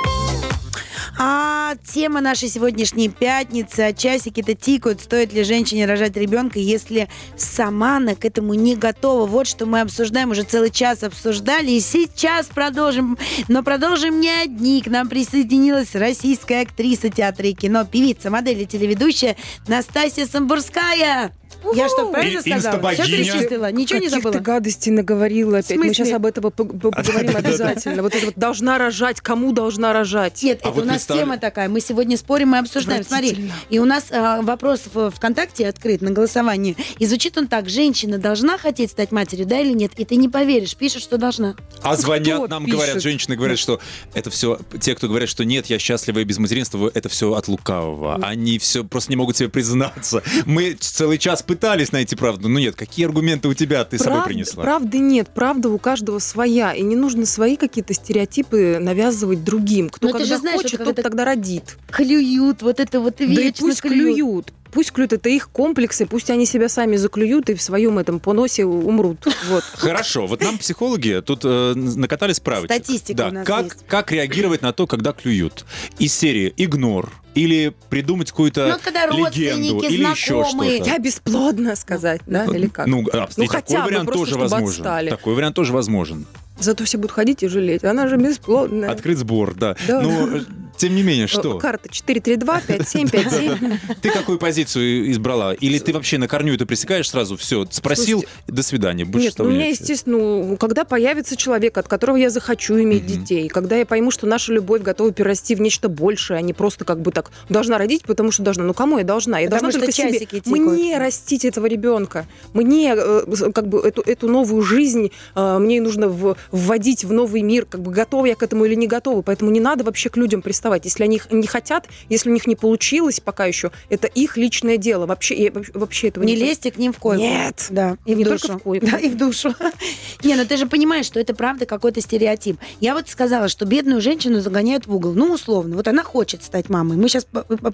А 1.26 1.76
тема 1.90 2.20
нашей 2.20 2.50
сегодняшней 2.50 3.08
пятницы, 3.08 3.80
а 3.80 3.94
часики-то 3.94 4.54
тикают, 4.54 5.00
стоит 5.00 5.32
ли 5.32 5.42
женщине 5.42 5.86
рожать 5.86 6.18
ребенка, 6.18 6.58
если 6.58 7.08
сама 7.34 7.96
она 7.96 8.14
к 8.14 8.26
этому 8.26 8.52
не 8.52 8.76
готова. 8.76 9.24
Вот 9.24 9.46
что 9.46 9.64
мы 9.64 9.80
обсуждаем, 9.80 10.32
уже 10.32 10.42
целый 10.42 10.68
час 10.68 11.02
обсуждали, 11.02 11.70
и 11.70 11.80
сейчас 11.80 12.48
продолжим. 12.48 13.16
Но 13.48 13.62
продолжим 13.62 14.20
не 14.20 14.28
одни. 14.28 14.82
К 14.82 14.88
нам 14.88 15.08
присоединилась 15.08 15.94
российская 15.94 16.60
актриса 16.60 17.08
театра 17.08 17.48
и 17.48 17.54
кино, 17.54 17.86
певица, 17.86 18.28
модель 18.28 18.60
и 18.60 18.66
телеведущая 18.66 19.36
Настасья 19.66 20.26
Самбурская. 20.26 21.32
Я 21.74 21.88
что, 21.88 22.10
правильно 22.10 22.38
И- 22.38 22.40
сказала? 22.40 22.60
Все 22.60 22.68
инстабогиня. 23.02 23.06
перечислила, 23.32 23.72
ничего 23.72 23.98
не 23.98 24.06
Каких 24.06 24.22
забыла. 24.22 24.32
ты 24.34 24.40
гадостей 24.40 24.92
наговорила 24.92 25.58
опять. 25.58 25.70
Мы 25.76 25.84
смысле? 25.86 25.94
сейчас 26.04 26.12
об 26.14 26.26
этом 26.26 26.42
по- 26.44 26.50
по- 26.50 26.64
поговорим 26.90 27.36
обязательно. 27.36 28.02
Вот 28.02 28.14
это 28.14 28.26
вот 28.26 28.34
должна 28.36 28.78
рожать, 28.78 29.20
кому 29.20 29.52
должна 29.52 29.92
рожать? 29.92 30.42
Нет, 30.42 30.60
А 30.62 30.68
это 30.68 30.74
вот 30.74 30.82
у 30.84 30.86
нас 30.86 30.96
представь- 30.96 31.18
тема 31.20 31.38
такая. 31.38 31.68
Мы 31.68 31.80
сегодня 31.80 32.16
спорим 32.16 32.54
и 32.54 32.58
обсуждаем. 32.58 33.04
Смотри, 33.04 33.30
Отвратительно. 33.30 33.54
и 33.70 33.78
у 33.78 33.84
нас 33.84 34.04
а, 34.10 34.42
вопрос 34.42 34.82
в 34.92 35.10
ВКонтакте 35.10 35.66
открыт 35.68 36.02
на 36.02 36.10
голосование. 36.10 36.76
И 36.98 37.06
звучит 37.06 37.36
он 37.38 37.46
так. 37.48 37.68
Женщина 37.68 38.18
должна 38.18 38.58
хотеть 38.58 38.90
стать 38.90 39.12
матерью, 39.12 39.46
да 39.46 39.60
или 39.60 39.72
нет? 39.72 39.92
И 39.96 40.04
ты 40.04 40.16
не 40.16 40.28
поверишь, 40.28 40.76
пишет, 40.76 41.02
что 41.02 41.18
должна. 41.18 41.54
А 41.82 41.96
звонят 41.96 42.48
нам, 42.48 42.64
пишет? 42.64 42.78
говорят, 42.78 43.02
женщины 43.02 43.36
говорят, 43.36 43.58
что 43.58 43.80
это 44.14 44.30
все, 44.30 44.58
те, 44.80 44.94
кто 44.94 45.08
говорят, 45.08 45.28
что 45.28 45.44
нет, 45.44 45.66
я 45.66 45.78
счастлива 45.78 46.18
и 46.20 46.24
без 46.24 46.38
материнства, 46.38 46.90
это 46.92 47.08
все 47.08 47.32
от 47.34 47.48
лукавого. 47.48 48.16
Они 48.22 48.58
все 48.58 48.84
просто 48.84 49.10
не 49.10 49.16
могут 49.16 49.36
себе 49.36 49.48
признаться. 49.48 50.22
Мы 50.46 50.72
целый 50.78 51.18
час 51.18 51.42
пытались 51.54 51.92
найти 51.92 52.16
правду. 52.16 52.48
Ну 52.48 52.58
нет, 52.58 52.74
какие 52.74 53.06
аргументы 53.06 53.48
у 53.48 53.54
тебя 53.54 53.84
ты 53.84 53.98
с 53.98 54.02
собой 54.02 54.24
принесла? 54.24 54.64
Правды 54.64 54.98
нет, 54.98 55.28
правда 55.32 55.68
у 55.68 55.78
каждого 55.78 56.18
своя. 56.18 56.72
И 56.74 56.82
не 56.82 56.96
нужно 56.96 57.26
свои 57.26 57.56
какие-то 57.56 57.94
стереотипы 57.94 58.78
навязывать 58.80 59.44
другим. 59.44 59.88
Кто 59.88 60.08
Но 60.08 60.12
ты 60.12 60.18
когда 60.18 60.34
же 60.34 60.40
знаешь, 60.40 60.62
хочет, 60.62 60.84
тот 60.84 60.96
тогда 60.96 61.24
родит. 61.24 61.76
Клюют, 61.90 62.62
вот 62.62 62.80
это 62.80 63.00
вот 63.00 63.16
Да 63.18 63.24
и 63.24 63.28
вечно 63.28 63.68
пусть 63.68 63.82
клюют. 63.82 64.52
Пусть 64.74 64.90
клюют, 64.90 65.12
это 65.12 65.28
их 65.28 65.50
комплексы, 65.50 66.04
пусть 66.04 66.30
они 66.30 66.46
себя 66.46 66.68
сами 66.68 66.96
заклюют 66.96 67.48
и 67.48 67.54
в 67.54 67.62
своем 67.62 67.98
этом 67.98 68.18
поносе 68.18 68.64
умрут. 68.64 69.24
Вот. 69.48 69.62
Хорошо, 69.74 70.26
вот 70.26 70.42
нам 70.42 70.58
психологи 70.58 71.22
тут 71.24 71.42
э, 71.44 71.74
накатали 71.74 72.32
справочек. 72.32 72.72
Статистика 72.72 73.16
да, 73.16 73.28
у 73.28 73.32
нас 73.32 73.46
как, 73.46 73.64
есть. 73.66 73.86
как 73.86 74.10
реагировать 74.10 74.62
на 74.62 74.72
то, 74.72 74.88
когда 74.88 75.12
клюют? 75.12 75.64
Из 76.00 76.12
серии 76.12 76.52
игнор 76.56 77.12
или 77.34 77.72
придумать 77.88 78.30
какую-то 78.30 78.66
Ну, 78.68 78.78
когда 78.82 79.06
легенду 79.06 79.24
родственники, 79.24 79.92
или 79.92 80.04
еще 80.04 80.44
что-то. 80.44 80.64
Я 80.64 80.98
бесплодна 80.98 81.76
сказать, 81.76 82.22
да, 82.26 82.44
или 82.46 82.66
как? 82.66 82.86
Ну, 82.88 83.04
а, 83.12 83.28
Ну, 83.36 83.46
хотя 83.46 83.66
такой 83.66 83.80
бы 83.82 83.86
вариант 83.86 84.06
просто, 84.06 84.20
тоже 84.20 84.30
чтобы 84.30 84.42
возможен. 84.48 84.68
отстали. 84.68 85.10
Такой 85.10 85.34
вариант 85.34 85.54
тоже 85.54 85.72
возможен. 85.72 86.26
Зато 86.58 86.84
все 86.84 86.98
будут 86.98 87.12
ходить 87.12 87.42
и 87.42 87.48
жалеть. 87.48 87.84
Она 87.84 88.08
же 88.08 88.16
бесплодная. 88.16 88.90
Открыт 88.90 89.18
сбор, 89.18 89.54
да. 89.54 89.76
Да. 89.86 90.00
Но, 90.00 90.36
э, 90.36 90.40
тем 90.76 90.94
не 90.94 91.02
менее, 91.02 91.26
что? 91.26 91.58
Э, 91.58 91.60
Карта 91.60 91.88
432 91.88 92.60
5757. 92.60 93.78
Ты 94.02 94.10
какую 94.10 94.38
позицию 94.38 95.10
избрала? 95.10 95.52
Или 95.54 95.78
ты 95.78 95.92
вообще 95.92 96.18
на 96.18 96.28
корню 96.28 96.54
это 96.54 96.66
пресекаешь 96.66 97.08
сразу? 97.08 97.36
Все, 97.36 97.66
спросил, 97.70 98.20
Слушайте, 98.20 98.42
до 98.46 98.62
свидания. 98.62 99.04
Больше 99.04 99.26
Нет, 99.26 99.34
ну, 99.38 99.44
у 99.44 99.48
меня, 99.48 99.68
естественно, 99.68 100.18
ну, 100.18 100.56
когда 100.56 100.84
появится 100.84 101.36
человек, 101.36 101.78
от 101.78 101.88
которого 101.88 102.16
я 102.16 102.30
захочу 102.30 102.80
иметь 102.80 103.06
детей, 103.06 103.48
когда 103.48 103.76
я 103.76 103.86
пойму, 103.86 104.10
что 104.10 104.26
наша 104.26 104.52
любовь 104.52 104.82
готова 104.82 105.12
перерасти 105.12 105.54
в 105.54 105.60
нечто 105.60 105.88
большее, 105.88 106.38
а 106.38 106.40
не 106.40 106.52
просто 106.52 106.84
как 106.84 107.00
бы 107.00 107.12
так 107.12 107.30
должна 107.48 107.78
родить, 107.78 108.04
потому 108.04 108.30
что 108.30 108.42
должна. 108.42 108.64
Ну, 108.64 108.74
кому 108.74 108.98
я 108.98 109.04
должна? 109.04 109.38
Я 109.38 109.48
Потому 109.48 109.72
должна 109.72 109.86
что 109.86 110.02
только 110.02 110.30
себе. 110.30 110.42
Мне 110.46 110.98
растить 110.98 111.44
этого 111.44 111.66
ребенка. 111.66 112.26
Мне 112.52 112.94
э, 112.96 113.22
как 113.54 113.68
бы 113.68 113.80
эту, 113.80 114.02
эту 114.02 114.28
новую 114.28 114.62
жизнь 114.62 115.10
э, 115.34 115.58
мне 115.58 115.80
нужно 115.80 116.08
вводить 116.08 117.04
в 117.04 117.12
новый 117.12 117.42
мир. 117.42 117.66
Как 117.66 117.80
бы 117.80 117.92
готова 117.92 118.26
я 118.26 118.34
к 118.34 118.42
этому 118.42 118.64
или 118.64 118.74
не 118.74 118.86
готова. 118.86 119.22
Поэтому 119.22 119.50
не 119.50 119.60
надо 119.60 119.84
вообще 119.84 120.08
к 120.08 120.16
людям 120.16 120.42
приставать. 120.42 120.63
Если 120.84 121.04
они 121.04 121.20
не 121.30 121.46
хотят, 121.46 121.86
если 122.08 122.30
у 122.30 122.32
них 122.32 122.46
не 122.46 122.56
получилось 122.56 123.20
пока 123.20 123.46
еще, 123.46 123.70
это 123.90 124.06
их 124.06 124.36
личное 124.36 124.76
дело. 124.76 125.06
Вообще, 125.06 125.52
вообще- 125.74 126.08
этого 126.08 126.24
Не 126.24 126.34
не 126.34 126.40
лезьте 126.40 126.70
к 126.70 126.78
ним 126.78 126.92
в 126.92 126.98
койку. 126.98 127.22
Нет. 127.22 127.66
Да, 127.70 127.96
и 128.06 128.14
в 128.14 128.18
Не 128.18 128.24
душу. 128.24 128.38
только 128.48 128.58
в 128.58 128.62
койку. 128.62 128.86
Да, 128.90 128.98
и 128.98 129.08
в 129.08 129.16
душу. 129.16 129.54
Не, 130.22 130.34
ну 130.36 130.44
ты 130.46 130.56
же 130.56 130.66
понимаешь, 130.66 131.06
что 131.06 131.20
это 131.20 131.34
правда 131.34 131.66
какой-то 131.66 132.00
стереотип. 132.00 132.58
Я 132.80 132.94
вот 132.94 133.08
сказала, 133.08 133.48
что 133.48 133.64
бедную 133.66 134.00
женщину 134.00 134.40
загоняют 134.40 134.86
в 134.86 134.94
угол. 134.94 135.12
Ну, 135.14 135.32
условно. 135.32 135.76
Вот 135.76 135.88
она 135.88 136.02
хочет 136.02 136.42
стать 136.42 136.68
мамой. 136.68 136.96
Мы 136.96 137.08
сейчас 137.08 137.26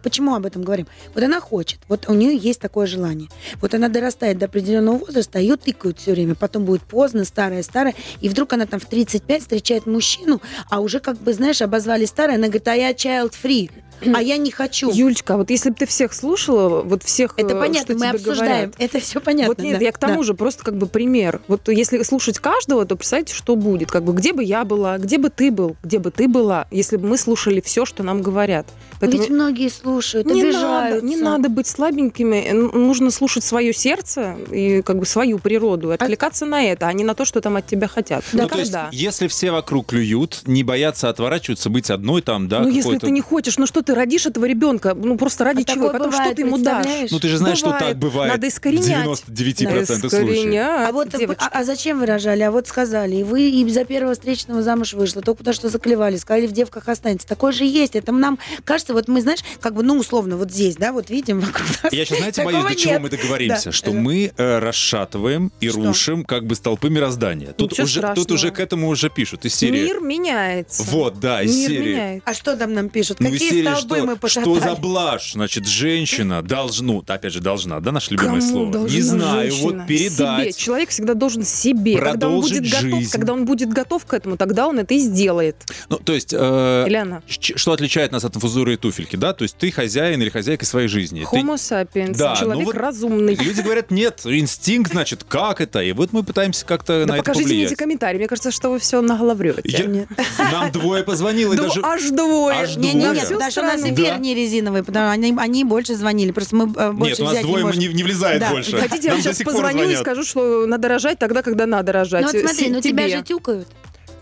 почему 0.02 0.34
об 0.34 0.46
этом 0.46 0.62
говорим? 0.62 0.86
Вот 1.14 1.22
она 1.22 1.40
хочет. 1.40 1.78
Вот 1.88 2.08
у 2.08 2.14
нее 2.14 2.36
есть 2.36 2.60
такое 2.60 2.86
желание. 2.86 3.28
Вот 3.60 3.74
она 3.74 3.88
дорастает 3.88 4.38
до 4.38 4.46
определенного 4.46 4.98
возраста, 4.98 5.38
а 5.38 5.40
ее 5.40 5.56
тыкают 5.56 5.98
все 5.98 6.12
время. 6.12 6.34
Потом 6.34 6.64
будет 6.64 6.82
поздно, 6.82 7.24
старая, 7.24 7.62
старая. 7.62 7.94
И 8.20 8.28
вдруг 8.28 8.52
она 8.52 8.66
там 8.66 8.80
в 8.80 8.86
35 8.86 9.42
встречает 9.42 9.86
мужчину, 9.86 10.40
а 10.68 10.80
уже 10.80 11.00
как 11.00 11.18
бы, 11.18 11.32
знаешь, 11.32 11.62
обозвали 11.62 12.04
старой. 12.04 12.36
Она 12.36 12.46
говорит, 12.46 12.68
а 12.68 12.74
я 12.80 12.94
child 12.94 13.34
free. 13.34 13.70
А 14.14 14.22
я 14.22 14.36
не 14.36 14.50
хочу. 14.50 14.90
Юлечка, 14.90 15.34
а 15.34 15.36
вот 15.36 15.50
если 15.50 15.70
бы 15.70 15.76
ты 15.76 15.86
всех 15.86 16.12
слушала, 16.12 16.82
вот 16.82 17.02
всех, 17.02 17.34
Это 17.36 17.54
э, 17.54 17.60
понятно, 17.60 17.80
что 17.80 17.92
мы 17.94 18.00
тебе 18.00 18.10
обсуждаем. 18.10 18.70
говорят, 18.70 18.74
Это 18.78 19.00
все 19.00 19.20
понятно. 19.20 19.54
вот 19.54 19.62
нет, 19.62 19.78
да, 19.78 19.84
я 19.84 19.92
к 19.92 19.98
тому 19.98 20.18
да. 20.18 20.22
же 20.22 20.34
просто 20.34 20.64
как 20.64 20.76
бы 20.76 20.86
пример. 20.86 21.40
Вот 21.48 21.68
если 21.68 22.02
слушать 22.02 22.38
каждого, 22.38 22.84
то 22.84 22.96
представьте, 22.96 23.34
что 23.34 23.56
будет. 23.56 23.90
Как 23.90 24.04
бы 24.04 24.12
где 24.12 24.32
бы 24.32 24.42
я 24.42 24.64
была, 24.64 24.98
где 24.98 25.18
бы 25.18 25.30
ты 25.30 25.50
был, 25.50 25.76
где 25.82 25.98
бы 25.98 26.10
ты 26.10 26.28
была, 26.28 26.66
если 26.70 26.96
бы 26.96 27.08
мы 27.08 27.18
слушали 27.18 27.60
все, 27.60 27.84
что 27.84 28.02
нам 28.02 28.22
говорят. 28.22 28.66
Поэтому 29.00 29.22
Ведь 29.22 29.30
многие 29.30 29.68
слушают, 29.68 30.26
не 30.26 30.44
надо, 30.44 30.48
обижаются. 30.48 31.06
не 31.06 31.16
надо 31.16 31.48
быть 31.48 31.66
слабенькими. 31.66 32.50
Нужно 32.52 33.10
слушать 33.10 33.44
свое 33.44 33.72
сердце 33.72 34.36
и 34.50 34.82
как 34.82 34.98
бы 34.98 35.06
свою 35.06 35.38
природу, 35.38 35.90
и 35.92 35.94
отвлекаться 35.94 36.44
на 36.44 36.62
это, 36.62 36.86
а 36.86 36.92
не 36.92 37.04
на 37.04 37.14
то, 37.14 37.24
что 37.24 37.40
там 37.40 37.56
от 37.56 37.66
тебя 37.66 37.88
хотят. 37.88 38.24
Ну, 38.32 38.46
то 38.48 38.58
есть, 38.58 38.74
если 38.92 39.26
все 39.28 39.50
вокруг 39.50 39.88
клюют, 39.88 40.42
не 40.44 40.62
боятся 40.62 41.08
отворачиваться, 41.08 41.70
быть 41.70 41.90
одной 41.90 42.22
там, 42.22 42.48
да, 42.48 42.60
ну, 42.60 42.68
если 42.68 42.98
ты 42.98 43.10
не 43.10 43.20
хочешь, 43.20 43.58
ну 43.58 43.66
что 43.66 43.82
ты 43.82 43.89
родишь 43.94 44.26
этого 44.26 44.44
ребенка? 44.46 44.94
Ну, 44.94 45.16
просто 45.16 45.44
ради 45.44 45.62
А 45.62 45.64
чего? 45.72 45.90
Потом 45.90 46.10
что 46.12 46.18
бывает, 46.20 46.36
ты 46.36 46.42
ему 46.42 46.58
дашь? 46.58 46.86
Ну, 47.10 47.20
ты 47.20 47.28
же 47.28 47.36
знаешь, 47.38 47.58
что 47.58 47.66
Бывает. 47.68 47.86
так 47.88 47.98
бывает 47.98 48.32
Надо 48.32 48.48
искоренять. 48.48 49.06
в 49.06 49.30
99% 49.32 49.84
случаев. 49.84 50.12
Искоренять, 50.12 50.88
А 50.88 50.92
вот 50.92 51.08
девочка. 51.16 51.44
а, 51.52 51.60
а 51.60 51.64
зачем 51.64 52.00
вы 52.00 52.06
рожали? 52.06 52.42
А 52.42 52.50
вот 52.50 52.66
сказали, 52.68 53.16
и 53.16 53.22
вы 53.22 53.42
и 53.50 53.68
за 53.70 53.84
первого 53.84 54.14
встречного 54.14 54.62
замуж 54.62 54.92
вышла, 54.94 55.22
только 55.22 55.38
потому 55.38 55.54
что 55.54 55.68
заклевали, 55.68 56.16
сказали, 56.16 56.46
в 56.46 56.52
девках 56.52 56.88
останется. 56.88 57.26
Такое 57.26 57.52
же 57.52 57.64
есть. 57.64 57.96
Это 57.96 58.12
нам 58.12 58.38
кажется, 58.64 58.92
вот 58.94 59.08
мы, 59.08 59.20
знаешь, 59.20 59.40
как 59.60 59.74
бы, 59.74 59.82
ну, 59.82 59.96
условно, 59.96 60.36
вот 60.36 60.50
здесь, 60.50 60.76
да, 60.76 60.92
вот 60.92 61.10
видим 61.10 61.40
вокруг 61.40 61.66
нас. 61.82 61.92
Я 61.92 62.04
сейчас, 62.04 62.18
знаете, 62.18 62.42
Такого 62.42 62.62
боюсь, 62.62 62.76
до 62.76 62.80
чего 62.80 62.92
нет. 62.94 63.02
мы 63.02 63.08
договоримся, 63.10 63.64
Да. 63.66 63.72
что 63.72 63.92
мы 63.92 64.32
э, 64.36 64.58
расшатываем 64.58 65.52
и 65.60 65.68
Что? 65.68 65.82
рушим 65.84 66.24
как 66.24 66.46
бы 66.46 66.54
столпы 66.54 66.90
мироздания. 66.90 67.52
Тут 67.52 67.72
Ничего 67.72 67.84
уже, 67.84 68.12
тут 68.14 68.30
уже 68.32 68.50
к 68.50 68.58
этому 68.60 68.88
уже 68.88 69.10
пишут 69.10 69.44
из 69.44 69.54
серии. 69.54 69.84
Мир 69.84 70.00
меняется. 70.00 70.82
Вот, 70.84 71.20
да, 71.20 71.42
из 71.42 71.54
Мир 71.56 71.68
серии. 71.70 71.88
меняется. 71.92 72.22
А 72.30 72.34
что 72.34 72.56
там 72.56 72.74
нам 72.74 72.88
пишут? 72.88 73.20
Ну, 73.20 73.28
из 73.28 73.32
Какие 73.34 73.50
серии, 73.50 73.62
столбы 73.62 73.79
что, 73.80 74.06
мы 74.06 74.28
что 74.28 74.60
за 74.60 74.74
блажь? 74.76 75.32
Значит, 75.32 75.66
женщина 75.66 76.42
должна, 76.42 77.00
опять 77.06 77.32
же, 77.32 77.40
должна, 77.40 77.80
да, 77.80 77.92
наше 77.92 78.12
любимое 78.12 78.40
Кому 78.40 78.52
слово? 78.70 78.88
Не 78.88 79.00
знаю, 79.00 79.50
женщина? 79.50 79.78
вот 79.78 79.86
передать. 79.86 80.40
Себе. 80.42 80.52
Человек 80.52 80.88
всегда 80.90 81.14
должен 81.14 81.44
себе. 81.44 81.94
Когда 81.96 82.10
он, 82.10 82.18
Продолжить 82.40 82.58
будет 82.60 82.72
готов, 82.72 82.98
жизнь. 83.00 83.10
когда 83.12 83.32
он 83.32 83.44
будет 83.44 83.68
готов 83.72 84.04
к 84.04 84.14
этому, 84.14 84.36
тогда 84.36 84.66
он 84.68 84.78
это 84.78 84.94
и 84.94 84.98
сделает. 84.98 85.56
Ну, 85.88 85.98
то 85.98 86.12
есть, 86.12 86.32
э, 86.36 86.84
Или 86.86 86.96
она. 86.96 87.22
ч- 87.26 87.56
что 87.56 87.72
отличает 87.72 88.12
нас 88.12 88.24
от 88.24 88.36
инфузоры 88.36 88.74
и 88.74 88.76
туфельки, 88.76 89.16
да? 89.16 89.32
То 89.32 89.42
есть 89.44 89.56
ты 89.56 89.70
хозяин 89.70 90.20
или 90.22 90.28
хозяйка 90.28 90.64
своей 90.64 90.88
жизни. 90.88 91.26
Ты- 91.30 91.36
Homo 91.38 91.54
sapiens. 91.54 92.16
Да, 92.16 92.36
человек 92.36 92.58
ну 92.60 92.64
вот 92.66 92.76
разумный. 92.76 93.34
Люди 93.34 93.60
говорят, 93.60 93.90
нет, 93.90 94.20
инстинкт, 94.24 94.92
значит, 94.92 95.24
как 95.24 95.60
это? 95.60 95.80
И 95.82 95.92
вот 95.92 96.12
мы 96.12 96.22
пытаемся 96.22 96.64
как-то 96.66 97.00
Да 97.06 97.12
на 97.14 97.16
это 97.16 97.24
покажите 97.24 97.54
мне 97.54 97.64
эти 97.64 97.74
комментарии. 97.74 98.18
Мне 98.18 98.28
кажется, 98.28 98.50
что 98.50 98.70
вы 98.70 98.78
все 98.78 99.00
наголоврете. 99.00 99.60
Я-. 99.64 100.06
Нам 100.52 100.72
двое 100.72 101.02
позвонило, 101.02 101.54
даже... 101.54 101.80
аж 101.82 102.10
двое. 102.10 102.56
аж 102.56 102.76
Не, 102.76 102.94
не, 102.94 103.00
двое. 103.00 103.14
нет, 103.20 103.30
у 103.30 103.38
нас 103.72 103.82
эфир 103.82 103.94
Да. 104.14 104.16
не 104.18 104.34
резиновый, 104.34 104.82
потому 104.82 105.06
что 105.06 105.12
они, 105.12 105.34
они 105.38 105.64
больше 105.64 105.94
звонили. 105.94 106.32
Просто 106.32 106.56
мы 106.56 106.64
э, 106.76 106.92
больше 106.92 107.10
Нет, 107.12 107.20
у 107.20 107.24
нас 107.24 107.32
взять 107.32 107.44
не 107.44 107.50
двое 107.50 107.64
можем. 107.64 107.80
не, 107.80 107.88
не 107.88 108.02
влезает 108.02 108.40
Да. 108.40 108.50
больше. 108.50 108.76
Хотите, 108.76 109.08
я 109.08 109.12
Нам 109.14 109.22
сейчас 109.22 109.38
позвоню 109.42 109.88
и 109.90 109.96
скажу, 109.96 110.24
что 110.24 110.66
надо 110.66 110.88
рожать 110.88 111.18
тогда, 111.18 111.42
когда 111.42 111.66
надо 111.66 111.92
рожать. 111.92 112.22
Ну 112.24 112.32
вот 112.32 112.40
смотри, 112.40 112.64
Си- 112.66 112.70
ну 112.70 112.80
тебя 112.80 113.08
же 113.08 113.22
тюкают. 113.22 113.68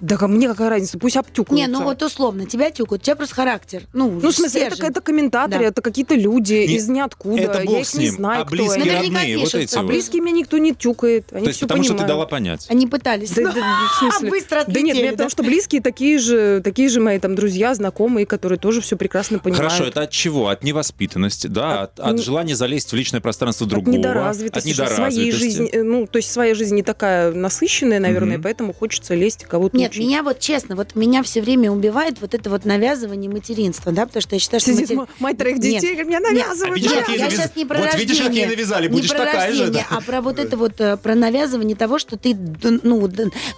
Да 0.01 0.17
ко 0.17 0.27
мне 0.29 0.49
какая 0.49 0.71
разница, 0.71 0.99
пусть 0.99 1.17
обтюкаются. 1.17 1.55
Не, 1.67 1.73
ну 1.73 1.85
вот 1.85 2.03
условно, 2.03 2.47
тебя 2.47 2.71
тюкают, 2.71 3.03
у 3.03 3.05
тебя 3.05 3.17
просто 3.17 3.35
характер. 3.35 3.83
Ну, 3.93 4.09
Ну, 4.23 4.31
в 4.31 4.35
смысле, 4.35 4.63
это, 4.63 4.75
стержень. 4.77 4.91
это 4.93 5.01
комментаторы, 5.01 5.65
Да. 5.65 5.69
это 5.71 5.83
какие-то 5.83 6.15
люди 6.15 6.55
Не, 6.55 6.77
из 6.77 6.89
ниоткуда. 6.89 7.43
это 7.43 7.59
я 7.61 7.65
бог 7.65 7.81
их 7.81 7.87
с 7.89 7.95
не 7.95 8.05
ним. 8.07 8.15
знаю, 8.15 8.43
А 8.43 8.45
кто 8.45 8.51
близкие, 8.57 8.75
они. 8.75 8.85
Наверняка 8.91 9.19
родные, 9.19 9.37
вот 9.39 9.45
пишут, 9.45 9.61
эти 9.61 9.75
а 9.77 9.83
вот. 9.83 9.89
близкие 9.89 10.23
меня 10.23 10.33
никто 10.37 10.59
не 10.59 10.75
тюкает. 10.75 11.33
Они 11.33 11.43
То 11.45 11.49
есть 11.49 11.59
все 11.59 11.67
потому 11.67 11.83
что 11.83 11.93
ты 11.95 11.99
понимают. 11.99 12.17
дала 12.17 12.27
понять. 12.27 12.67
Они 12.69 12.87
пытались. 12.87 13.31
Да, 13.33 13.43
ну, 13.43 13.53
да, 13.53 13.61
в 13.61 13.99
смысле? 13.99 14.29
а 14.29 14.31
быстро 14.31 14.65
Да 14.67 14.81
нет, 14.81 14.91
отлетели, 14.93 15.05
да? 15.07 15.13
потому 15.13 15.31
что 15.31 15.43
близкие 15.43 15.81
такие 15.83 16.19
же, 16.19 16.61
такие 16.63 16.89
же 16.89 17.01
мои 17.01 17.19
там 17.19 17.35
друзья, 17.35 17.75
знакомые, 17.75 18.27
которые 18.27 18.59
тоже 18.59 18.81
все 18.81 18.97
прекрасно 18.97 19.39
понимают. 19.39 19.73
Хорошо, 19.73 19.85
это 19.89 20.03
от 20.03 20.11
чего? 20.11 20.49
От 20.49 20.63
невоспитанности, 20.63 21.47
да? 21.49 21.83
От, 21.83 22.01
От 22.01 22.07
от 22.07 22.17
не- 22.17 22.23
желания 22.23 22.55
залезть 22.57 22.93
в 22.93 22.97
личное 22.97 23.21
пространство 23.21 23.65
От 23.65 23.71
другого. 23.71 23.97
недоразвитости, 23.97 24.81
От 24.81 24.93
своей 24.93 25.31
жизни, 25.33 25.69
э, 25.69 25.83
ну, 25.83 26.07
то 26.07 26.17
есть 26.19 26.31
своя 26.31 26.55
жизнь 26.55 26.75
не 26.75 26.83
такая 26.83 27.33
насыщенная, 27.33 28.01
наверное, 28.01 28.39
поэтому 28.39 28.73
хочется 28.73 29.15
лезть 29.15 29.45
кого-то 29.45 29.77
Нет, 29.89 29.91
учить. 29.91 30.03
меня 30.03 30.23
вот 30.23 30.39
честно, 30.41 30.77
вот 30.77 30.95
меня 30.95 31.23
все 31.23 31.41
время 31.43 31.71
убивает 31.71 32.21
вот 32.21 32.35
это 32.35 32.51
вот 32.51 32.65
навязывание 32.65 33.31
материнства, 33.31 33.93
да, 33.93 34.07
потому 34.07 34.21
что 34.23 34.35
я 34.37 34.41
считаю, 34.41 34.61
что 34.61 34.73
Сидит 34.73 34.91
матери- 34.91 35.09
мать 35.21 35.39
троих 35.39 35.59
Нет. 35.59 35.63
детей, 35.81 35.95
говорит, 35.95 36.07
меня 36.09 36.19
Нет. 36.21 36.31
навязывают. 36.33 36.73
А 36.73 36.75
видишь, 36.77 36.91
Нет, 36.93 37.09
ей 37.09 37.19
я 37.19 37.27
навяз- 37.27 37.31
сейчас 37.31 37.57
не 37.57 37.65
про 37.65 37.79
Вот 37.79 37.95
видишь, 37.95 38.01
как 38.01 38.11
ей 38.19 38.27
рождение. 38.45 38.47
навязали, 38.49 38.83
Не 38.89 38.93
будешь 38.93 39.11
про 39.11 39.19
такая 39.19 39.53
же, 39.53 39.61
рождение, 39.63 39.87
да. 39.91 39.97
а 39.97 40.01
про 40.01 40.21
вот 40.21 40.39
это 40.39 40.57
вот, 40.57 40.81
э, 40.81 40.97
про 40.97 41.15
навязывание 41.15 41.77
того, 41.77 41.99
что 41.99 42.17
ты, 42.17 42.37
ну, 42.63 42.99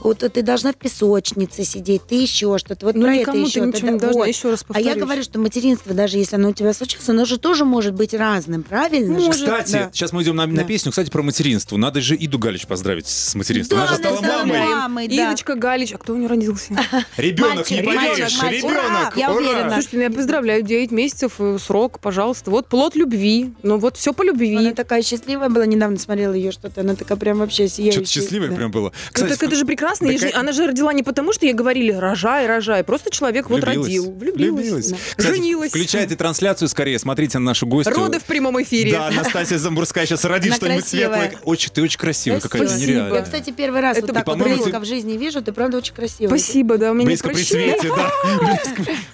вот 0.03 0.19
ты 0.33 0.43
должна 0.43 0.73
в 0.73 0.77
песочнице 0.77 1.65
сидеть, 1.65 2.03
ты 2.09 2.17
еще 2.17 2.57
что-то. 2.59 2.87
Вот 2.87 2.95
Ну, 2.95 3.03
про 3.03 3.15
это 3.17 3.31
еще. 3.33 3.61
ты 3.61 3.67
ничего 3.67 3.91
не 3.91 3.99
должна. 3.99 4.19
вот. 4.21 4.27
Еще 4.29 4.51
раз 4.51 4.63
А 4.63 4.65
повторюсь. 4.67 4.95
я 4.95 5.01
говорю, 5.01 5.23
что 5.23 5.39
материнство, 5.39 5.95
даже 5.95 6.19
если 6.19 6.37
оно 6.37 6.51
у 6.51 6.53
тебя 6.53 6.73
случилось, 6.73 7.09
оно 7.09 7.25
же 7.25 7.39
тоже 7.39 7.65
может 7.65 7.95
быть 7.95 8.15
разным, 8.15 8.63
правильно? 8.63 9.19
же? 9.19 9.27
Может, 9.27 9.43
Кстати, 9.45 9.73
Да. 9.73 9.91
сейчас 9.93 10.13
мы 10.13 10.23
идем 10.23 10.37
на, 10.37 10.47
на 10.47 10.57
Да. 10.59 10.65
песню, 10.65 10.91
кстати, 10.91 11.11
про 11.11 11.23
материнство. 11.23 11.77
Надо 11.77 12.01
же 12.01 12.17
Иду 12.19 12.39
Галич 12.39 12.67
поздравить 12.67 13.07
с 13.07 13.35
материнством. 13.35 13.79
Да, 13.79 13.85
Она 13.87 13.93
же 13.95 13.99
стала 13.99 14.21
мамой. 14.21 14.59
мамой, 14.59 15.09
да. 15.09 15.29
Идочка 15.29 15.55
Галич, 15.55 15.93
а 15.95 15.99
кто 15.99 16.15
не 16.21 16.27
родился. 16.27 16.75
Ребенок, 17.17 17.71
не 17.71 17.83
поверишь, 17.83 18.43
ребенок. 18.43 19.17
Я 19.17 19.33
уверена. 19.33 19.73
Слушайте, 19.73 19.97
ну 19.97 20.03
я 20.05 20.11
поздравляю, 20.11 20.63
9 20.63 20.91
месяцев, 20.91 21.35
э, 21.39 21.59
срок, 21.61 21.99
пожалуйста. 22.01 22.51
Вот 22.51 22.69
плод 22.69 22.95
любви. 22.97 23.53
Ну 23.63 23.79
вот 23.79 23.97
все 23.97 24.13
по 24.13 24.23
любви. 24.23 24.57
Она 24.57 24.73
такая 24.73 25.03
счастливая 25.03 25.49
была, 25.49 25.67
недавно 25.67 25.99
смотрела 25.99 26.33
ее 26.33 26.53
что-то, 26.53 26.83
она 26.83 26.95
такая 26.95 27.19
прям 27.19 27.39
вообще 27.39 27.69
сияющая. 27.69 28.05
Что-то 28.05 28.11
счастливое 28.11 28.49
Да. 28.51 28.57
прям 28.57 28.71
было. 28.71 28.91
Ну, 28.91 28.93
Кстати, 29.13 29.33
так 29.33 29.43
это 29.45 29.57
же 29.57 29.65
прекрасно. 29.65 30.11
Она 30.35 30.53
же 30.53 30.67
родила 30.67 30.93
не 30.93 31.03
потому, 31.03 31.33
что 31.33 31.47
ей 31.47 31.55
говорили 31.55 31.93
рожай, 31.93 32.47
рожай. 32.47 32.85
Просто 32.85 33.11
человек 33.11 33.51
вот 33.51 33.65
родил. 33.65 34.13
Влюбилась. 34.13 34.93
Женилась. 35.17 35.71
Включайте 35.71 36.17
трансляцию 36.17 36.69
скорее, 36.69 36.99
смотрите 36.99 37.39
на 37.39 37.47
нашу 37.47 37.67
гостью. 37.67 37.95
Роды 37.95 38.19
в 38.19 38.25
прямом 38.25 38.61
эфире. 38.63 38.93
Да, 38.93 39.11
Настасья 39.11 39.59
Замбурская 39.59 40.07
сейчас 40.07 40.25
родит 40.25 40.55
что-нибудь 40.55 40.87
светлое. 40.87 41.33
Очень, 41.45 41.71
ты 41.71 41.83
очень 41.83 41.99
красивая, 41.99 42.41
какая-то 42.41 42.75
нереальная. 42.77 43.15
Я, 43.19 43.23
кстати, 43.23 43.51
первый 43.51 43.81
раз 43.81 43.97
Это 43.97 44.09
вот 44.09 44.15
так 44.17 44.27
вот 44.27 44.39
близко 44.39 44.81
в 44.81 44.85
жизни 44.85 45.17
вижу, 45.17 45.43
ты 45.43 45.53
правда 45.53 45.79
очень 45.79 45.95
красивая. 45.95 46.10
Спасибо, 46.19 46.79
да, 46.79 46.91
у 46.91 46.95
меня 46.95 47.07
Близко 47.07 47.29
при 47.29 47.43
свете, 47.43 47.91
да. 47.95 48.11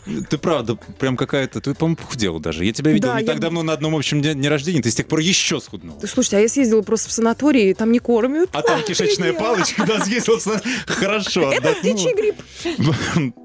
Ты 0.31 0.39
правда, 0.39 0.77
прям 0.99 1.17
какая-то, 1.17 1.61
ты, 1.61 1.75
по-моему, 1.75 1.97
похудела 1.97 2.39
даже. 2.41 2.65
Я 2.65 2.73
тебя 2.73 2.93
видел 2.93 3.15
не 3.17 3.25
так 3.25 3.41
давно 3.41 3.63
на 3.63 3.73
одном 3.73 3.97
общем 3.97 4.23
дне, 4.23 4.49
рождения, 4.49 4.81
ты 4.81 4.91
с 4.91 4.95
тех 4.95 5.07
пор 5.09 5.19
еще 5.19 5.61
схуднула. 5.61 6.01
Ты 6.01 6.07
Слушайте, 6.07 6.37
а 6.37 6.41
я 6.41 6.49
съездила 6.49 6.83
просто 6.83 7.09
в 7.09 7.13
санаторий, 7.13 7.75
там 7.75 7.91
не 7.93 7.99
кормят. 7.99 8.49
А 8.53 8.63
там 8.63 8.83
кишечная 8.83 9.33
палочка, 9.33 9.85
да, 9.85 10.05
съездил. 10.05 10.41
с- 10.41 10.63
Хорошо. 10.87 11.53
Это 11.53 11.73
птичий 11.75 12.15
грипп. 12.15 12.37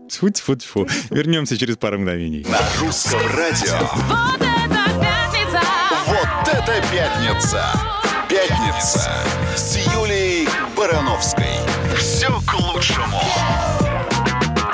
Тьфу-тьфу-тьфу. 0.09 0.87
Вернемся 1.09 1.57
через 1.57 1.77
пару 1.77 1.97
мгновений. 1.99 2.45
На 2.49 2.59
русском 2.79 3.19
радио. 3.35 3.79
Вот 4.07 4.41
это 4.41 5.01
пятница! 5.01 5.61
Вот 6.07 6.47
это 6.53 6.83
пятница! 6.91 7.65
Пятница 8.29 9.11
с 9.55 9.77
Юлией 9.93 10.47
Барановской. 10.77 11.45
Лучшему. 12.81 13.21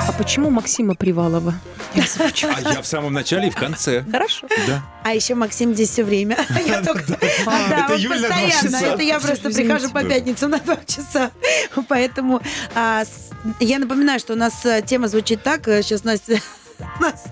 А 0.00 0.12
почему 0.16 0.48
Максима 0.48 0.94
Привалова? 0.94 1.52
Я. 1.94 2.04
А 2.56 2.72
я 2.72 2.80
в 2.80 2.86
самом 2.86 3.12
начале 3.12 3.48
и 3.48 3.50
в 3.50 3.54
конце. 3.54 4.02
Хорошо. 4.10 4.46
Да. 4.66 4.82
А 5.04 5.12
еще 5.12 5.34
Максим 5.34 5.74
здесь 5.74 5.90
все 5.90 6.04
время. 6.04 6.38
Я 6.66 6.82
только... 6.82 7.18
А, 7.46 7.68
Да, 7.68 7.84
Это 7.84 7.94
он 7.94 8.00
Юль 8.00 8.12
постоянно. 8.18 8.50
часа. 8.62 8.86
Это 8.86 9.02
я 9.02 9.20
просто 9.20 9.50
Извините. 9.50 9.74
прихожу 9.74 9.92
по 9.92 10.02
пятницам 10.04 10.50
на 10.52 10.58
два 10.58 10.78
часа. 10.86 11.30
Поэтому 11.88 12.40
а, 12.74 13.02
я 13.60 13.78
напоминаю, 13.78 14.18
что 14.20 14.32
у 14.32 14.36
нас 14.36 14.64
а, 14.64 14.80
тема 14.80 15.08
звучит 15.08 15.42
так. 15.42 15.64
Сейчас 15.66 16.02
Настя... 16.04 16.40
Нас- 17.00 17.24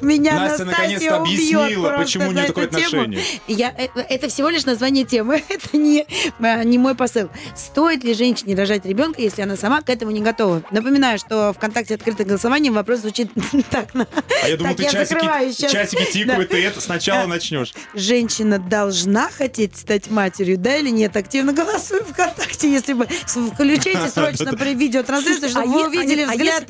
Меня 0.00 0.34
Настя 0.38 0.64
наконец-то 0.64 1.16
объяснила, 1.16 1.96
почему 1.98 2.28
у 2.28 2.32
нее 2.32 2.46
такое 2.46 2.64
отношение. 2.66 3.22
Я, 3.46 3.74
э, 3.76 3.88
это 4.08 4.28
всего 4.28 4.48
лишь 4.48 4.64
название 4.64 5.04
темы. 5.04 5.42
Это 5.48 5.76
не, 5.76 6.06
а, 6.40 6.62
не 6.64 6.78
мой 6.78 6.94
посыл. 6.94 7.28
Стоит 7.56 8.04
ли 8.04 8.14
женщине 8.14 8.54
рожать 8.54 8.84
ребенка, 8.86 9.20
если 9.20 9.42
она 9.42 9.56
сама 9.56 9.82
к 9.82 9.90
этому 9.90 10.10
не 10.10 10.20
готова? 10.20 10.62
Напоминаю, 10.70 11.18
что 11.18 11.52
ВКонтакте 11.52 11.94
открытое 11.94 12.24
голосование. 12.24 12.72
Вопрос 12.72 13.00
звучит 13.00 13.30
так. 13.70 13.88
А 13.94 14.48
я 14.48 14.56
думал, 14.56 14.74
ты 14.74 14.84
часики, 14.84 15.70
часики 15.70 16.04
тикают, 16.12 16.48
ты 16.50 16.64
это 16.64 16.80
сначала 16.80 17.22
Да. 17.22 17.26
начнешь. 17.28 17.74
женщина 17.94 18.58
должна 18.58 19.28
хотеть 19.30 19.76
стать 19.76 20.10
матерью, 20.10 20.58
да 20.58 20.76
или 20.76 20.90
нет? 20.90 21.16
Активно 21.16 21.52
голосуем 21.52 22.04
ВКонтакте, 22.04 22.70
если 22.70 22.92
бы 22.94 23.06
включите 23.52 24.08
срочно 24.08 24.52
при 24.56 24.74
видеотрансляцию, 24.74 25.48
чтобы 25.50 25.64
а 25.64 25.66
вы 25.68 25.80
е- 25.80 25.86
увидели 25.88 26.22
а 26.22 26.28
взгляд, 26.30 26.64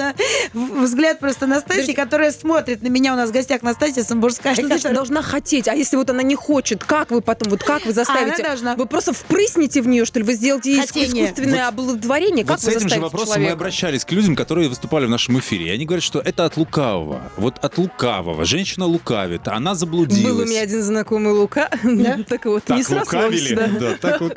в- 0.53 0.83
взгляд 0.85 1.19
просто 1.21 1.47
Настасьи, 1.47 1.95
которая 1.95 2.33
смотрит 2.33 2.80
на 2.83 2.89
меня. 2.89 3.13
У 3.13 3.17
нас 3.17 3.31
в 3.31 3.33
гостях 3.33 3.63
Настасья 3.63 4.03
Самбурская. 4.03 4.55
Что 4.55 4.63
значит 4.63 4.79
которая- 4.85 4.97
должна 4.97 5.23
хотеть? 5.23 5.69
А 5.69 5.75
если 5.75 5.97
вот 5.97 6.11
она 6.11 6.23
не 6.23 6.35
хочет, 6.35 6.83
как 6.85 7.11
вы 7.11 7.21
потом, 7.21 7.51
вот 7.51 7.63
как 7.63 7.85
вы 7.87 7.93
заставите? 7.93 8.37
Она 8.43 8.49
должна. 8.51 8.77
Вы 8.77 8.87
просто 8.87 9.13
впрыснете 9.13 9.83
в 9.83 9.89
нее, 9.89 10.05
что 10.05 10.19
ли? 10.19 10.25
Вы 10.25 10.35
сделаете 10.35 10.73
ей 10.73 10.81
Хотение. 10.81 11.25
искусственное 11.27 11.69
оплодотворение? 11.69 12.45
Как 12.45 12.57
вот 12.57 12.61
с 12.63 12.65
вы 12.65 12.73
этим 12.73 12.89
же 12.89 13.01
вопросом 13.01 13.29
мы 13.29 13.35
человека? 13.35 13.53
обращались 13.55 14.05
к 14.05 14.13
людям, 14.13 14.37
которые 14.37 14.69
выступали 14.69 15.07
в 15.07 15.11
нашем 15.11 15.39
эфире. 15.39 15.67
И 15.67 15.71
они 15.71 15.85
говорят, 15.87 16.03
что 16.05 16.21
это 16.21 16.45
от 16.45 16.57
лукавого. 16.57 17.21
Вот 17.37 17.59
от 17.63 17.79
лукавого. 17.79 18.45
Женщина 18.45 18.87
лукавит, 18.87 19.49
она 19.49 19.75
заблудилась. 19.75 20.23
Был 20.25 20.39
у 20.41 20.45
меня 20.47 20.63
один 20.63 20.83
знакомый 20.83 21.33
Лука. 21.33 21.69
так 22.29 22.45
вот, 22.47 22.65
Так 22.65 22.79
не 22.79 22.95
лукавили? 22.97 23.55
да. 23.55 23.67
Да, 23.81 23.97
так 24.01 24.21
вот. 24.21 24.37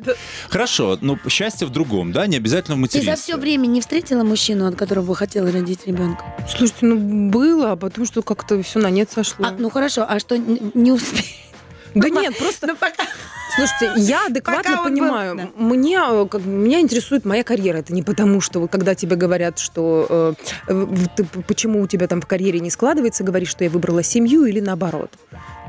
Хорошо, 0.49 0.97
но 1.01 1.17
счастье 1.27 1.67
в 1.67 1.69
другом, 1.69 2.11
да, 2.11 2.27
не 2.27 2.37
обязательно 2.37 2.75
в 2.75 2.77
Ты 2.77 2.81
материнстве. 2.81 3.15
за 3.15 3.21
все 3.21 3.37
время 3.37 3.67
не 3.67 3.81
встретила 3.81 4.23
мужчину, 4.23 4.67
от 4.67 4.75
которого 4.75 5.05
бы 5.05 5.15
хотела 5.15 5.51
родить 5.51 5.81
ребенка? 5.85 6.23
Слушайте, 6.49 6.85
ну 6.85 7.29
было, 7.29 7.71
а 7.71 7.75
потом 7.75 8.05
что 8.05 8.21
как-то 8.35 8.61
все 8.63 8.79
на 8.79 8.89
нет 8.89 9.11
сошло. 9.11 9.45
А, 9.45 9.55
ну 9.57 9.69
хорошо, 9.69 10.05
а 10.07 10.19
что 10.19 10.37
не 10.37 10.91
успеешь? 10.91 11.39
да 11.95 12.09
нет, 12.09 12.37
просто 12.37 12.67
Ну 12.67 12.75
пока. 12.75 13.03
Слушайте, 13.55 14.01
я 14.01 14.25
адекватно 14.25 14.63
Пока 14.63 14.71
он 14.71 14.77
был, 14.77 14.91
понимаю. 14.91 15.35
да. 15.35 15.49
Мне, 15.55 15.99
э, 16.01 16.25
как, 16.29 16.43
меня 16.43 16.79
интересует 16.79 17.23
моя 17.23 17.43
карьера. 17.43 17.77
Это 17.77 17.93
не 17.93 18.01
потому, 18.01 18.41
что 18.41 18.59
вот 18.59 18.71
когда 18.71 18.95
тебе 18.95 19.15
говорят, 19.15 19.59
что 19.59 20.35
э, 20.67 20.85
ты, 21.15 21.23
почему 21.47 21.81
у 21.81 21.87
тебя 21.87 22.07
там 22.07 22.19
в 22.19 22.25
карьере 22.25 22.59
не 22.59 22.71
складывается, 22.71 23.23
говоришь, 23.23 23.49
что 23.49 23.63
я 23.63 23.69
выбрала 23.69 24.01
семью 24.01 24.45
или 24.45 24.59
наоборот. 24.59 25.11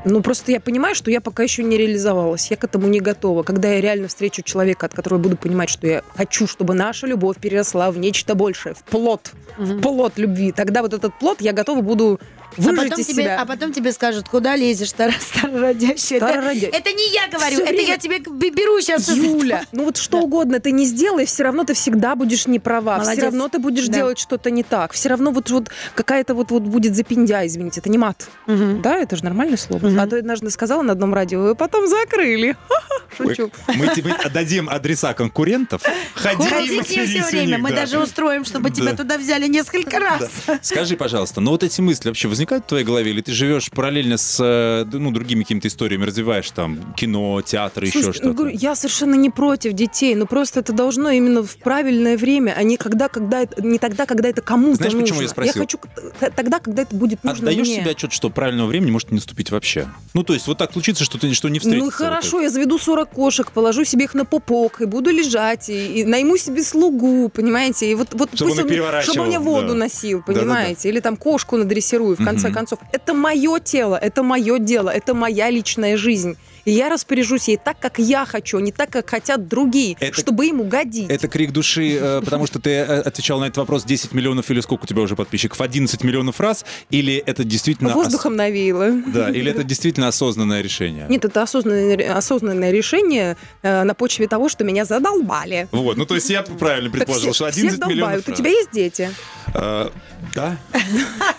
Ну, 0.07 0.21
просто 0.21 0.53
я 0.53 0.61
понимаю, 0.61 0.95
что 0.95 1.11
я 1.11 1.21
пока 1.21 1.43
еще 1.43 1.63
не 1.63 1.77
реализовалась. 1.79 2.51
Я 2.51 2.57
к 2.59 2.65
этому 2.65 2.89
не 2.89 3.01
готова. 3.01 3.43
Когда 3.43 3.69
я 3.69 3.81
реально 3.81 4.09
встречу 4.09 4.43
человека, 4.43 4.87
от 4.87 4.95
которого 4.95 5.19
буду 5.19 5.37
понимать, 5.37 5.71
что 5.71 5.87
я 5.87 6.03
хочу, 6.15 6.47
чтобы 6.47 6.75
наша 6.75 7.07
любовь 7.07 7.39
переросла 7.39 7.91
в 7.91 7.99
нечто 7.99 8.35
большее, 8.35 8.75
в 8.75 8.83
плод, 8.85 9.33
в 9.57 9.81
плод 9.81 10.15
любви, 10.17 10.53
тогда 10.53 10.83
вот 10.83 10.93
этот 10.93 11.19
плод 11.19 11.41
я 11.41 11.53
готова 11.53 11.81
буду 11.81 12.21
А 12.57 12.61
выжать 12.61 12.89
потом, 12.91 13.01
из 13.01 13.07
тебе, 13.07 13.23
себя. 13.25 13.41
а 13.41 13.47
потом 13.47 13.73
тебе 13.73 13.93
скажут, 13.93 14.29
куда 14.29 14.57
лезешь, 14.57 14.91
стар- 14.91 15.15
старородящая. 15.21 16.19
Это, 16.19 16.27
Старородя- 16.27 16.71
это 16.73 16.93
не 16.93 17.13
я 17.13 17.29
говорю, 17.29 17.55
Всё 17.57 17.65
это 17.65 17.73
время- 17.73 17.89
я 17.89 17.99
тебе 17.99 18.19
беру 18.51 18.81
сейчас. 18.81 19.09
Юля, 19.09 19.65
ну 19.73 19.85
вот 19.85 19.97
что 19.97 20.19
Да. 20.19 20.25
угодно 20.25 20.61
ты 20.61 20.71
не 20.73 20.85
сделай, 20.87 21.27
все 21.27 21.45
равно 21.45 21.65
ты 21.65 21.75
всегда 21.75 22.15
будешь 22.15 22.47
не 22.47 22.59
права, 22.59 22.99
Молодец. 22.99 23.13
все 23.17 23.23
равно 23.27 23.49
ты 23.49 23.59
будешь 23.59 23.87
Да. 23.89 23.95
делать 23.95 24.19
что-то 24.19 24.51
не 24.51 24.63
так, 24.63 24.93
все 24.93 25.09
равно 25.09 25.31
вот, 25.31 25.51
вот 25.51 25.71
какая-то 25.95 26.35
вот, 26.35 26.51
вот 26.51 26.63
будет 26.63 26.95
запиндя, 26.97 27.47
извините, 27.47 27.81
это 27.81 27.89
не 27.91 27.99
мат. 27.99 28.29
Да, 28.47 28.97
это 28.97 29.17
же 29.17 29.25
нормальное 29.25 29.57
слово. 29.57 29.87
Мгм. 29.89 30.01
А 30.01 30.07
то 30.07 30.17
однажды 30.17 30.51
сказала 30.51 30.83
на 30.83 30.93
одном 30.93 31.15
радио, 31.15 31.51
и 31.51 31.55
потом 31.55 31.89
закрыли. 31.89 32.57
Шучу. 33.17 33.51
Мы 33.77 33.89
тебе 33.95 34.13
отдадим 34.13 34.69
адреса 34.69 35.15
конкурентов. 35.15 35.83
Ходи, 36.15 36.49
Ходите 36.49 36.77
матерись 36.77 37.11
все 37.11 37.25
время, 37.31 37.47
них, 37.47 37.59
мы 37.61 37.71
да. 37.71 37.77
даже 37.77 38.01
устроим, 38.01 38.45
чтобы 38.45 38.71
тебя 38.71 38.91
Да. 38.91 38.97
туда 38.97 39.19
взяли 39.19 39.47
несколько 39.47 39.99
раз. 40.01 40.29
Скажи, 40.63 40.97
пожалуйста, 40.97 41.41
ну 41.41 41.53
вот 41.53 41.63
эти 41.63 41.81
мысли 41.81 42.09
вообще 42.09 42.27
возникают 42.29 42.44
в 42.51 42.61
твоей 42.61 42.85
голове, 42.85 43.11
или 43.11 43.21
ты 43.21 43.33
живешь 43.33 43.71
параллельно 43.71 44.17
с 44.17 44.39
э, 44.41 44.85
ну, 44.93 45.11
другими 45.11 45.43
какими-то 45.43 45.69
историями, 45.69 46.05
развиваешь 46.05 46.51
там 46.51 46.95
кино, 46.95 47.41
театр, 47.43 47.85
еще 47.85 48.03
Слушайте, 48.03 48.29
ну, 48.29 48.35
что-то? 48.35 48.49
я 48.51 48.75
совершенно 48.75 49.15
не 49.15 49.31
против 49.31 49.73
детей, 49.73 50.15
но 50.15 50.27
просто 50.27 50.61
это 50.61 50.73
должно 50.73 51.11
именно 51.11 51.43
в 51.43 51.57
правильное 51.59 52.17
время, 52.17 52.55
а 52.57 52.63
не 52.63 52.77
когда, 52.77 53.09
когда 53.09 53.43
это, 53.43 53.63
не 53.65 53.79
тогда, 53.79 54.07
когда 54.07 54.29
это 54.29 54.43
кому-то 54.43 54.77
Знаешь, 54.77 54.93
нужно. 54.93 55.07
почему 55.07 55.23
я 55.23 55.29
спросил? 55.29 55.63
хочу 55.63 55.79
т- 56.21 56.31
тогда, 56.31 56.61
когда 56.61 56.83
это 56.83 56.95
будет 56.95 57.23
нужно 57.25 57.49
Отдаешь 57.49 57.67
мне. 57.67 57.81
себе 57.81 57.91
отчет, 57.91 58.13
что 58.13 58.31
правильного 58.31 58.67
времени 58.69 58.91
может 58.91 59.11
не 59.11 59.17
наступить 59.17 59.51
вообще? 59.51 59.89
Ну, 60.15 60.23
то 60.23 60.35
есть 60.35 60.47
вот 60.47 60.59
так 60.59 60.73
случится, 60.73 61.05
что 61.05 61.19
ты 61.19 61.33
что 61.35 61.49
не 61.49 61.59
встретишься. 61.59 61.79
Ну 61.79 61.85
вот 61.87 61.95
хорошо, 61.95 62.41
я 62.41 62.51
заведу 62.51 62.79
40 62.79 63.11
кошек, 63.11 63.51
положу 63.53 63.85
себе 63.85 64.05
их 64.05 64.15
на 64.15 64.25
пупок 64.25 64.81
и 64.81 64.85
буду 64.85 65.11
лежать, 65.11 65.69
и, 65.69 66.01
и 66.01 66.05
найму 66.05 66.37
себе 66.37 66.63
слугу, 66.63 67.29
понимаете? 67.29 67.91
И 67.91 67.95
вот, 67.95 68.09
вот 68.13 68.31
Чтобы 68.35 68.53
он 68.53 68.59
их 68.59 68.65
он, 68.65 68.71
переворачивал, 68.71 69.13
чтобы 69.13 69.23
он 69.25 69.29
мне 69.29 69.39
воду 69.39 69.69
да. 69.69 69.75
носил, 69.75 70.23
понимаете? 70.23 70.89
Или 70.89 71.01
там 71.01 71.17
кошку 71.17 71.57
надрессирую, 71.57 72.17
в 72.17 72.25
конце 72.25 72.34
Мгм. 72.43 72.53
концов. 72.55 72.79
Это 72.93 73.15
мое 73.15 73.59
тело, 73.61 73.97
это 73.97 74.23
мое 74.23 74.59
дело, 74.59 74.91
это 74.91 75.15
моя 75.15 75.51
личная 75.51 75.97
жизнь. 75.97 76.37
И 76.65 76.71
я 76.71 76.89
распоряжусь 76.89 77.49
ей 77.49 77.59
так, 77.63 77.79
как 77.79 77.99
я 77.99 78.25
хочу, 78.25 78.57
а 78.57 78.63
не 78.63 78.73
так, 78.73 78.89
как 78.89 79.11
хотят 79.11 79.49
другие, 79.49 79.97
Это- 80.01 80.19
чтобы 80.19 80.47
им 80.47 80.63
угодить. 80.63 81.11
Это 81.11 81.29
крик 81.29 81.53
души, 81.53 81.99
э, 82.01 82.21
потому 82.25 82.47
что 82.47 82.59
ты 82.59 82.71
э, 82.71 83.01
отвечал 83.03 83.39
на 83.39 83.45
этот 83.45 83.59
вопрос 83.59 83.85
10 83.85 84.13
миллионов 84.15 84.51
или 84.51 84.61
сколько 84.61 84.85
у 84.85 84.87
тебя 84.87 85.03
уже 85.03 85.15
подписчиков? 85.15 85.61
11 85.61 86.03
миллионов 86.03 86.41
раз? 86.41 86.65
Или 86.89 87.17
это 87.17 87.45
действительно... 87.45 87.91
ос- 87.91 87.97
Воздухом 87.97 88.37
навеяло. 88.37 88.93
Да, 89.09 89.29
или 89.31 89.51
это 89.51 89.63
действительно 89.63 90.09
осознанное 90.09 90.63
решение? 90.63 91.07
Нет, 91.11 91.27
это 91.27 91.43
осознанное, 91.43 92.17
осознанное 92.17 92.71
решение 92.71 93.37
э, 93.63 93.83
на 93.83 93.93
почве 93.93 94.27
того, 94.27 94.49
что 94.49 94.65
меня 94.65 94.87
задолбали. 94.87 95.69
Вот, 95.71 95.99
ну 95.99 96.07
то 96.07 96.15
есть 96.15 96.31
я 96.31 96.43
правильно 96.43 96.89
предположил, 96.91 97.33
все- 97.33 97.45
что 97.45 97.53
всех 97.53 97.65
11 97.65 97.81
миллионов 97.89 97.99
долбают. 98.25 98.27
У 98.27 98.31
раз. 98.31 98.39
тебя 98.39 98.51
есть 98.51 98.71
дети? 98.73 99.11
Э, 99.53 99.91
Да? 100.35 100.57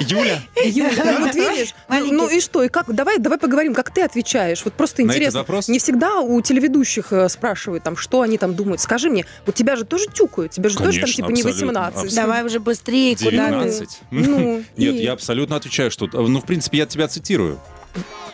Юля? 0.00 0.40
Юля, 0.64 1.18
вот 1.20 1.34
видишь, 1.34 1.74
ну, 1.88 1.94
Маленький. 1.94 2.12
ну 2.12 2.28
и 2.28 2.40
что, 2.40 2.62
и 2.62 2.68
как, 2.68 2.92
давай, 2.92 3.18
давай 3.18 3.38
поговорим, 3.38 3.74
как 3.74 3.92
ты 3.92 4.02
отвечаешь. 4.02 4.64
Вот 4.64 4.74
просто 4.74 5.02
На 5.02 5.06
интересно. 5.06 5.44
Не 5.68 5.78
всегда 5.78 6.20
у 6.20 6.40
телеведущих 6.40 7.12
э, 7.12 7.28
спрашивают, 7.28 7.84
там, 7.84 7.96
что 7.96 8.22
они 8.22 8.38
там 8.38 8.54
думают. 8.54 8.80
Скажи 8.80 9.10
мне, 9.10 9.26
вот 9.46 9.54
тебя 9.54 9.76
же 9.76 9.84
тоже 9.84 10.06
тюкают, 10.06 10.52
тебе 10.52 10.68
же 10.68 10.78
тоже 10.78 11.00
там 11.00 11.10
типа 11.10 11.30
не 11.30 11.42
абсолютно, 11.42 11.66
18. 11.66 11.94
абсолютно. 11.94 12.22
Давай 12.22 12.44
уже 12.44 12.60
быстрее, 12.60 13.16
куда 13.16 13.30
ты. 13.30 13.70
19. 13.70 13.88
Ну, 14.10 14.64
Нет, 14.76 14.94
и 14.94 15.02
я 15.02 15.12
абсолютно 15.12 15.56
отвечаю, 15.56 15.90
что... 15.90 16.08
Ну, 16.12 16.40
в 16.40 16.44
принципе, 16.46 16.78
я 16.78 16.86
тебя 16.86 17.08
цитирую. 17.08 17.60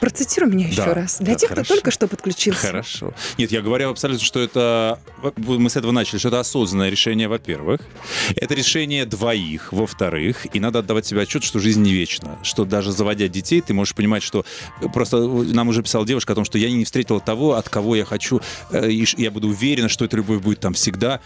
Процитируй 0.01 0.51
меня 0.51 0.69
еще 0.69 0.85
Да, 0.85 0.95
раз. 0.95 1.19
Для 1.19 1.35
да, 1.35 1.39
тех, 1.39 1.49
хорошо. 1.49 1.65
кто 1.65 1.75
только 1.75 1.91
что 1.91 2.09
подключился. 2.09 2.67
Хорошо. 2.67 3.15
Нет, 3.39 3.53
я 3.53 3.63
говорю 3.63 3.91
абсолютно, 3.91 4.25
что 4.25 4.41
это... 4.41 4.99
Мы 5.37 5.71
с 5.71 5.77
этого 5.77 5.93
начали, 5.93 6.19
что 6.19 6.29
это 6.29 6.41
осознанное 6.41 6.91
решение, 6.91 7.29
во-первых. 7.29 7.81
Это 8.35 8.55
решение 8.55 9.07
двоих, 9.07 9.73
во-вторых. 9.73 10.47
И 10.55 10.61
надо 10.61 10.81
отдавать 10.81 11.07
себе 11.07 11.23
отчет, 11.23 11.45
что 11.45 11.59
жизнь 11.59 11.83
не 11.83 11.93
вечна. 11.93 12.39
Что 12.43 12.65
даже 12.65 12.93
заводя 12.93 13.29
детей, 13.29 13.61
ты 13.61 13.75
можешь 13.75 13.95
понимать, 13.95 14.23
что... 14.23 14.45
Просто 14.93 15.19
нам 15.19 15.69
уже 15.69 15.83
писала 15.83 16.07
девушка 16.07 16.33
о 16.33 16.37
том, 16.37 16.45
что 16.45 16.59
я 16.59 16.71
не 16.71 16.85
встретила 16.85 17.21
того, 17.21 17.55
от 17.55 17.69
кого 17.69 17.97
я 17.97 18.05
хочу, 18.05 18.41
э, 18.71 18.91
я 19.17 19.31
буду 19.31 19.49
уверена, 19.49 19.89
что 19.89 20.05
эта 20.05 20.17
любовь 20.17 20.41
будет 20.43 20.61
там 20.61 20.75
всегда. 20.75 21.21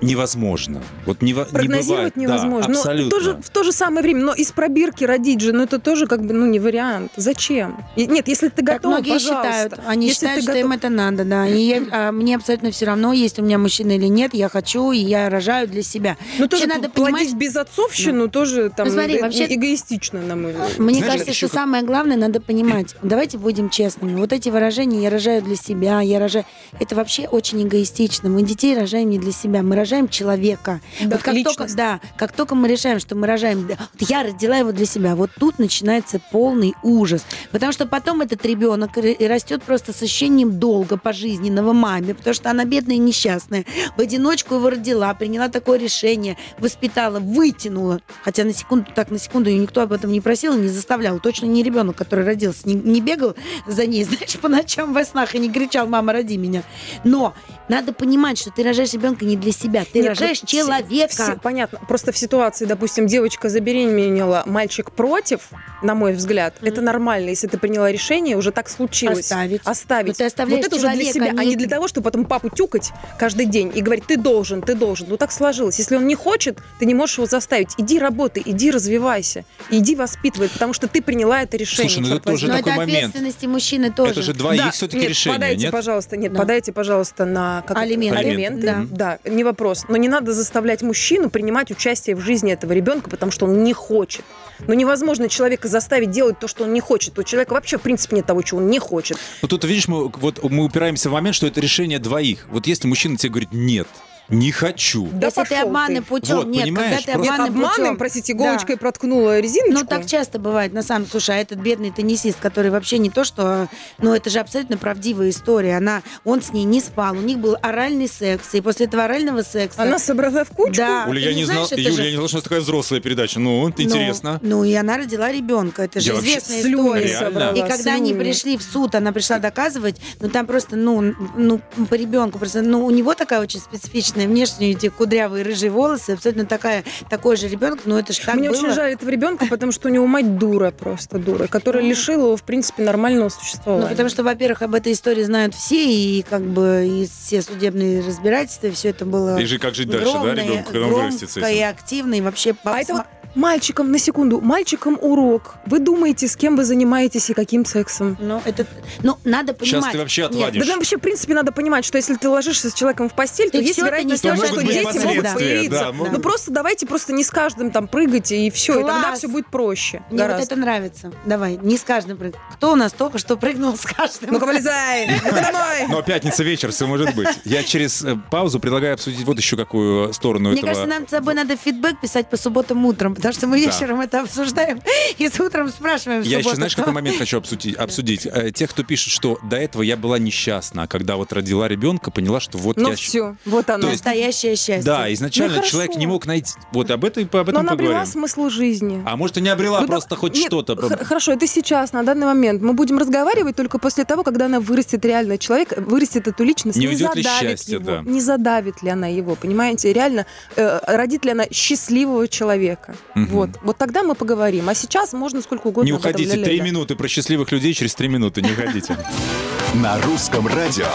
Невозможно. 0.00 0.82
Вот 1.06 1.18
нево- 1.22 1.46
не 1.46 1.52
Прогнозировать 1.52 1.86
бывает. 2.14 2.16
невозможно. 2.16 2.68
Да, 2.68 2.72
но 2.74 2.78
абсолютно. 2.80 3.10
тоже, 3.10 3.38
в 3.42 3.50
то 3.50 3.62
же 3.62 3.72
самое 3.72 4.02
время, 4.02 4.24
но 4.24 4.34
из 4.34 4.52
пробирки 4.52 5.04
родить 5.04 5.40
же, 5.40 5.52
ну 5.52 5.62
это 5.64 5.78
тоже 5.78 6.06
как 6.06 6.24
бы, 6.24 6.32
ну 6.34 6.46
не 6.46 6.58
вариант. 6.60 7.12
Зачем? 7.16 7.84
И- 7.96 8.06
нет, 8.06 8.28
если 8.28 8.48
ты 8.48 8.62
готов, 8.62 8.92
многие 8.92 9.12
пожалуйста. 9.12 9.52
считают, 9.52 9.74
они 9.86 10.06
Если 10.08 10.20
считают, 10.20 10.36
ты 10.40 10.42
что 10.42 10.52
готов- 10.52 10.64
им 10.66 10.72
это 10.72 10.88
надо, 10.88 11.24
да. 11.24 11.46
И 11.48 11.58
я- 11.60 11.82
а 11.90 12.12
мне 12.12 12.36
абсолютно 12.36 12.70
все 12.70 12.86
равно, 12.86 13.12
есть 13.12 13.38
у 13.38 13.42
меня 13.42 13.58
мужчина 13.58 13.92
или 13.92 14.06
нет, 14.06 14.34
я 14.34 14.48
хочу, 14.48 14.92
и 14.92 14.98
я 14.98 15.28
рожаю 15.30 15.68
для 15.68 15.82
себя. 15.82 16.16
Ну, 16.38 16.48
тоже 16.48 16.66
надо 16.66 16.88
понимать- 16.88 17.32
безотцовщину 17.34 18.28
тоже 18.28 18.70
там 18.76 18.88
Ну, 18.88 18.92
смотри, 18.94 19.16
э, 19.16 19.22
вообще- 19.22 19.46
эгоистично, 19.54 20.20
на 20.20 20.36
мой 20.36 20.52
взгляд. 20.52 20.78
Мне 20.78 20.98
Знаешь, 20.98 21.12
кажется, 21.12 21.32
что 21.34 21.46
как- 21.48 21.54
самое 21.54 21.84
главное 21.84 22.16
надо 22.16 22.40
понимать. 22.40 22.94
Давайте 23.02 23.38
будем 23.38 23.70
честными. 23.70 24.16
Вот 24.18 24.32
эти 24.32 24.48
выражения 24.48 25.02
«я 25.02 25.10
рожаю 25.10 25.42
для 25.42 25.56
себя», 25.56 26.00
«я 26.00 26.18
рожаю...» 26.18 26.44
Это 26.80 26.94
вообще 26.94 27.26
очень 27.26 27.62
эгоистично. 27.66 28.28
Мы 28.28 28.42
детей 28.42 28.76
рожаем 28.78 29.08
не 29.10 29.18
для 29.18 29.32
себя, 29.32 29.62
мы 29.62 29.76
рожаем 29.84 30.08
человека. 30.08 30.80
Да, 31.00 31.16
вот 31.16 31.22
как 31.22 31.34
личность. 31.34 31.58
только, 31.58 31.74
да, 31.74 32.00
как 32.16 32.32
только 32.32 32.54
мы 32.54 32.68
решаем, 32.68 32.98
что 32.98 33.14
мы 33.14 33.26
рожаем... 33.26 33.66
да, 33.66 33.76
вот 33.92 34.08
Я 34.08 34.22
родила 34.22 34.56
его 34.56 34.72
для 34.72 34.86
себя. 34.86 35.14
Вот 35.14 35.30
тут 35.38 35.58
начинается 35.58 36.20
полный 36.32 36.74
ужас. 36.82 37.24
Потому 37.50 37.72
что 37.72 37.86
потом 37.86 38.22
этот 38.22 38.44
ребенок 38.46 38.92
растет 39.20 39.62
просто 39.62 39.92
с 39.92 40.02
ощущением 40.02 40.58
долга 40.58 40.96
пожизненного 40.96 41.72
маме, 41.72 42.14
потому 42.14 42.34
что 42.34 42.50
она 42.50 42.64
бедная 42.64 42.96
и 42.96 42.98
несчастная. 42.98 43.64
В 43.96 44.00
одиночку 44.00 44.54
его 44.54 44.70
родила, 44.70 45.12
приняла 45.14 45.48
такое 45.48 45.78
решение, 45.78 46.36
воспитала, 46.58 47.20
вытянула. 47.20 48.00
Хотя 48.22 48.44
на 48.44 48.54
секунду, 48.54 48.90
так 48.94 49.10
на 49.10 49.18
секунду 49.18 49.50
ее 49.50 49.58
никто 49.58 49.82
об 49.82 49.92
этом 49.92 50.10
не 50.10 50.20
просил 50.20 50.56
и 50.56 50.60
не 50.60 50.68
заставлял. 50.68 51.20
Точно 51.20 51.44
не 51.44 51.62
ребенок, 51.62 51.96
который 51.96 52.24
родился, 52.24 52.66
не, 52.66 52.74
не 52.74 53.00
бегал 53.02 53.36
за 53.66 53.86
ней, 53.86 54.04
знаешь, 54.04 54.38
по 54.38 54.48
ночам 54.48 54.94
во 54.94 55.04
снах 55.04 55.34
и 55.34 55.38
не 55.38 55.50
кричал, 55.50 55.86
мама, 55.86 56.12
роди 56.14 56.38
меня. 56.38 56.62
Но 57.04 57.34
надо 57.68 57.92
понимать, 57.92 58.38
что 58.38 58.50
ты 58.50 58.62
рожаешь 58.62 58.92
ребенка 58.92 59.24
не 59.24 59.36
для 59.36 59.52
себя, 59.52 59.73
ты 59.82 59.98
Нет, 60.00 60.08
рожаешь 60.10 60.40
вот 60.42 60.48
все- 60.48 60.58
человека. 60.58 61.12
все- 61.12 61.36
понятно. 61.42 61.80
Просто 61.88 62.12
в 62.12 62.18
ситуации, 62.18 62.64
допустим, 62.66 63.06
девочка 63.08 63.48
забеременела, 63.48 64.42
мальчик 64.46 64.92
против, 64.92 65.48
на 65.82 65.94
мой 65.94 66.12
взгляд, 66.12 66.54
Мгм. 66.60 66.68
это 66.68 66.80
нормально. 66.82 67.30
Если 67.30 67.46
ты 67.48 67.58
приняла 67.58 67.90
решение, 67.90 68.36
уже 68.36 68.52
так 68.52 68.68
случилось. 68.68 69.20
Оставить. 69.32 69.60
Оставить. 69.64 70.08
Но 70.08 70.14
ты 70.14 70.24
оставляешь 70.26 70.64
вот 70.64 70.66
это 70.72 70.76
уже 70.76 70.86
для 70.94 71.04
человека, 71.12 71.30
себя, 71.32 71.40
а 71.40 71.44
не- 71.44 71.56
для 71.56 71.68
того, 71.68 71.88
чтобы 71.88 72.04
потом 72.04 72.24
папу 72.24 72.48
тюкать 72.50 72.92
каждый 73.18 73.46
день 73.46 73.72
и 73.74 73.80
говорить, 73.80 74.04
ты 74.06 74.16
должен, 74.16 74.62
ты 74.62 74.74
должен. 74.74 75.08
Ну 75.10 75.16
так 75.16 75.32
сложилось. 75.32 75.78
Если 75.78 75.96
он 75.96 76.06
не 76.06 76.14
хочет, 76.14 76.58
ты 76.78 76.86
не 76.86 76.94
можешь 76.94 77.16
его 77.18 77.26
заставить. 77.26 77.70
Иди 77.78 77.98
работай, 77.98 78.42
иди 78.46 78.70
развивайся, 78.70 79.44
иди 79.70 79.96
воспитывай, 79.96 80.48
потому 80.48 80.72
что 80.72 80.86
ты 80.88 81.02
приняла 81.02 81.42
это 81.42 81.56
решение. 81.56 81.90
Слушай, 81.90 82.08
ну 82.08 82.14
это 82.16 82.24
тоже. 82.24 82.46
Но 82.48 82.56
такой 82.56 82.72
это 82.72 82.80
момент. 82.80 82.98
ответственности 82.98 83.46
мужчины 83.46 83.90
тоже. 83.90 84.12
Это 84.12 84.22
же 84.22 84.32
двоих 84.34 84.62
Да, 84.62 84.70
все-таки 84.70 84.98
нет, 85.00 85.08
решение, 85.10 85.38
подайте, 85.38 85.62
нет? 85.62 85.72
пожалуйста, 85.72 86.16
нет, 86.16 86.32
Да. 86.32 86.38
подайте, 86.38 86.72
пожалуйста, 86.72 87.24
на 87.24 87.62
как 87.66 87.76
Алименты. 87.78 88.18
алименты. 88.18 88.66
Да. 88.90 89.18
Да. 89.24 89.30
не 89.30 89.42
вопрос. 89.44 89.63
Но 89.88 89.96
не 89.96 90.08
надо 90.08 90.32
заставлять 90.32 90.82
мужчину 90.82 91.30
принимать 91.30 91.70
участие 91.70 92.16
в 92.16 92.20
жизни 92.20 92.52
этого 92.52 92.72
ребенка, 92.72 93.08
потому 93.08 93.32
что 93.32 93.46
он 93.46 93.64
не 93.64 93.72
хочет. 93.72 94.24
Но 94.66 94.74
невозможно 94.74 95.28
человека 95.28 95.68
заставить 95.68 96.10
делать 96.10 96.38
то, 96.38 96.48
что 96.48 96.64
он 96.64 96.72
не 96.72 96.80
хочет. 96.80 97.18
У 97.18 97.22
человека 97.22 97.54
вообще, 97.54 97.78
в 97.78 97.82
принципе, 97.82 98.16
нет 98.16 98.26
того, 98.26 98.42
чего 98.42 98.58
он 98.60 98.68
не 98.68 98.78
хочет. 98.78 99.18
Ну 99.42 99.48
тут, 99.48 99.64
видишь, 99.64 99.88
мы, 99.88 100.08
вот, 100.08 100.42
мы 100.42 100.64
упираемся 100.64 101.08
в 101.08 101.12
момент, 101.12 101.34
что 101.36 101.46
это 101.46 101.60
решение 101.60 101.98
двоих. 101.98 102.46
Вот 102.50 102.66
если 102.66 102.86
мужчина 102.86 103.16
тебе 103.16 103.30
говорит 103.30 103.52
«нет», 103.52 103.88
Не 104.28 104.52
хочу. 104.52 105.06
Да 105.12 105.26
Если 105.26 105.42
ты 105.44 105.48
ты. 105.96 106.02
путем, 106.02 106.36
Вот, 106.36 106.46
нет, 106.46 106.64
понимаешь, 106.64 106.96
когда 107.04 107.12
ты 107.12 107.18
просто- 107.18 107.32
Нет, 107.32 107.48
обманом, 107.50 107.76
путем, 107.76 107.96
простите, 107.98 108.34
да. 108.34 108.38
иголочкой 108.44 108.76
проткнула 108.78 109.38
резиночку. 109.40 109.80
Ну, 109.80 109.86
так 109.86 110.06
часто 110.06 110.38
бывает, 110.38 110.72
на 110.72 110.82
самом 110.82 111.02
деле. 111.02 111.10
Слушай, 111.10 111.36
а 111.36 111.38
этот 111.40 111.58
бедный 111.58 111.90
теннисист, 111.90 112.38
который 112.40 112.70
вообще 112.70 112.98
не 112.98 113.10
то, 113.10 113.24
что... 113.24 113.68
Ну, 113.98 114.14
это 114.14 114.30
же 114.30 114.38
абсолютно 114.38 114.78
правдивая 114.78 115.28
история. 115.30 115.76
Она, 115.76 116.02
он 116.24 116.40
с 116.42 116.52
ней 116.52 116.64
не 116.64 116.80
спал, 116.80 117.12
у 117.16 117.20
них 117.20 117.38
был 117.38 117.56
оральный 117.60 118.08
секс, 118.08 118.54
и 118.54 118.60
после 118.62 118.86
этого 118.86 119.04
орального 119.04 119.42
секса... 119.42 119.82
Она 119.82 119.98
собрала 119.98 120.44
в 120.44 120.48
кучку. 120.50 120.74
Да. 120.76 121.04
Оля, 121.08 121.20
я 121.20 121.30
не 121.34 121.40
не 121.40 121.44
знал, 121.44 121.68
Юля, 121.70 121.90
же- 121.92 122.02
я 122.04 122.10
не 122.10 122.16
знал, 122.16 122.28
что 122.28 122.38
это 122.38 122.44
такая 122.44 122.60
взрослая 122.60 123.00
передача. 123.00 123.38
Ну, 123.40 123.68
это 123.68 123.82
Ну, 123.82 123.88
интересно. 123.88 124.38
Ну, 124.42 124.64
и 124.64 124.72
она 124.72 124.96
родила 124.96 125.30
ребенка. 125.30 125.82
Это 125.82 126.00
же 126.00 126.12
Я 126.12 126.18
известная 126.20 126.62
история. 126.62 127.18
собрала, 127.18 127.52
И 127.52 127.60
когда 127.68 127.92
они 127.94 128.10
слюни. 128.12 128.22
пришли 128.22 128.56
в 128.56 128.62
суд, 128.62 128.94
она 128.94 129.12
пришла 129.12 129.38
доказывать, 129.38 129.96
ну 130.20 130.30
там 130.30 130.46
просто, 130.46 130.76
ну, 130.76 131.14
ну 131.36 131.60
по 131.90 131.94
ребенку 131.94 132.38
просто, 132.38 132.62
ну 132.62 132.86
у 132.86 132.90
него 132.90 133.12
такая 133.14 133.40
очень 133.40 133.60
специфичная 133.60 134.13
внешняя, 134.14 134.70
эти 134.70 134.88
кудрявые 134.88 135.44
рыжие 135.44 135.70
волосы, 135.70 136.10
абсолютно 136.10 136.46
такая, 136.46 136.84
такой 137.10 137.36
же 137.36 137.48
ребенок, 137.48 137.80
но 137.84 137.98
это 137.98 138.12
же 138.12 138.20
так 138.20 138.36
Мне 138.36 138.50
было. 138.50 138.58
очень 138.58 138.70
жаль 138.72 138.92
этого 138.94 139.10
ребенка, 139.10 139.46
потому 139.46 139.72
что 139.72 139.88
у 139.88 139.90
него 139.92 140.06
мать 140.06 140.38
дура 140.38 140.70
просто 140.70 141.18
дура, 141.18 141.46
которая 141.46 141.82
Ну. 141.82 141.90
лишила 141.90 142.22
его, 142.24 142.36
в 142.36 142.42
принципе, 142.42 142.82
нормального 142.82 143.28
существования. 143.28 143.84
Ну, 143.84 143.90
потому 143.90 144.08
что, 144.08 144.22
во-первых, 144.22 144.62
об 144.62 144.74
этой 144.74 144.92
истории 144.92 145.22
знают 145.24 145.54
все, 145.54 145.84
и 145.84 146.22
как 146.22 146.42
бы 146.42 146.86
и 146.86 147.06
все 147.06 147.42
судебные 147.42 148.00
разбирательства, 148.00 148.68
и 148.68 148.70
все 148.70 148.90
это 148.90 149.04
было 149.04 149.38
И 149.38 149.44
же 149.44 149.58
как 149.58 149.74
жить 149.74 149.88
дальше, 149.88 150.12
да, 150.22 150.34
ребенку, 150.34 150.70
когда 150.72 150.86
он 150.86 150.92
вырастет 150.94 151.30
с 151.30 151.36
и 151.36 151.60
активно, 151.60 152.14
и 152.14 152.20
вообще... 152.20 152.54
А 152.64 152.78
это 152.80 152.94
вот 152.94 153.02
мальчикам, 153.34 153.90
на 153.90 153.98
секунду, 153.98 154.40
мальчикам 154.40 154.98
урок. 155.00 155.56
Вы 155.66 155.78
думаете, 155.78 156.28
с 156.28 156.36
кем 156.36 156.56
вы 156.56 156.64
занимаетесь 156.64 157.30
и 157.30 157.34
каким 157.34 157.64
сексом? 157.64 158.16
Ну, 158.20 158.40
это... 158.44 158.66
Ну, 159.02 159.18
надо 159.24 159.54
понимать... 159.54 159.84
Сейчас 159.84 159.92
ты 159.92 159.98
вообще 159.98 160.22
Нет, 160.22 160.30
отвадишь. 160.32 160.62
Да 160.62 160.68
нам 160.68 160.78
вообще, 160.78 160.96
в 160.96 161.00
принципе, 161.00 161.34
надо 161.34 161.52
понимать, 161.52 161.84
что 161.84 161.98
если 161.98 162.14
ты 162.14 162.28
ложишься 162.28 162.70
с 162.70 162.74
человеком 162.74 163.08
в 163.08 163.14
постель, 163.14 163.50
то 163.50 163.58
И 163.58 163.64
есть 163.64 163.78
вероятность 163.78 164.22
того, 164.22 164.36
что 164.36 164.60
ответственность, 164.60 164.92
дети 164.92 165.06
могут 165.06 165.22
да. 165.24 165.34
появиться. 165.34 165.78
Да, 165.78 165.92
могут. 165.92 166.12
Ну 166.12 166.18
просто 166.20 166.50
давайте 166.50 166.86
просто 166.86 167.12
не 167.12 167.24
с 167.24 167.30
каждым 167.30 167.70
там 167.70 167.88
прыгайте, 167.88 168.46
и 168.46 168.50
все, 168.50 168.74
и 168.74 168.82
тогда 168.82 169.02
Класс. 169.02 169.18
все 169.18 169.28
будет 169.28 169.46
проще. 169.48 170.02
Мне 170.10 170.18
гораздо. 170.18 170.40
вот 170.40 170.46
это 170.46 170.56
нравится. 170.56 171.12
Давай, 171.24 171.58
не 171.60 171.76
с 171.76 171.82
каждым 171.82 172.16
прыг. 172.16 172.34
Кто 172.54 172.72
у 172.72 172.76
нас 172.76 172.92
только 172.92 173.18
что 173.18 173.36
прыгнул 173.36 173.76
с 173.76 173.82
каждым? 173.82 174.32
Ну-ка, 174.32 174.46
вылезай! 174.46 175.20
Но 175.88 176.02
пятница 176.02 176.42
вечер, 176.42 176.70
все 176.72 176.86
может 176.86 177.14
быть. 177.14 177.28
Я 177.44 177.62
через 177.62 178.02
э, 178.04 178.16
паузу 178.30 178.60
предлагаю 178.60 178.94
обсудить 178.94 179.24
вот 179.24 179.38
еще 179.38 179.56
какую 179.56 180.12
сторону 180.12 180.50
Мне 180.50 180.58
этого. 180.58 180.72
кажется, 180.72 180.88
нам 180.88 181.06
с 181.06 181.10
тобой 181.10 181.34
надо 181.34 181.56
фидбэк 181.56 182.00
писать 182.00 182.28
по 182.30 182.36
субботам 182.36 182.84
утром, 182.86 183.14
потому 183.24 183.34
что 183.34 183.46
мы 183.46 183.60
Да. 183.64 183.70
вечером 183.70 184.00
это 184.00 184.20
обсуждаем 184.20 184.80
и 185.18 185.28
с 185.28 185.40
утром 185.40 185.68
спрашиваем 185.70 186.22
Я 186.22 186.38
еще, 186.38 186.54
знаешь, 186.54 186.76
какой 186.76 186.92
момент 186.92 187.16
хочу 187.18 187.38
обсудить? 187.38 187.74
обсудить? 187.76 188.26
Э, 188.26 188.50
Тех, 188.50 188.70
кто 188.70 188.82
пишет, 188.84 189.12
что 189.12 189.38
до 189.42 189.56
этого 189.56 189.82
я 189.82 189.96
была 189.96 190.18
несчастна, 190.18 190.82
а 190.84 190.86
когда 190.86 191.16
вот 191.16 191.32
родила 191.32 191.66
ребенка, 191.68 192.10
поняла, 192.10 192.40
что 192.40 192.58
вот 192.58 192.76
Ну 192.76 192.90
я... 192.90 192.96
все, 192.96 193.36
вот 193.46 193.70
оно. 193.70 193.88
Есть- 193.88 194.04
Настоящее 194.04 194.56
счастье. 194.56 194.82
Да, 194.84 195.12
изначально 195.12 195.54
Ну, 195.54 195.60
хорошо. 195.60 195.70
человек 195.72 195.96
не 195.96 196.06
мог 196.06 196.26
найти... 196.26 196.52
Вот 196.72 196.90
об 196.90 197.04
этом, 197.04 197.22
об 197.24 197.32
Но 197.34 197.40
этом 197.40 197.56
она 197.58 197.72
обрела 197.72 197.90
поговорим. 197.92 198.12
смысл 198.12 198.48
жизни. 198.50 199.02
А 199.06 199.16
может, 199.16 199.38
и 199.38 199.40
не 199.40 199.48
обрела, 199.48 199.80
Ну 199.80 199.86
да, 199.86 199.92
просто 199.92 200.16
хоть 200.16 200.34
нет, 200.34 200.46
что-то. 200.46 200.76
х- 200.76 201.04
Хорошо, 201.04 201.32
это 201.32 201.46
сейчас, 201.46 201.92
на 201.92 202.02
данный 202.02 202.26
момент. 202.26 202.60
Мы 202.62 202.72
будем 202.74 202.98
разговаривать 202.98 203.56
только 203.56 203.78
после 203.78 204.04
того, 204.04 204.22
когда 204.22 204.46
она 204.46 204.60
вырастет 204.60 205.04
реально. 205.04 205.38
Человек 205.38 205.72
вырастет 205.78 206.28
эту 206.28 206.44
личность, 206.44 206.76
Не 206.78 206.86
не, 206.86 206.92
уйдет 206.92 207.14
ли 207.14 207.22
задавит 207.22 207.50
счастье, 207.58 207.74
его. 207.74 207.84
да. 207.84 208.00
Не 208.04 208.20
задавит 208.20 208.82
ли 208.82 208.90
она 208.90 209.06
его, 209.06 209.34
понимаете? 209.36 209.92
Реально, 209.92 210.26
э, 210.56 210.80
родит 210.86 211.24
ли 211.24 211.30
она 211.32 211.44
счастливого 211.50 212.28
человека. 212.28 212.94
Мгм. 213.14 213.26
Вот. 213.28 213.50
Вот 213.62 213.78
тогда 213.78 214.02
мы 214.02 214.14
поговорим. 214.14 214.68
А 214.68 214.74
сейчас 214.74 215.12
можно 215.12 215.40
сколько 215.42 215.68
угодно 215.68 215.86
Не 215.86 215.92
уходите. 215.92 216.36
Три 216.42 216.60
минуты 216.60 216.96
про 216.96 217.08
счастливых 217.08 217.52
людей 217.52 217.74
через 217.74 217.94
три 217.94 218.08
минуты. 218.08 218.42
Не 218.42 218.52
уходите. 218.52 218.96
На 219.74 220.00
русском 220.02 220.46
радио. 220.46 220.88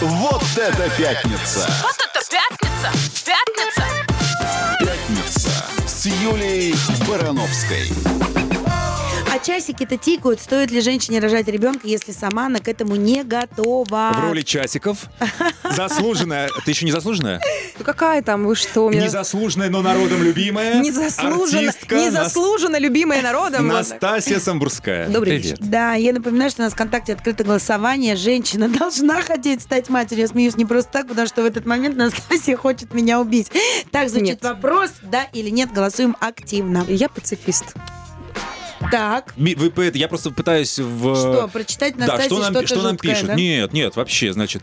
Вот 0.00 0.42
это 0.56 0.90
пятница! 0.98 1.68
Вот 1.82 1.94
это 1.96 2.20
пятница! 2.28 3.24
Пятница! 3.24 3.84
Пятница 4.80 5.50
с 5.86 6.06
Юлией 6.06 6.74
Барановской. 7.06 8.31
Часики-то 9.42 9.96
тикают, 9.96 10.40
стоит 10.40 10.70
ли 10.70 10.80
женщине 10.80 11.18
рожать 11.18 11.48
ребенка, 11.48 11.88
если 11.88 12.12
сама 12.12 12.46
она 12.46 12.60
к 12.60 12.68
этому 12.68 12.94
не 12.94 13.24
готова. 13.24 14.12
В 14.14 14.20
роли 14.28 14.42
часиков. 14.42 15.06
Заслуженная. 15.76 16.48
Ты 16.64 16.70
еще 16.70 16.84
не 16.84 16.92
заслуженная? 16.92 17.40
Ну 17.76 17.84
какая 17.84 18.22
там, 18.22 18.46
вы 18.46 18.54
что? 18.54 18.88
Мне... 18.88 19.00
Незаслуженная, 19.02 19.68
но 19.68 19.82
народом 19.82 20.22
любимая. 20.22 20.80
Незаслуженно, 20.80 21.70
артистка 21.70 21.96
незаслуженно 21.96 22.78
любимая 22.78 23.20
народом. 23.20 23.66
Нас- 23.66 23.90
Настасья 23.90 24.38
Самбурская. 24.38 25.08
Добрый 25.08 25.40
Привет. 25.40 25.58
Да, 25.60 25.94
я 25.94 26.12
напоминаю, 26.12 26.50
что 26.50 26.62
у 26.62 26.64
нас 26.64 26.72
в 26.72 26.76
ВКонтакте 26.76 27.14
открыто 27.14 27.42
голосование. 27.42 28.14
Женщина 28.14 28.68
должна 28.78 29.22
хотеть 29.22 29.62
стать 29.62 29.88
матерью. 29.88 30.22
Я 30.22 30.28
смеюсь 30.28 30.56
не 30.56 30.66
просто 30.66 30.92
так, 30.92 31.08
потому 31.08 31.26
что 31.26 31.42
в 31.42 31.46
этот 31.46 31.66
момент 31.66 31.96
Настасья 31.96 32.56
хочет 32.56 32.94
меня 32.94 33.20
убить. 33.20 33.50
Так 33.90 34.08
звучит 34.08 34.26
Нет. 34.28 34.42
вопрос, 34.44 34.90
да 35.02 35.24
или 35.32 35.50
нет, 35.50 35.72
голосуем 35.72 36.16
активно. 36.20 36.84
Я 36.88 37.08
пацифист. 37.08 37.74
Так, 38.92 39.32
Вы, 39.38 39.72
я 39.94 40.06
просто 40.06 40.30
пытаюсь 40.30 40.78
в... 40.78 41.16
что, 41.16 41.48
прочитать 41.48 41.96
Да, 41.96 42.06
Настасье 42.08 42.26
что 42.26 42.50
нам, 42.50 42.66
что 42.66 42.82
нам 42.82 42.90
жуткое, 42.92 43.12
пишут? 43.14 43.26
да? 43.28 43.34
Нет, 43.34 43.72
нет, 43.72 43.96
вообще, 43.96 44.34
значит, 44.34 44.62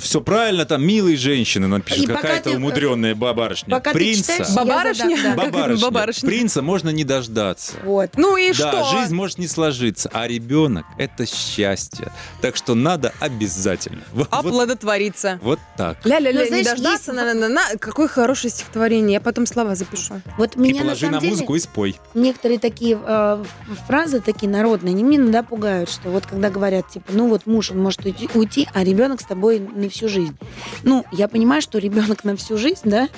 все 0.00 0.20
правильно, 0.20 0.64
там 0.64 0.84
милые 0.84 1.16
женщины 1.16 1.68
нам 1.68 1.80
пишут, 1.80 2.02
И 2.02 2.06
какая-то 2.08 2.50
ты, 2.50 2.50
э, 2.50 2.56
умудренная 2.56 3.14
бабарышня. 3.14 3.70
пока 3.70 3.92
ты 3.92 3.98
Принца. 3.98 4.32
читаешь, 4.32 4.48
я 4.48 4.54
Бабарышня? 4.56 5.16
задам, 5.16 5.36
да. 5.36 5.44
Бабарышня. 5.44 5.84
бабарышня? 5.86 6.28
Принца 6.28 6.62
можно 6.62 6.88
не 6.90 7.04
дождаться. 7.04 7.74
Вот. 7.84 8.10
Ну 8.16 8.36
и 8.36 8.48
да, 8.52 8.54
что? 8.84 8.98
жизнь 9.00 9.14
может 9.14 9.38
не 9.38 9.46
сложиться, 9.46 10.10
а 10.12 10.26
ребенок— 10.26 10.84
это 10.98 11.24
счастье. 11.24 12.10
Так 12.42 12.56
что 12.56 12.74
надо 12.74 13.12
обязательно. 13.20 14.02
Вот, 14.12 14.28
вот, 14.32 14.46
Оплодотвориться. 14.46 15.38
вот 15.42 15.60
так. 15.76 16.04
Ля-ля-ля, 16.04 16.46
Ну, 16.50 16.56
не 16.56 16.64
дождаться, 16.64 17.12
есть- 17.12 17.22
на-на-на-на. 17.22 17.76
Какое 17.78 18.08
хорошее 18.08 18.50
стихотворение. 18.50 19.12
Я 19.14 19.20
потом 19.20 19.46
слова 19.46 19.76
запишу. 19.76 20.20
Вот 20.36 20.56
И 20.56 20.58
меня 20.58 20.80
на 20.80 20.86
положи 20.86 21.00
самом 21.02 21.14
на 21.14 21.20
деле 21.20 21.32
музыку 21.32 21.54
и 21.54 21.60
спой. 21.60 21.96
некоторые 22.14 22.58
такие 22.58 22.98
э, 23.00 23.44
фразы 23.86 24.20
такие 24.20 24.50
народные, 24.50 24.92
они 24.92 25.02
меня 25.02 25.18
иногда 25.18 25.42
пугают, 25.42 25.90
что 25.90 26.10
вот 26.10 26.26
когда 26.26 26.50
говорят, 26.50 26.88
типа, 26.88 27.12
ну 27.12 27.28
вот 27.28 27.46
муж, 27.46 27.70
он 27.70 27.82
может 27.82 28.04
уйти, 28.04 28.28
уйти, 28.34 28.68
а 28.74 28.84
ребенок 28.84 29.20
с 29.20 29.24
тобой 29.24 29.60
на 29.60 29.88
всю 29.88 30.08
жизнь. 30.08 30.36
Ну, 30.82 31.04
я 31.12 31.28
понимаю, 31.28 31.62
что 31.62 31.78
ребенок 31.78 32.24
на 32.24 32.36
всю 32.36 32.56
жизнь, 32.56 32.82
да, 32.84 33.08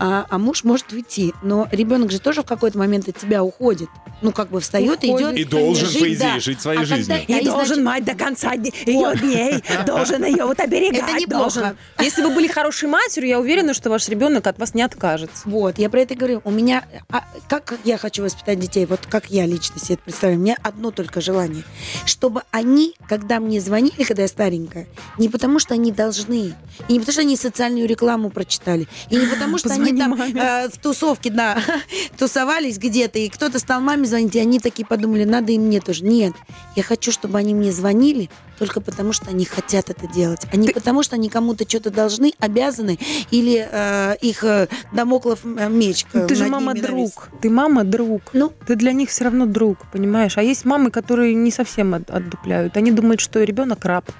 а, 0.00 0.26
а 0.28 0.38
муж 0.38 0.64
может 0.64 0.92
уйти. 0.92 1.32
Но 1.42 1.68
ребенок 1.72 2.10
же 2.10 2.18
тоже 2.20 2.42
в 2.42 2.46
какой-то 2.46 2.78
момент 2.78 3.08
от 3.08 3.16
тебя 3.18 3.42
уходит. 3.42 3.88
Ну, 4.20 4.32
как 4.32 4.50
бы 4.50 4.60
встает 4.60 5.04
и 5.04 5.08
Уходит. 5.10 5.28
идет. 5.34 5.38
И 5.40 5.44
должен, 5.44 5.86
жить, 5.88 6.00
по 6.00 6.06
идее, 6.08 6.18
да. 6.18 6.40
жить 6.40 6.60
своей 6.60 6.78
А 6.78 6.82
когда- 6.82 6.96
жизнью. 6.96 7.16
а 7.28 7.32
И 7.32 7.40
и 7.40 7.44
должен 7.44 7.66
значит- 7.66 7.84
мать 7.84 8.04
до 8.04 8.14
конца 8.14 8.52
ее 8.52 9.16
дней, 9.16 9.62
должен 9.86 10.24
ее 10.24 10.44
вот 10.44 10.58
оберегать, 10.60 11.02
Это 11.08 11.12
неплохо. 11.20 11.38
должен. 11.60 11.76
Если 12.00 12.22
вы 12.22 12.30
были 12.34 12.48
хорошей 12.48 12.88
матерью, 12.88 13.28
я 13.28 13.38
уверена, 13.40 13.74
что 13.74 13.90
ваш 13.90 14.08
ребенок 14.08 14.46
от 14.46 14.58
вас 14.58 14.74
не 14.74 14.82
откажется. 14.82 15.42
Вот, 15.48 15.78
я 15.78 15.88
про 15.88 16.00
это 16.00 16.14
и 16.14 16.16
говорю. 16.16 16.40
У 16.44 16.50
меня, 16.50 16.84
а, 17.10 17.24
как 17.48 17.74
я 17.84 17.96
хочу 17.96 18.22
воспитать 18.24 18.58
детей, 18.58 18.86
вот 18.86 19.00
как 19.08 19.30
я 19.30 19.46
лично 19.46 19.78
себе 19.78 19.94
это 19.94 20.02
представляю, 20.02 20.40
у 20.40 20.42
меня 20.42 20.56
одно 20.62 20.90
только 20.90 21.20
желание, 21.20 21.62
чтобы 22.04 22.42
они, 22.50 22.94
когда 23.08 23.38
мне 23.38 23.60
звонили, 23.60 24.02
когда 24.02 24.22
я 24.22 24.28
старенькая, 24.28 24.86
не 25.18 25.28
потому 25.28 25.58
что 25.60 25.74
они 25.74 25.92
должны, 25.92 26.54
и 26.88 26.92
не 26.92 26.98
потому 27.00 27.12
что 27.12 27.20
они 27.22 27.36
социальную 27.36 27.86
рекламу 27.86 28.30
прочитали, 28.30 28.88
и 29.10 29.16
не 29.16 29.26
потому 29.26 29.58
что 29.58 29.72
они 29.72 29.87
Позвони 29.92 29.98
там 30.16 30.36
э, 30.38 30.68
в 30.68 30.78
тусовке, 30.78 31.30
да, 31.30 31.58
тусовались 32.18 32.78
где-то, 32.78 33.18
и 33.18 33.28
кто-то 33.28 33.58
стал 33.58 33.80
маме 33.80 34.06
звонить, 34.06 34.34
и 34.36 34.40
они 34.40 34.60
такие 34.60 34.86
подумали, 34.86 35.24
надо 35.24 35.52
и 35.52 35.58
мне 35.58 35.80
тоже. 35.80 36.04
Нет, 36.04 36.34
я 36.76 36.82
хочу, 36.82 37.12
чтобы 37.12 37.38
они 37.38 37.54
мне 37.54 37.72
звонили 37.72 38.30
только 38.58 38.80
потому, 38.80 39.12
что 39.12 39.30
они 39.30 39.44
хотят 39.44 39.88
это 39.90 40.06
делать, 40.08 40.40
а 40.52 40.56
не 40.56 40.68
потому, 40.70 41.02
что 41.02 41.14
они 41.16 41.28
кому-то 41.28 41.68
что-то 41.68 41.90
должны, 41.90 42.32
обязаны, 42.40 42.98
или 43.30 43.68
э, 43.70 44.16
их 44.20 44.42
э, 44.44 44.68
домоклов 44.92 45.40
э, 45.44 45.68
меч. 45.68 46.04
Ну, 46.12 46.26
ты 46.26 46.34
же 46.34 46.42
над 46.44 46.52
мама 46.52 46.72
ними 46.74 46.86
навис. 46.86 47.12
друг. 47.12 47.28
Ты 47.40 47.50
мама 47.50 47.84
друг. 47.84 48.22
Ну, 48.32 48.52
Ты 48.66 48.74
для 48.74 48.92
них 48.92 49.10
все 49.10 49.24
равно 49.24 49.46
друг, 49.46 49.78
понимаешь? 49.92 50.36
А 50.38 50.42
есть 50.42 50.64
мамы, 50.64 50.90
которые 50.90 51.34
не 51.34 51.50
совсем 51.50 51.94
от- 51.94 52.10
отдупляют. 52.10 52.76
Они 52.76 52.90
думают, 52.90 53.20
что 53.20 53.42
ребенок 53.42 53.84
раб. 53.84 54.10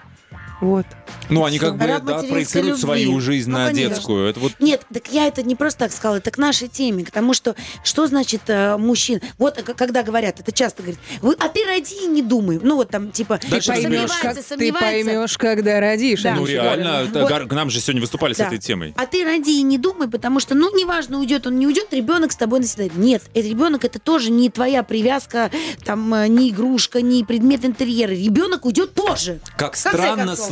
Вот. 0.60 0.86
Ну, 1.30 1.44
они 1.44 1.58
как 1.58 1.76
бы, 1.76 1.86
да, 1.86 1.98
проецируют 2.00 2.78
любви. 2.78 2.80
свою 2.80 3.20
жизнь 3.20 3.50
Ну, 3.50 3.58
на 3.58 3.66
конечно. 3.68 3.88
детскую. 3.94 4.26
Это 4.28 4.40
вот 4.40 4.52
Нет, 4.58 4.82
так 4.92 5.08
я 5.12 5.26
это 5.26 5.42
не 5.42 5.54
просто 5.56 5.80
так 5.80 5.92
сказала, 5.92 6.16
это 6.16 6.30
к 6.30 6.38
нашей 6.38 6.68
теме, 6.68 7.04
к 7.04 7.10
тому, 7.10 7.34
что 7.34 7.54
что 7.84 8.06
значит 8.06 8.42
э, 8.48 8.76
мужчин. 8.76 9.20
Вот 9.38 9.58
э, 9.58 9.62
когда 9.62 10.02
говорят, 10.02 10.40
это 10.40 10.52
часто 10.52 10.82
говорят, 10.82 11.00
«Вы- 11.20 11.36
а 11.38 11.48
ты 11.48 11.64
роди 11.64 12.04
и 12.04 12.06
не 12.06 12.22
думай. 12.22 12.58
Ну 12.62 12.76
вот 12.76 12.90
там 12.90 13.10
типа 13.10 13.40
Дальше 13.48 13.72
разберемся. 13.72 14.14
сомневается, 14.14 14.42
сомневается. 14.48 15.38
когда 15.38 15.80
родишь. 15.80 16.22
Да. 16.22 16.34
ну 16.34 16.46
реально, 16.46 17.06
это 17.08 17.20
Вот. 17.22 17.48
к 17.48 17.52
нам 17.52 17.70
же 17.70 17.80
сегодня 17.80 18.00
выступали 18.00 18.32
с 18.34 18.38
Да. 18.38 18.46
этой 18.46 18.58
темой. 18.58 18.94
А 18.96 19.06
ты 19.06 19.24
роди 19.24 19.60
и 19.60 19.62
не 19.62 19.78
думай, 19.78 20.08
потому 20.08 20.40
что, 20.40 20.54
ну, 20.54 20.74
неважно, 20.76 21.18
уйдет 21.20 21.46
он, 21.46 21.58
не 21.58 21.66
уйдет, 21.66 21.92
ребенок 21.92 22.32
с 22.32 22.36
тобой 22.36 22.60
навсегда. 22.60 22.86
Нет, 22.96 23.22
этот 23.34 23.50
ребенок 23.50 23.84
это 23.84 23.98
тоже 23.98 24.30
не 24.30 24.50
твоя 24.50 24.82
привязка, 24.82 25.50
там, 25.84 26.12
э, 26.14 26.28
не 26.28 26.50
игрушка, 26.50 27.00
не 27.02 27.24
предмет 27.24 27.64
интерьера. 27.64 28.10
Ребенок 28.10 28.64
уйдет 28.66 28.94
тоже. 28.94 29.40
Как 29.56 29.76
странно 29.76 30.26
концов. 30.26 30.46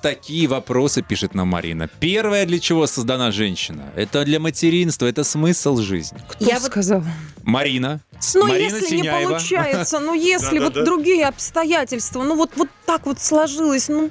Такие 0.00 0.46
вопросы, 0.48 1.02
пишет 1.02 1.34
нам 1.34 1.48
Марина. 1.48 1.88
Первое, 2.00 2.46
для 2.46 2.58
чего 2.58 2.86
создана 2.86 3.30
женщина, 3.30 3.82
это 3.96 4.24
для 4.24 4.40
материнства, 4.40 5.06
это 5.06 5.24
смысл 5.24 5.76
жизни. 5.76 6.18
Кто 6.28 6.44
Я 6.44 6.60
сказал? 6.60 7.02
Марина. 7.42 8.00
Ну, 8.34 8.46
Марина 8.46 8.76
если 8.76 8.96
не 8.96 9.02
Синяева. 9.02 9.30
получается, 9.30 9.98
ну, 9.98 10.12
если 10.14 10.58
вот 10.58 10.74
другие 10.74 11.26
обстоятельства, 11.26 12.22
ну, 12.22 12.36
вот, 12.36 12.50
вот 12.56 12.68
так 12.84 13.06
вот 13.06 13.18
сложилось, 13.20 13.88
ну, 13.88 14.10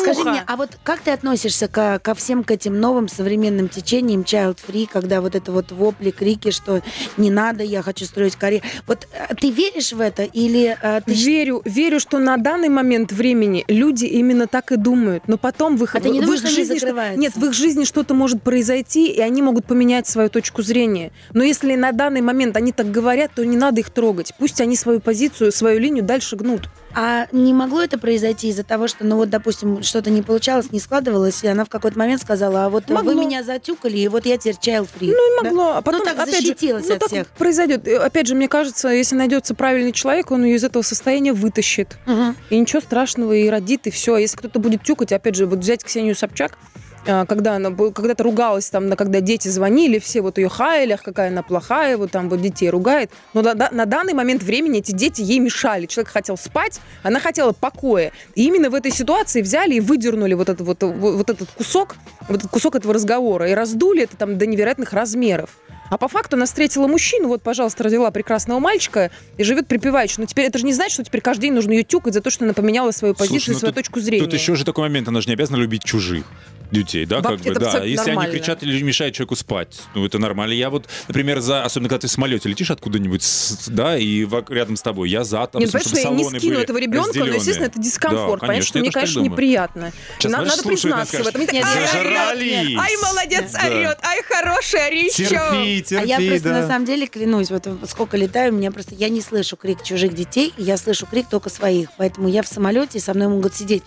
Скажи 0.00 0.18
муха. 0.20 0.30
мне, 0.30 0.42
а 0.46 0.56
вот 0.56 0.78
как 0.82 1.00
ты 1.00 1.10
относишься 1.10 1.68
ко, 1.68 1.98
ко 2.02 2.14
всем 2.14 2.44
к 2.44 2.50
этим 2.50 2.80
новым 2.80 3.08
современным 3.08 3.68
течениям 3.68 4.22
child 4.22 4.58
free, 4.66 4.88
когда 4.90 5.20
вот 5.20 5.34
это 5.34 5.52
вот 5.52 5.70
вопли, 5.72 6.10
крики, 6.10 6.50
что 6.50 6.82
не 7.16 7.30
надо, 7.30 7.62
я 7.62 7.82
хочу 7.82 8.04
строить 8.04 8.36
карьеру. 8.36 8.64
Вот 8.86 9.06
э, 9.12 9.34
ты 9.34 9.50
веришь 9.50 9.92
в 9.92 10.00
это 10.00 10.24
или 10.24 10.76
э, 10.80 11.00
ты 11.04 11.14
Верю, 11.14 11.62
верю, 11.64 12.00
что 12.00 12.18
на 12.18 12.36
данный 12.36 12.68
момент 12.68 13.12
времени 13.12 13.64
люди 13.68 14.04
именно 14.04 14.46
так 14.46 14.72
и 14.72 14.73
думают, 14.76 15.28
но 15.28 15.38
потом 15.38 15.76
в 15.76 15.84
их, 15.84 15.94
А 15.94 16.00
ты 16.00 16.10
не 16.10 16.20
в 16.20 16.24
думаешь, 16.24 16.42
их 16.42 16.50
жизни 16.50 16.78
что- 16.78 17.14
нет, 17.16 17.34
в 17.36 17.44
их 17.44 17.52
жизни 17.52 17.84
что-то 17.84 18.14
может 18.14 18.42
произойти, 18.42 19.08
и 19.08 19.20
они 19.20 19.42
могут 19.42 19.66
поменять 19.66 20.06
свою 20.06 20.28
точку 20.28 20.62
зрения. 20.62 21.12
Но 21.32 21.42
если 21.44 21.74
на 21.74 21.92
данный 21.92 22.20
момент 22.20 22.56
они 22.56 22.72
так 22.72 22.90
говорят, 22.90 23.32
то 23.34 23.44
не 23.44 23.56
надо 23.56 23.80
их 23.80 23.90
трогать. 23.90 24.32
Пусть 24.38 24.60
они 24.60 24.76
свою 24.76 25.00
позицию, 25.00 25.52
свою 25.52 25.78
линию 25.80 26.04
дальше 26.04 26.36
гнут. 26.36 26.68
А 26.96 27.26
не 27.32 27.52
могло 27.52 27.82
это 27.82 27.98
произойти 27.98 28.48
из-за 28.48 28.62
того, 28.62 28.86
что, 28.88 29.04
ну 29.04 29.16
вот, 29.16 29.28
допустим, 29.30 29.82
что-то 29.82 30.10
не 30.10 30.22
получалось, 30.22 30.70
не 30.70 30.78
складывалось, 30.80 31.42
и 31.42 31.48
она 31.48 31.64
в 31.64 31.68
какой-то 31.68 31.98
момент 31.98 32.20
сказала, 32.20 32.66
а 32.66 32.68
вот 32.70 32.88
Могло. 32.88 33.12
вы 33.12 33.20
меня 33.20 33.42
затюкали, 33.42 33.98
и 33.98 34.08
вот 34.08 34.26
я 34.26 34.38
теперь 34.38 34.54
child 34.54 34.88
free. 34.98 35.12
Ну, 35.12 35.40
и 35.40 35.42
Да? 35.42 35.50
могло. 35.50 35.72
А 35.76 35.82
потом, 35.82 36.04
так 36.04 36.14
опять 36.18 36.36
же, 36.36 36.40
защитилась 36.42 36.86
ну, 36.88 36.94
от 36.94 37.00
так 37.00 37.08
всех. 37.08 37.26
произойдет. 37.28 37.86
Опять 37.88 38.26
же, 38.28 38.34
мне 38.34 38.48
кажется, 38.48 38.88
если 38.88 39.16
найдется 39.16 39.54
правильный 39.54 39.92
человек, 39.92 40.30
он 40.30 40.44
ее 40.44 40.56
из 40.56 40.64
этого 40.64 40.82
состояния 40.82 41.32
вытащит. 41.32 41.96
Мгм. 42.06 42.36
И 42.50 42.58
ничего 42.58 42.80
страшного, 42.80 43.32
и 43.32 43.48
родит, 43.48 43.86
и 43.86 43.90
все. 43.90 44.14
А 44.14 44.20
если 44.20 44.36
кто-то 44.36 44.58
будет 44.58 44.82
тюкать, 44.84 45.12
опять 45.12 45.34
же, 45.34 45.46
вот 45.46 45.58
взять 45.60 45.82
Ксению 45.84 46.14
Собчак, 46.14 46.58
когда 47.04 47.56
она 47.56 47.70
когда-то 47.70 48.24
ругалась, 48.24 48.70
там, 48.70 48.90
когда 48.92 49.20
дети 49.20 49.48
звонили, 49.48 49.98
все 49.98 50.20
вот 50.22 50.38
ее 50.38 50.48
хаяли, 50.48 50.98
какая 51.02 51.28
она 51.28 51.42
плохая, 51.42 51.96
вот 51.96 52.10
там 52.10 52.28
вот 52.28 52.40
детей 52.40 52.70
ругает. 52.70 53.10
Но 53.34 53.42
на, 53.42 53.54
на 53.54 53.86
данный 53.86 54.14
момент 54.14 54.42
времени 54.42 54.78
эти 54.78 54.92
дети 54.92 55.20
ей 55.20 55.38
мешали. 55.38 55.86
Человек 55.86 56.12
хотел 56.12 56.36
спать, 56.36 56.80
она 57.02 57.20
хотела 57.20 57.52
покоя. 57.52 58.12
И 58.34 58.46
именно 58.46 58.70
в 58.70 58.74
этой 58.74 58.90
ситуации 58.90 59.42
взяли 59.42 59.74
и 59.74 59.80
выдернули 59.80 60.34
вот, 60.34 60.48
этот 60.48 60.66
вот, 60.66 60.82
вот, 60.82 61.14
вот 61.16 61.30
этот 61.30 61.50
кусок, 61.50 61.96
вот 62.28 62.38
этот 62.38 62.50
кусок 62.50 62.76
этого 62.76 62.94
разговора, 62.94 63.48
и 63.50 63.52
раздули 63.52 64.02
это 64.02 64.16
там 64.16 64.38
до 64.38 64.46
невероятных 64.46 64.92
размеров. 64.92 65.50
А 65.90 65.98
по 65.98 66.08
факту 66.08 66.36
она 66.36 66.46
встретила 66.46 66.86
мужчину, 66.86 67.28
вот, 67.28 67.42
пожалуйста, 67.42 67.84
родила 67.84 68.10
прекрасного 68.10 68.58
мальчика 68.58 69.10
и 69.36 69.44
живет 69.44 69.68
припеваючи. 69.68 70.18
Но 70.18 70.26
теперь 70.26 70.46
это 70.46 70.58
же 70.58 70.64
не 70.64 70.72
значит, 70.72 70.94
что 70.94 71.04
теперь 71.04 71.20
каждый 71.20 71.42
день 71.42 71.52
нужно 71.52 71.72
ее 71.72 71.84
тюкать 71.84 72.14
за 72.14 72.20
то, 72.20 72.30
что 72.30 72.44
она 72.44 72.54
поменяла 72.54 72.90
свою 72.90 73.14
позицию, 73.14 73.40
Слушай, 73.40 73.52
ну 73.52 73.58
свою 73.60 73.74
тут- 73.74 73.84
точку 73.84 74.00
зрения. 74.00 74.24
Тут 74.24 74.32
еще 74.32 74.54
же 74.54 74.64
такой 74.64 74.84
момент, 74.88 75.08
она 75.08 75.20
же 75.20 75.28
не 75.28 75.34
обязана 75.34 75.56
любить 75.56 75.84
чужих 75.84 76.24
детей, 76.70 77.06
да, 77.06 77.20
Баб- 77.20 77.32
как 77.36 77.40
бы, 77.42 77.50
это 77.50 77.60
да. 77.60 77.84
Если 77.84 78.08
нормально. 78.08 78.30
они 78.32 78.38
кричат 78.40 78.62
или 78.62 78.82
мешают 78.82 79.14
человеку 79.14 79.36
спать, 79.36 79.80
ну 79.94 80.04
это 80.04 80.18
нормально. 80.18 80.52
Я 80.52 80.70
вот, 80.70 80.86
например, 81.08 81.40
за, 81.40 81.64
особенно 81.64 81.88
когда 81.88 82.00
ты 82.00 82.06
в 82.08 82.10
самолете 82.10 82.48
летишь 82.48 82.70
откуда-нибудь, 82.70 83.22
да, 83.68 83.96
и 83.98 84.26
рядом 84.48 84.76
с 84.76 84.82
тобой, 84.82 85.10
я 85.10 85.24
за, 85.24 85.46
там, 85.46 85.60
Нет, 85.60 85.68
чтобы 85.70 85.84
понимаешь, 85.84 86.00
что 86.00 86.10
я 86.10 86.16
не 86.16 86.24
скину 86.38 86.52
были 86.54 86.62
этого 86.64 86.78
ребенка, 86.78 87.18
но, 87.20 87.26
естественно, 87.26 87.66
это 87.66 87.80
дискомфорт. 87.80 88.40
Да, 88.40 88.46
Понятно, 88.48 88.66
что 88.66 88.78
мне, 88.80 88.90
конечно, 88.90 89.14
думаю. 89.14 89.30
неприятно. 89.32 89.92
Сейчас, 90.18 90.32
На- 90.32 90.38
знаешь, 90.38 90.56
надо 90.56 90.68
признаться 90.68 91.22
в 91.22 91.26
этом. 91.26 91.40
«Нет, 91.42 91.64
«Ай, 91.64 91.86
зажрались». 91.86 92.52
орёт, 92.66 92.78
Ай, 92.80 92.96
молодец, 93.02 93.52
Да. 93.52 93.66
орет. 93.66 93.98
Ай, 94.02 94.22
хороший, 94.22 94.86
орищё. 94.86 95.28
Терпи, 95.28 95.82
терпи, 95.82 96.02
А 96.12 96.20
я 96.20 96.28
просто 96.30 96.48
да. 96.48 96.60
на 96.60 96.66
самом 96.66 96.84
деле 96.86 97.06
клянусь, 97.06 97.50
вот 97.50 97.68
сколько 97.88 98.16
летаю, 98.16 98.52
у 98.52 98.56
меня 98.56 98.70
просто 98.72 98.94
я 98.94 99.08
не 99.10 99.20
слышу 99.20 99.56
крик 99.56 99.82
чужих 99.82 100.14
детей, 100.14 100.52
я 100.56 100.76
слышу 100.76 101.06
крик 101.06 101.28
только 101.28 101.50
своих. 101.50 101.90
Поэтому 101.98 102.28
я 102.28 102.42
в 102.42 102.48
самолете, 102.48 102.98
и 102.98 103.00
со 103.00 103.12
мной 103.14 103.28
могут 103.28 103.54
сидеть. 103.54 103.82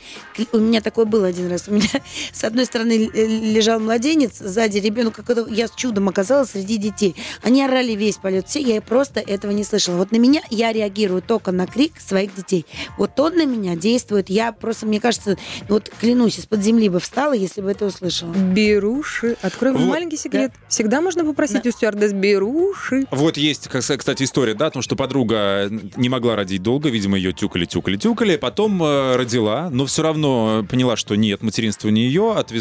У 0.51 0.57
меня 0.59 0.81
такое 0.81 1.05
было 1.05 1.27
один 1.27 1.49
раз. 1.49 1.67
У 1.67 1.71
меня 1.71 1.87
с 2.31 2.43
одной 2.43 2.65
стороны 2.67 3.09
э, 3.13 3.25
лежал 3.25 3.79
младенец, 3.79 4.37
сзади 4.37 4.77
ребенок, 4.77 5.19
я 5.49 5.67
с 5.67 5.71
чудом 5.71 6.09
оказалась 6.09 6.51
среди 6.51 6.77
детей. 6.77 7.15
Они 7.41 7.63
орали 7.63 7.93
весь 7.93 8.17
полет, 8.17 8.47
все, 8.47 8.59
я 8.59 8.81
просто 8.81 9.19
этого 9.19 9.51
не 9.51 9.63
слышала. 9.63 9.97
Вот 9.97 10.11
на 10.11 10.17
меня 10.17 10.41
я 10.49 10.71
реагирую 10.71 11.21
только 11.21 11.51
на 11.51 11.65
крик 11.65 11.99
своих 11.99 12.35
детей. 12.35 12.65
Вот 12.97 13.19
он 13.19 13.35
на 13.35 13.45
меня 13.45 13.75
действует. 13.75 14.29
Я 14.29 14.51
просто, 14.51 14.85
мне 14.85 14.99
кажется, 14.99 15.37
вот 15.69 15.91
клянусь, 15.99 16.39
из-под 16.39 16.61
земли 16.61 16.89
бы 16.89 16.99
встала, 16.99 17.33
если 17.33 17.61
бы 17.61 17.71
это 17.71 17.85
услышала. 17.85 18.33
Беруши. 18.33 19.37
Открой 19.41 19.73
вам 19.73 19.83
Вот. 19.83 19.89
маленький 19.91 20.17
секрет. 20.17 20.51
Всегда 20.67 21.01
можно 21.01 21.25
попросить 21.25 21.65
у 21.65 21.71
стюардесс 21.71 22.13
беруши. 22.13 23.05
Вот 23.11 23.37
есть, 23.37 23.67
кстати, 23.67 24.23
история, 24.23 24.53
да, 24.53 24.67
о 24.67 24.71
том, 24.71 24.81
что 24.81 24.95
подруга 24.95 25.69
не 25.95 26.09
могла 26.09 26.35
родить 26.35 26.61
долго, 26.61 26.89
видимо, 26.89 27.17
ее 27.17 27.33
тюкали, 27.33 27.65
тюкали, 27.65 27.97
тюкали, 27.97 28.35
потом 28.37 28.81
э, 28.83 29.15
родила, 29.15 29.69
но 29.71 29.85
все 29.85 30.03
равно 30.03 30.65
поняла, 30.69 30.95
что 30.95 31.15
нет, 31.15 31.41
материнство 31.41 31.89
не 31.89 32.01
ее, 32.01 32.33
отвезла 32.33 32.56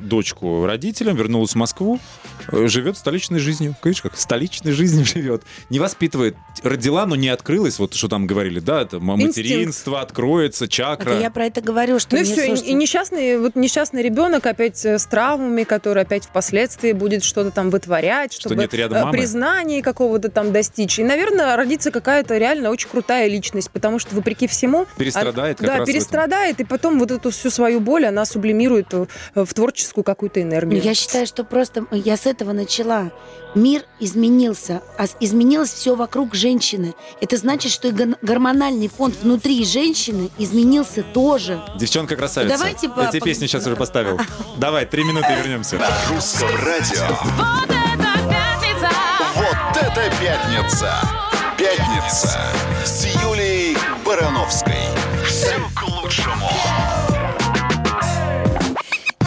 дочку 0.00 0.66
родителям, 0.66 1.16
вернулась 1.16 1.52
в 1.52 1.54
Москву, 1.56 1.98
э, 2.52 2.66
живет 2.68 2.96
столичной 2.96 3.38
жизнью. 3.38 3.74
Видишь, 3.84 4.02
как 4.02 4.16
столичной 4.16 4.72
жизнью 4.72 5.04
живет. 5.14 5.42
Не 5.68 5.78
воспитывает. 5.78 6.36
Родила, 6.62 7.06
но 7.06 7.16
не 7.16 7.28
открылась, 7.28 7.78
вот 7.78 7.94
что 7.94 8.08
там 8.08 8.26
говорили, 8.26 8.60
да, 8.60 8.82
это 8.82 8.96
м- 8.96 9.10
Инстинкт. 9.12 9.36
материнство, 9.38 10.00
откроется, 10.00 10.68
чакра. 10.68 11.10
Это 11.10 11.20
я 11.22 11.30
про 11.30 11.46
это 11.46 11.60
говорю, 11.60 11.98
что 11.98 12.16
Ну 12.16 12.22
и 12.22 12.24
все, 12.24 12.34
слушайте, 12.46 12.66
и, 12.70 12.74
несчастный, 12.74 13.38
вот 13.38 13.56
несчастный 13.56 14.02
ребенок 14.02 14.46
опять 14.46 14.84
э, 14.84 14.98
с 14.98 15.06
травмами, 15.06 15.64
который 15.64 16.02
опять 16.02 16.24
впоследствии 16.24 16.92
будет 16.92 17.24
что-то 17.24 17.50
там 17.50 17.70
вытворять, 17.70 18.32
Что 18.32 18.48
чтобы 18.50 18.62
нет 18.62 18.74
рядом 18.74 18.98
э, 18.98 19.04
мамы. 19.04 19.16
признания 19.18 19.82
какого-то 19.82 20.28
там 20.30 20.52
достичь. 20.52 20.98
И, 20.98 21.04
наверное, 21.04 21.56
родится 21.56 21.90
какая-то 21.90 22.36
реально 22.36 22.70
очень 22.70 22.88
крутая 22.88 23.28
личность, 23.28 23.70
потому 23.70 23.98
что, 23.98 24.14
вопреки 24.14 24.46
всему... 24.46 24.86
Перестрадает 24.96 25.58
как 25.58 25.66
да, 25.66 25.76
раз 25.78 25.86
перестрадает, 25.88 26.60
и 26.60 26.64
потом 26.64 26.98
вот 26.98 27.10
эту 27.10 27.30
всю 27.30 27.50
свою 27.50 27.80
боль 27.80 28.04
она 28.06 28.24
сублимирует 28.24 28.92
в 29.44 29.54
творческую 29.54 30.04
какую-то 30.04 30.40
энергию. 30.42 30.82
Я 30.82 30.94
считаю, 30.94 31.26
что 31.26 31.44
просто 31.44 31.86
я 31.92 32.16
с 32.16 32.26
этого 32.26 32.52
начала. 32.52 33.10
Мир 33.54 33.82
изменился, 33.98 34.80
а 34.96 35.06
изменилось 35.18 35.72
все 35.72 35.96
вокруг 35.96 36.34
женщины. 36.34 36.94
Это 37.20 37.36
значит, 37.36 37.72
что 37.72 37.88
и 37.88 37.92
гормональный 38.22 38.88
фонд 38.88 39.16
внутри 39.22 39.64
женщины 39.64 40.30
изменился 40.38 41.02
тоже. 41.02 41.60
Девчонка 41.76 42.14
красавица. 42.16 42.56
Давайте 42.56 42.86
Я 42.86 42.92
по- 42.92 43.06
тебе 43.10 43.20
по- 43.20 43.26
песню 43.26 43.48
сейчас 43.48 43.66
уже 43.66 43.76
поставил. 43.76 44.20
Давай, 44.58 44.86
три 44.86 45.02
минуты 45.04 45.32
и 45.32 45.36
вернемся. 45.36 45.76
На 45.78 45.88
русском 46.14 46.48
радио. 46.64 47.06
Вот 47.36 47.70
это 47.70 48.28
пятница! 48.28 48.90
Вот 49.34 49.82
это 49.82 50.12
пятница! 50.20 50.94
Пятница 51.58 52.38
с 52.84 53.04
Юлией 53.22 53.76
Барановской. 54.06 54.74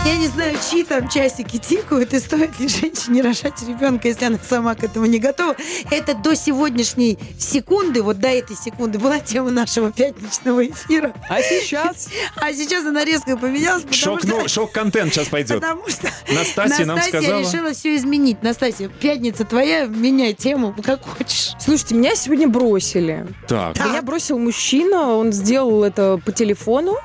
Я 0.06 0.18
не 0.18 0.28
знаю, 0.28 0.58
чьи 0.70 0.84
там 0.84 1.08
часики 1.08 1.58
тикают, 1.58 2.14
и 2.14 2.20
стоит 2.20 2.60
ли 2.60 2.68
женщине 2.68 3.22
рожать 3.22 3.62
ребенка, 3.66 4.10
если 4.10 4.26
она 4.26 4.38
сама 4.38 4.76
к 4.76 4.84
этому 4.84 5.06
не 5.06 5.18
готова. 5.18 5.56
Это 5.92 6.14
до 6.14 6.36
сегодняшней 6.36 7.18
секунды, 7.40 8.02
вот 8.02 8.20
до 8.20 8.28
этой 8.28 8.58
секунды, 8.58 9.00
была 9.00 9.20
тема 9.20 9.52
нашего 9.52 9.94
пятничного 9.94 10.66
эфира. 10.66 11.14
А 11.30 11.42
сейчас? 11.42 12.10
А 12.36 12.52
сейчас 12.52 12.86
она 12.86 13.06
резко 13.06 13.38
поменялась, 13.38 13.84
Шок, 13.92 14.20
что... 14.20 14.28
ну, 14.28 14.48
шок-контент 14.50 15.14
сейчас 15.14 15.30
пойдет. 15.30 15.62
Потому 15.62 15.88
что 15.88 16.10
Настасья 16.34 16.86
нам 16.86 17.02
сказала. 17.02 17.40
решила 17.42 17.72
все 17.72 17.96
изменить. 17.96 18.44
Настасья, 18.44 18.90
пятница 18.90 19.46
твоя, 19.46 19.86
меняй 19.86 20.34
тему, 20.34 20.76
как 20.84 21.02
хочешь. 21.06 21.54
Слушайте, 21.60 21.96
меня 21.96 22.16
сегодня 22.16 22.50
бросили. 22.50 23.26
Так, 23.48 23.78
Меня 23.80 24.02
бросил 24.02 24.38
мужчина, 24.38 25.16
он 25.16 25.32
сделал 25.32 25.84
это 25.86 26.20
по 26.26 26.34
телефону 26.34 26.98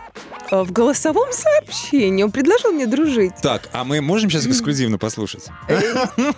в 0.51 0.73
голосовом 0.73 1.29
сообщении. 1.33 2.23
Он 2.23 2.31
предложил 2.31 2.73
мне 2.73 2.87
дружить. 2.87 3.33
так, 3.43 3.69
а 3.73 3.85
мы 3.85 4.01
можем 4.01 4.31
сейчас 4.31 4.47
эксклюзивно 4.47 4.99
послушать? 4.99 5.47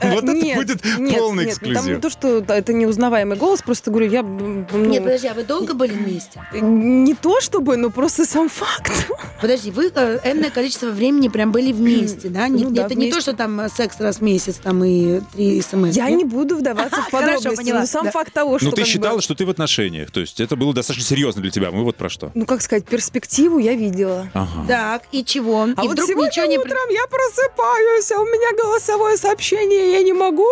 Вот 0.01 0.25
это 0.25 0.55
будет 0.55 0.83
полный 0.83 1.45
Там 1.45 1.53
эксклюзив. 1.53 1.87
не 1.87 2.01
то, 2.01 2.11
что 2.11 2.39
это 2.39 2.73
неузнаваемый 2.73 3.37
голос, 3.37 3.63
просто 3.63 3.91
говорю, 3.91 4.11
я... 4.11 4.23
ну, 4.23 4.65
Нет, 4.73 5.03
подожди, 5.03 5.29
а 5.29 5.35
вы 5.35 5.45
долго 5.45 5.75
были 5.75 5.93
вместе? 5.93 6.41
не 6.53 7.15
то 7.15 7.41
чтобы, 7.41 7.77
но 7.77 7.91
просто 7.91 8.25
сам 8.25 8.49
факт. 8.49 8.93
Подожди, 9.41 9.71
вы 9.71 9.91
э, 9.95 10.21
энное 10.25 10.51
количество 10.51 10.87
времени 10.91 11.29
прям 11.29 11.53
были 11.53 11.73
вместе, 11.73 12.29
да? 12.29 12.49
Ну 12.49 12.75
это 12.75 12.95
не 12.95 13.11
то, 13.11 13.21
что 13.21 13.33
там 13.35 13.61
э, 13.61 13.69
секс 13.69 13.99
раз 14.01 14.19
в 14.19 14.21
месяц 14.23 14.57
там 14.57 14.85
и 14.85 15.21
три 15.33 15.61
смс. 15.63 15.97
Я 15.97 16.11
не 16.11 16.25
буду 16.25 16.57
вдаваться 16.57 17.03
в 17.03 17.11
подробности, 17.11 17.71
но 17.71 17.87
сам 17.87 18.11
факт 18.11 18.33
того, 18.33 18.59
что... 18.59 18.69
Ну, 18.69 18.73
ты 18.73 18.85
считала, 18.85 19.21
что 19.21 19.35
ты 19.35 19.47
в 19.47 19.51
отношениях. 19.51 20.11
То 20.11 20.21
есть 20.21 20.41
это 20.41 20.57
было 20.57 20.75
достаточно 20.75 21.07
серьезно 21.07 21.43
для 21.43 21.51
тебя. 21.51 21.71
Мы 21.71 21.85
вот 21.85 21.97
про 21.97 22.09
что. 22.09 22.31
Ну, 22.35 22.47
как 22.47 22.63
сказать, 22.63 22.85
перспективу 22.85 23.59
я 23.59 23.70
видела. 23.75 24.29
Ага. 24.35 24.67
Так, 24.69 25.03
и 25.13 25.25
чего? 25.25 25.63
А 25.63 25.85
и 25.85 25.87
вот 25.89 25.93
вдруг 25.93 26.09
сегодня 26.09 26.29
ничего 26.29 26.47
не... 26.47 26.59
утром 26.59 26.89
я 26.91 27.07
просыпаюсь, 27.07 28.13
а 28.13 28.21
у 28.21 28.25
меня 28.25 28.57
голосовое 28.63 29.17
сообщение, 29.17 29.93
я 29.93 30.03
не 30.03 30.13
могу. 30.13 30.49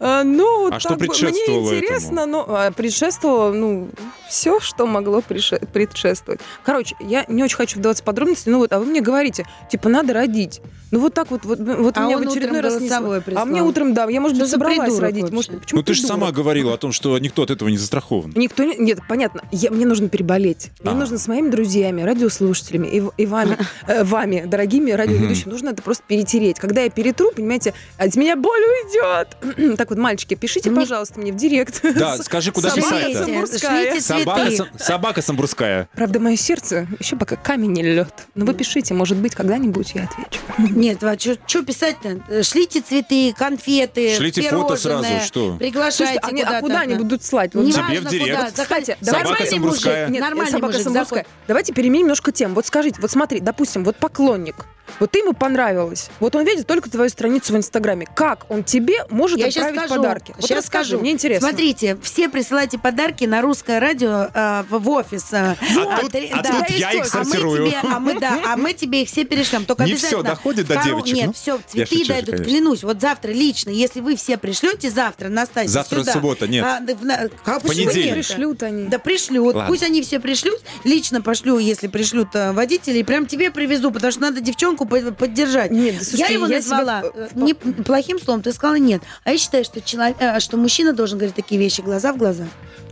Э, 0.00 0.22
Ну, 0.24 0.68
А 0.72 0.78
что 0.80 0.90
так 0.90 0.98
бы 0.98 1.06
предшествовало 1.06 1.68
мне 1.70 1.78
интересно, 1.78 2.26
но 2.26 2.44
а, 2.48 2.70
предшествовало, 2.70 3.52
ну, 3.52 3.88
все, 4.28 4.60
что 4.60 4.86
могло 4.86 5.20
предше- 5.20 5.64
предшествовать. 5.72 6.40
Короче, 6.64 6.94
я 7.00 7.24
не 7.28 7.42
очень 7.42 7.56
хочу 7.56 7.78
вдаваться 7.78 8.02
в 8.02 8.06
подробности, 8.06 8.48
ну 8.48 8.58
вот, 8.58 8.72
а 8.72 8.78
вы 8.78 8.86
мне 8.86 9.00
говорите, 9.00 9.46
типа, 9.70 9.88
надо 9.88 10.12
родить. 10.14 10.60
Ну 10.90 11.00
вот 11.00 11.12
так 11.12 11.30
вот, 11.30 11.44
вот, 11.44 11.58
вот 11.58 11.98
А 11.98 12.04
меня 12.06 12.16
он 12.16 12.24
в 12.24 12.28
очередной 12.30 12.60
утром 12.60 12.72
раз 12.72 12.80
не 12.80 13.20
прислал. 13.20 13.42
А 13.42 13.44
мне 13.44 13.62
утром, 13.62 13.92
да, 13.92 14.08
я, 14.08 14.20
может 14.22 14.36
Что 14.36 14.44
быть, 14.44 14.50
собралась 14.52 14.78
придурок 14.78 15.02
родить. 15.02 15.30
Может, 15.30 15.60
почему 15.60 15.80
Ну, 15.80 15.84
ты 15.84 15.92
же 15.92 16.00
сама 16.02 16.32
говорила 16.32 16.72
о 16.72 16.78
том, 16.78 16.92
что 16.92 17.18
никто 17.18 17.42
от 17.42 17.50
этого 17.50 17.68
не 17.68 17.76
застрахован. 17.76 18.32
Никто 18.34 18.64
не... 18.64 18.76
Нет, 18.76 19.00
понятно. 19.06 19.42
Я, 19.52 19.70
мне 19.70 19.84
нужно 19.84 20.08
переболеть. 20.08 20.70
Мне 20.82 20.92
А. 20.92 20.94
нужно 20.94 21.18
с 21.18 21.28
моими 21.28 21.50
друзьями, 21.50 22.00
радиослушателями 22.02 22.57
и, 22.86 23.00
в- 23.00 23.12
и 23.16 23.26
вами, 23.26 23.58
э, 23.86 24.04
вами, 24.04 24.44
дорогими 24.46 24.90
радиоведущими, 24.90 25.50
нужно 25.50 25.70
это 25.70 25.82
просто 25.82 26.04
перетереть. 26.06 26.58
Когда 26.58 26.82
я 26.82 26.90
перетру, 26.90 27.30
понимаете, 27.32 27.74
от 27.96 28.14
меня 28.16 28.36
боль 28.36 28.60
уйдет. 28.60 29.76
так 29.78 29.90
вот, 29.90 29.98
мальчики, 29.98 30.34
пишите, 30.34 30.70
Мне- 30.70 30.80
пожалуйста, 30.80 31.20
мне 31.20 31.32
в 31.32 31.36
директ. 31.36 31.80
Да, 31.94 32.16
скажи, 32.22 32.52
куда 32.52 32.70
Собака. 32.70 32.98
Шлите 33.46 34.00
Собака, 34.00 34.50
собака 34.78 35.22
самбурская. 35.22 35.88
Правда, 35.94 36.20
мое 36.20 36.36
сердце 36.36 36.86
еще 36.98 37.16
пока 37.16 37.36
камень 37.36 37.72
не 37.72 37.82
лед. 37.82 38.12
Но 38.34 38.44
вы 38.44 38.54
пишите, 38.54 38.94
может 38.94 39.16
быть, 39.18 39.34
когда-нибудь 39.34 39.92
я 39.94 40.04
отвечу. 40.04 40.40
Нет, 40.76 41.02
а 41.02 41.16
что 41.18 41.62
писать-то? 41.62 42.42
Шлите 42.42 42.80
цветы, 42.80 43.34
конфеты, 43.36 44.14
Шлите 44.16 44.42
фото 44.42 44.76
сразу, 44.76 45.06
что? 45.24 45.56
Приглашайте 45.58 46.18
Слушайте, 46.20 46.44
а, 46.44 46.58
а 46.58 46.60
куда 46.60 46.80
они 46.80 46.94
будут 46.94 47.24
слать? 47.24 47.54
Не 47.54 47.72
Тебе 47.72 48.00
в 48.00 48.08
директ. 48.08 48.52
Кстати, 48.52 48.96
нормальный 49.00 49.46
самбурская. 49.46 50.08
Нет, 50.08 50.20
нормальный 50.20 50.50
собака 50.52 50.72
мужик, 50.72 50.84
самбурская. 50.84 51.26
Давайте 51.46 51.72
переменим 51.72 52.08
немножко 52.08 52.32
тему. 52.38 52.54
Вот 52.54 52.66
скажите, 52.66 53.00
вот 53.00 53.10
смотри, 53.10 53.40
допустим, 53.40 53.84
вот 53.84 53.96
поклонник. 53.96 54.64
Вот 55.00 55.10
ты 55.10 55.20
ему 55.20 55.32
понравилась. 55.32 56.10
Вот 56.20 56.34
он 56.36 56.44
видит 56.44 56.66
только 56.66 56.90
твою 56.90 57.08
страницу 57.10 57.52
в 57.52 57.56
Инстаграме. 57.56 58.06
Как 58.14 58.46
он 58.50 58.64
тебе 58.64 59.04
может 59.10 59.38
Я 59.38 59.50
сейчас 59.50 59.66
отправить 59.66 59.88
скажу. 59.90 60.02
подарки? 60.02 60.32
Вот 60.36 60.44
Сейчас 60.44 60.58
расскажи, 60.64 60.88
скажу. 60.90 61.00
мне 61.00 61.12
интересно. 61.12 61.48
Смотрите, 61.48 61.96
все 62.02 62.28
присылайте 62.28 62.78
подарки 62.78 63.24
на 63.24 63.40
русское 63.42 63.78
радио 63.78 64.28
э, 64.32 64.64
в, 64.70 64.88
офис. 64.90 65.32
э, 65.32 65.54
А 65.60 66.00
тут- 66.00 66.14
а 66.32 66.42
да. 66.42 66.52
тут 66.60 66.70
я 66.70 66.92
их 66.92 67.14
А 67.14 67.18
мы 67.18 67.24
сортирую. 67.24 67.66
тебе- 67.68 67.78
А 67.82 67.98
мы, 68.00 68.18
да, 68.20 68.38
а 68.46 68.56
мы 68.56 68.72
тебе 68.72 69.02
их 69.02 69.08
все 69.08 69.24
перешлем. 69.24 69.64
Только 69.64 69.84
Не 69.84 69.94
всё 69.94 70.22
доходит 70.22 70.66
до 70.66 70.74
коро- 70.74 70.84
девочек, 70.84 71.14
Нет, 71.16 71.26
ну. 71.28 71.32
все, 71.32 71.60
цветы 71.66 71.96
шучу, 71.96 72.08
дойдут, 72.08 72.30
конечно. 72.36 72.44
клянусь. 72.52 72.82
Вот 72.82 73.00
завтра 73.00 73.30
лично, 73.30 73.70
если 73.70 74.00
вы 74.00 74.16
все 74.16 74.36
пришлете 74.38 74.90
завтра, 74.90 75.28
Настасья, 75.28 75.68
Завтра 75.70 76.00
сюда. 76.00 76.12
суббота, 76.12 76.48
нет. 76.48 76.64
А, 76.64 76.80
на- 76.80 77.28
Понедельник. 77.60 78.14
Пришлют 78.14 78.62
они. 78.62 78.84
Да 78.88 78.98
пришлют. 78.98 79.54
Ладно. 79.54 79.68
Пусть 79.68 79.82
они 79.82 80.02
все 80.02 80.20
пришлют. 80.20 80.60
Лично 80.84 81.20
пошлю, 81.22 81.58
если 81.58 81.86
пришлют 81.88 82.28
э, 82.34 82.52
водителей. 82.52 83.04
Прям 83.04 83.26
тебе 83.26 83.50
привезу, 83.50 83.90
потому 83.90 84.10
что 84.12 84.20
надо 84.22 84.40
девчонку 84.40 84.77
по- 84.84 85.12
поддержать. 85.12 85.70
Нет, 85.70 85.94
слушайте, 85.96 86.18
я 86.18 86.28
его 86.28 86.46
я 86.46 86.56
назвала 86.56 87.02
себя- 87.02 87.12
э, 87.14 87.28
не 87.34 87.54
плохим 87.54 88.18
словом, 88.20 88.42
ты 88.42 88.52
сказала 88.52 88.76
нет. 88.78 89.02
А 89.24 89.32
я 89.32 89.38
считаю, 89.38 89.64
что, 89.64 89.80
человек, 89.80 90.16
э, 90.20 90.40
что 90.40 90.56
мужчина 90.56 90.92
должен 90.92 91.18
говорить 91.18 91.36
такие 91.36 91.60
вещи 91.60 91.80
глаза 91.80 92.12
в 92.12 92.16
глаза. 92.16 92.44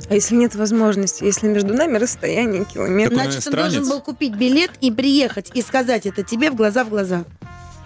А 0.08 0.14
если 0.14 0.36
нет 0.36 0.54
возможности, 0.54 1.24
если 1.24 1.48
между 1.48 1.74
нами 1.74 1.98
расстояние 1.98 2.64
километр? 2.64 3.14
Так 3.16 3.24
он 3.26 3.32
Значит, 3.32 3.46
он 3.48 3.52
должен 3.54 3.88
был 3.88 4.00
купить 4.00 4.34
билет 4.34 4.70
и 4.80 4.90
приехать 4.90 5.50
и 5.54 5.62
сказать 5.62 6.06
это 6.06 6.22
тебе 6.22 6.50
в 6.50 6.54
глаза 6.54 6.84
в 6.84 6.88
глаза. 6.90 7.24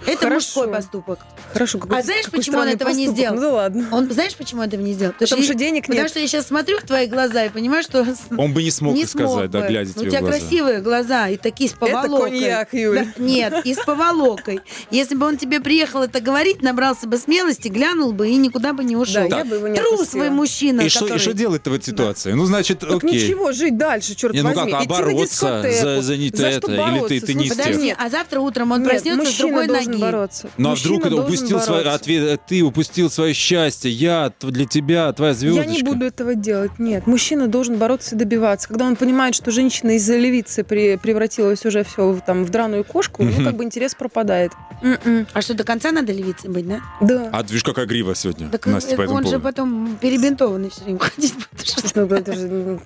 Это 0.06 0.18
Хорошо. 0.18 0.34
мужской 0.60 0.68
поступок. 0.68 1.18
Хорошо, 1.52 1.78
какой, 1.78 1.98
А 1.98 2.02
знаешь, 2.02 2.24
какой 2.24 2.38
почему 2.38 2.58
он 2.58 2.68
этого 2.68 2.88
не 2.90 3.06
поступок. 3.06 3.16
сделал? 3.18 3.34
Ну 3.36 3.40
да 3.42 3.52
ладно. 3.52 3.88
Он, 3.92 4.10
знаешь, 4.10 4.34
почему 4.36 4.62
этого 4.62 4.80
не 4.80 4.92
сделал? 4.94 5.12
Потому 5.18 5.42
что 5.42 5.52
я- 5.52 5.58
денег 5.58 5.82
Потому 5.82 6.00
нет. 6.02 6.10
что 6.10 6.20
я 6.20 6.26
сейчас 6.26 6.46
смотрю 6.46 6.78
в 6.78 6.82
твои 6.82 7.06
глаза 7.06 7.44
и 7.44 7.48
понимаю, 7.50 7.82
что 7.82 8.06
Он 8.38 8.52
бы 8.54 8.62
не 8.62 8.70
смог 8.70 8.94
не 8.94 9.04
сказать, 9.04 9.30
смог 9.30 9.50
да, 9.50 9.66
глядя 9.68 9.90
У 9.90 10.00
тебе 10.00 10.10
тебя 10.10 10.20
в 10.20 10.22
глаза. 10.22 10.38
красивые 10.38 10.80
глаза 10.80 11.28
и 11.28 11.36
такие 11.36 11.68
с 11.68 11.72
Это 11.74 11.80
поволокой. 11.86 12.30
коньяк, 12.30 12.72
Юль. 12.72 12.96
Да, 13.16 13.22
нет, 13.22 13.54
и 13.64 13.74
с 13.74 13.78
поволокой. 13.78 14.60
Если 14.90 15.14
бы 15.14 15.26
он 15.26 15.36
тебе 15.36 15.60
приехал 15.60 16.02
это 16.02 16.20
говорить, 16.20 16.62
набрался 16.62 17.06
бы 17.06 17.18
смелости, 17.18 17.68
глянул 17.68 18.12
бы 18.12 18.28
и 18.28 18.36
никуда 18.36 18.72
бы 18.72 18.84
не 18.84 18.96
ушел. 18.96 19.28
Да, 19.28 19.38
я 19.38 19.44
бы 19.44 19.56
его 19.56 19.68
не 19.68 19.76
Трус 19.78 19.92
отпустила. 19.92 20.22
вы 20.24 20.30
мужчина, 20.30 20.80
И 20.82 20.88
что, 20.88 21.00
и 21.04 21.08
который- 21.08 21.18
что 21.20 21.32
делать-то 21.34 21.70
в 21.70 21.74
этой 21.74 21.84
ситуации? 21.86 22.32
Ну, 22.32 22.44
значит, 22.46 22.78
Так 22.80 22.90
окей. 23.04 23.22
ничего, 23.24 23.52
жить 23.52 23.76
дальше, 23.76 24.14
черт 24.14 24.32
Не, 24.34 24.42
ну 24.42 24.54
возьми. 24.54 24.72
как, 24.72 24.80
Идти 24.82 24.88
на 24.88 24.94
бороться 24.96 25.22
дискотеку. 25.62 25.84
за- 25.84 26.02
за 26.02 26.16
не 26.16 26.30
За 26.30 26.46
это, 26.46 26.72
что 26.72 26.88
или 26.88 27.08
ты- 27.08 27.26
ты 27.26 27.34
не? 27.34 27.48
Подожди, 27.48 27.94
а 27.98 28.08
завтра 28.08 28.40
утром 28.40 28.72
он 28.72 28.80
Нет, 28.82 28.88
проснется 28.90 29.30
с 29.32 29.36
другой 29.36 29.66
должен 29.90 30.00
бороться. 30.12 30.48
Ну 30.56 30.70
а 30.70 30.74
вдруг 30.74 31.06
это 31.06 31.16
упустил 31.16 31.60
свой 31.60 31.78
бороться. 31.78 31.94
ответ, 31.94 32.40
ты 32.46 32.62
упустил 32.62 33.10
свое 33.10 33.34
счастье, 33.34 33.90
я 33.90 34.32
для 34.40 34.64
тебя, 34.66 35.12
твоя 35.12 35.32
Я 35.32 35.38
звездочка. 35.38 35.70
не 35.72 35.82
буду 35.82 36.04
этого 36.04 36.34
делать, 36.34 36.78
нет. 36.78 37.06
Мужчина 37.06 37.48
должен 37.48 37.76
бороться 37.76 38.14
и 38.14 38.18
добиваться. 38.18 38.68
Когда 38.68 38.86
он 38.86 38.96
понимает, 38.96 39.34
что 39.34 39.50
женщина 39.50 39.90
из-за 39.96 40.16
левицы 40.16 40.64
при- 40.64 40.96
превратилась 40.96 41.64
уже 41.66 41.84
все 41.84 42.18
там, 42.24 42.44
в 42.44 42.50
драную 42.50 42.84
кошку, 42.84 43.22
ну 43.24 43.44
как 43.44 43.56
бы 43.56 43.64
интерес 43.64 43.94
пропадает. 43.94 44.52
М-м. 44.82 45.26
А 45.32 45.42
что, 45.42 45.54
до 45.54 45.64
конца 45.64 45.92
надо 45.92 46.12
левицей 46.12 46.50
быть, 46.50 46.66
да? 46.66 46.80
Да. 47.00 47.28
А 47.32 47.42
ты 47.42 47.48
видишь, 47.48 47.64
какая 47.64 47.86
грива 47.86 48.14
сегодня, 48.14 48.48
Так 48.48 48.66
Настя, 48.66 48.94
э, 48.94 48.96
по 48.96 49.02
этому 49.02 49.18
он 49.18 49.26
же 49.26 49.38
потом 49.38 49.98
перебинтованный 50.00 50.70
все 50.70 50.84
время 50.84 50.98
ходить 51.00 51.34
будет. 51.34 52.80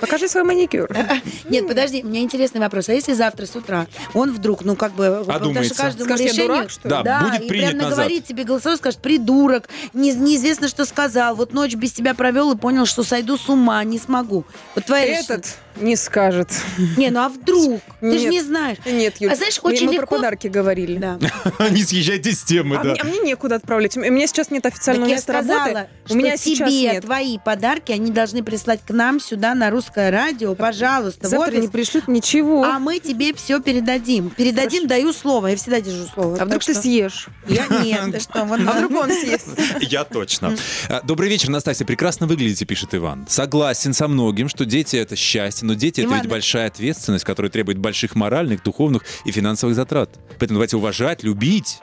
Покажи 0.00 0.28
свой 0.28 0.44
маникюр. 0.44 0.88
Нет, 1.48 1.66
подожди, 1.68 2.02
у 2.02 2.06
меня 2.06 2.20
интересный 2.22 2.60
вопрос. 2.60 2.88
А 2.88 2.92
если 2.92 3.12
завтра 3.12 3.46
с 3.46 3.54
утра 3.54 3.86
он 4.14 4.32
вдруг, 4.32 4.64
ну 4.64 4.76
как 4.76 4.92
бы, 4.94 5.22
потому 5.26 5.62
что 5.64 5.74
каждому 5.74 6.14
решению... 6.14 6.68
Да, 6.84 7.02
Да, 7.02 7.20
будет 7.20 7.42
и 7.42 7.48
принят 7.48 7.68
прям 7.70 7.78
назад. 7.82 7.90
наговорит 7.98 8.24
тебе 8.26 8.44
голосовой, 8.44 8.78
скажет, 8.78 9.00
придурок, 9.00 9.68
не- 9.92 10.12
неизвестно, 10.14 10.68
что 10.68 10.84
сказал, 10.84 11.36
вот 11.36 11.52
ночь 11.52 11.74
без 11.74 11.92
тебя 11.92 12.14
провел 12.14 12.52
и 12.52 12.56
понял, 12.56 12.86
что 12.86 13.02
сойду 13.02 13.36
с 13.36 13.48
ума, 13.48 13.82
не 13.84 13.98
смогу. 13.98 14.44
Вот 14.74 14.84
твоя 14.86 15.20
Этот 15.20 15.46
не 15.76 15.96
скажет. 15.96 16.48
Не, 16.96 17.10
ну 17.10 17.20
а 17.20 17.28
вдруг? 17.28 17.80
Ты 18.00 18.18
же 18.18 18.28
не 18.28 18.42
знаешь. 18.42 18.78
Нет, 18.84 19.14
Юль, 19.20 19.32
А 19.32 19.36
знаешь, 19.36 19.60
мы- 19.62 19.70
очень 19.72 19.86
мы 19.86 19.92
легко- 19.94 20.06
про 20.06 20.16
подарки 20.16 20.46
говорили. 20.48 20.98
Да. 20.98 21.18
Не 21.70 21.82
съезжайте 21.82 22.32
с 22.32 22.42
темы, 22.42 22.76
А, 22.76 22.82
да. 22.82 22.90
мне, 22.90 23.00
а 23.00 23.04
мне 23.04 23.18
некуда 23.20 23.56
отправлять. 23.56 23.96
У 23.96 24.00
меня 24.00 24.26
сейчас 24.26 24.50
нет 24.50 24.66
официального 24.66 25.08
места 25.08 25.32
работы. 25.32 25.88
У 26.08 26.14
меня 26.14 26.36
тебе 26.36 26.56
сейчас 26.56 26.70
нет. 26.70 27.04
твои 27.04 27.38
подарки, 27.38 27.92
они 27.92 28.10
должны 28.10 28.42
прислать 28.42 28.80
к 28.86 28.90
нам 28.90 29.20
сюда 29.20 29.54
на 29.54 29.70
русское 29.90 30.10
радио, 30.10 30.54
пожалуйста, 30.54 31.28
Завтра 31.28 31.50
офис. 31.52 31.62
не 31.62 31.68
пришлют 31.68 32.08
ничего. 32.08 32.64
А 32.64 32.78
мы 32.78 33.00
тебе 33.00 33.34
все 33.34 33.60
передадим. 33.60 34.30
Передадим, 34.30 34.86
даю 34.86 35.12
слово. 35.12 35.48
Я 35.48 35.56
всегда 35.56 35.80
держу 35.80 36.06
слово. 36.06 36.36
А 36.40 36.44
вдруг 36.44 36.62
ты 36.64 36.72
что- 36.72 36.82
съешь? 36.82 37.26
Я 37.48 37.66
нет, 37.82 38.12
ты 38.12 38.20
что, 38.20 38.44
вон 38.44 38.68
А 38.68 38.72
вдруг 38.72 38.92
он 38.92 39.10
съест? 39.20 39.48
Я 39.80 40.04
точно. 40.04 40.56
А, 40.88 41.00
Добрый 41.02 41.28
вечер, 41.28 41.48
Настасья. 41.50 41.84
Прекрасно 41.84 42.26
выглядите, 42.26 42.64
пишет 42.64 42.94
Иван. 42.94 43.26
Согласен 43.28 43.92
со 43.92 44.06
многим, 44.08 44.48
что 44.48 44.64
дети 44.64 44.96
это 44.96 45.16
счастье, 45.16 45.66
но 45.66 45.74
дети 45.74 46.02
это 46.02 46.14
ведь 46.14 46.28
большая 46.28 46.68
ответственность, 46.68 47.24
которая 47.24 47.50
требует 47.50 47.78
больших 47.78 48.14
моральных, 48.14 48.62
духовных 48.62 49.02
и 49.24 49.32
финансовых 49.32 49.74
затрат. 49.74 50.10
Поэтому 50.38 50.58
давайте 50.58 50.76
уважать, 50.76 51.22
любить 51.24 51.80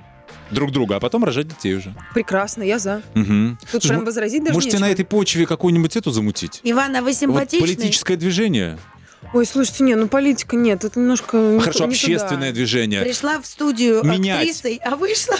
друг 0.51 0.71
друга, 0.71 0.95
а 0.97 0.99
потом 0.99 1.23
рожать 1.23 1.47
детей 1.47 1.75
уже. 1.75 1.93
Прекрасно, 2.13 2.63
я 2.63 2.79
за. 2.79 3.01
Мгм. 3.13 3.57
Тут 3.61 3.69
Слушай, 3.83 3.87
прям 3.89 4.05
возразить 4.05 4.43
даже 4.43 4.53
Можете 4.53 4.77
на 4.79 4.87
нечего. 4.87 4.93
этой 4.93 5.05
почве 5.05 5.45
какую-нибудь 5.45 5.95
эту 5.95 6.11
замутить? 6.11 6.61
Иван, 6.63 6.95
а 6.95 7.01
вы 7.01 7.07
Вот 7.11 7.15
симпатичный? 7.15 7.59
политическое 7.67 8.15
движение. 8.17 8.77
Ой, 9.33 9.45
слушайте, 9.45 9.83
не, 9.83 9.95
ну 9.95 10.07
политика 10.07 10.55
нет, 10.55 10.85
это 10.85 10.99
немножко 10.99 11.37
не 11.37 11.59
Хорошо, 11.59 11.79
ту- 11.79 11.85
не 11.87 11.93
общественное 11.95 12.49
туда. 12.49 12.51
движение. 12.53 13.01
Пришла 13.01 13.41
в 13.41 13.45
студию 13.47 14.03
Менять. 14.05 14.37
актрисой, 14.41 14.79
а 14.85 14.95
вышла 14.95 15.35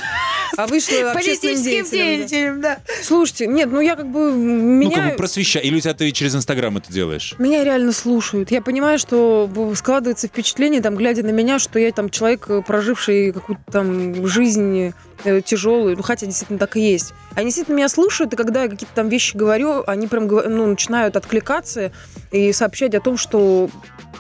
а 0.56 0.68
вышла 0.68 1.12
общественным 1.12 1.56
Политическим 1.56 1.64
деятелем. 1.64 1.92
да. 1.92 2.28
деятелем, 2.28 2.62
да. 2.62 2.78
Слушайте, 3.04 3.48
нет, 3.48 3.70
ну 3.72 3.82
я 3.82 3.96
как 3.96 4.08
бы 4.08 4.32
Ну, 4.32 4.90
как 4.90 4.98
меня... 5.00 5.10
бы 5.12 5.18
просвещай. 5.18 5.62
Или 5.64 5.78
у 5.78 5.80
тебя 5.80 5.94
ты 5.94 6.12
через 6.12 6.36
Инстаграм 6.36 6.78
это 6.78 6.92
делаешь? 6.92 7.36
Меня 7.38 7.64
реально 7.64 7.92
слушают. 7.92 8.52
Я 8.52 8.62
понимаю, 8.62 9.00
что 9.00 9.50
складывается 9.76 10.28
впечатление, 10.28 10.82
там, 10.82 10.96
глядя 10.96 11.24
на 11.24 11.32
меня, 11.32 11.60
что 11.60 11.80
я 11.80 11.92
там 11.92 12.10
человек, 12.10 12.46
э, 12.50 12.62
проживший 12.66 13.32
какую-то 13.32 13.62
там 13.72 14.28
жизнь 14.28 14.94
э, 15.24 15.42
тяжелую. 15.42 15.96
Ну, 15.98 16.04
хотя 16.04 16.26
действительно 16.26 16.60
так 16.60 16.76
и 16.78 16.82
есть. 16.82 17.14
Они 17.36 17.46
действительно 17.46 17.76
меня 17.76 17.90
слушают, 17.90 18.34
и 18.34 18.36
когда 18.36 18.64
я 18.64 18.70
какие-то 18.70 18.94
там 18.96 19.10
вещи 19.10 19.36
говорю, 19.38 19.84
они 19.88 20.08
прям 20.08 20.28
ну, 20.28 20.66
начинают 20.68 21.16
откликаться 21.16 21.92
и 22.32 22.52
сообщать 22.54 22.96
о 22.96 23.00
том, 23.00 23.18
что 23.18 23.70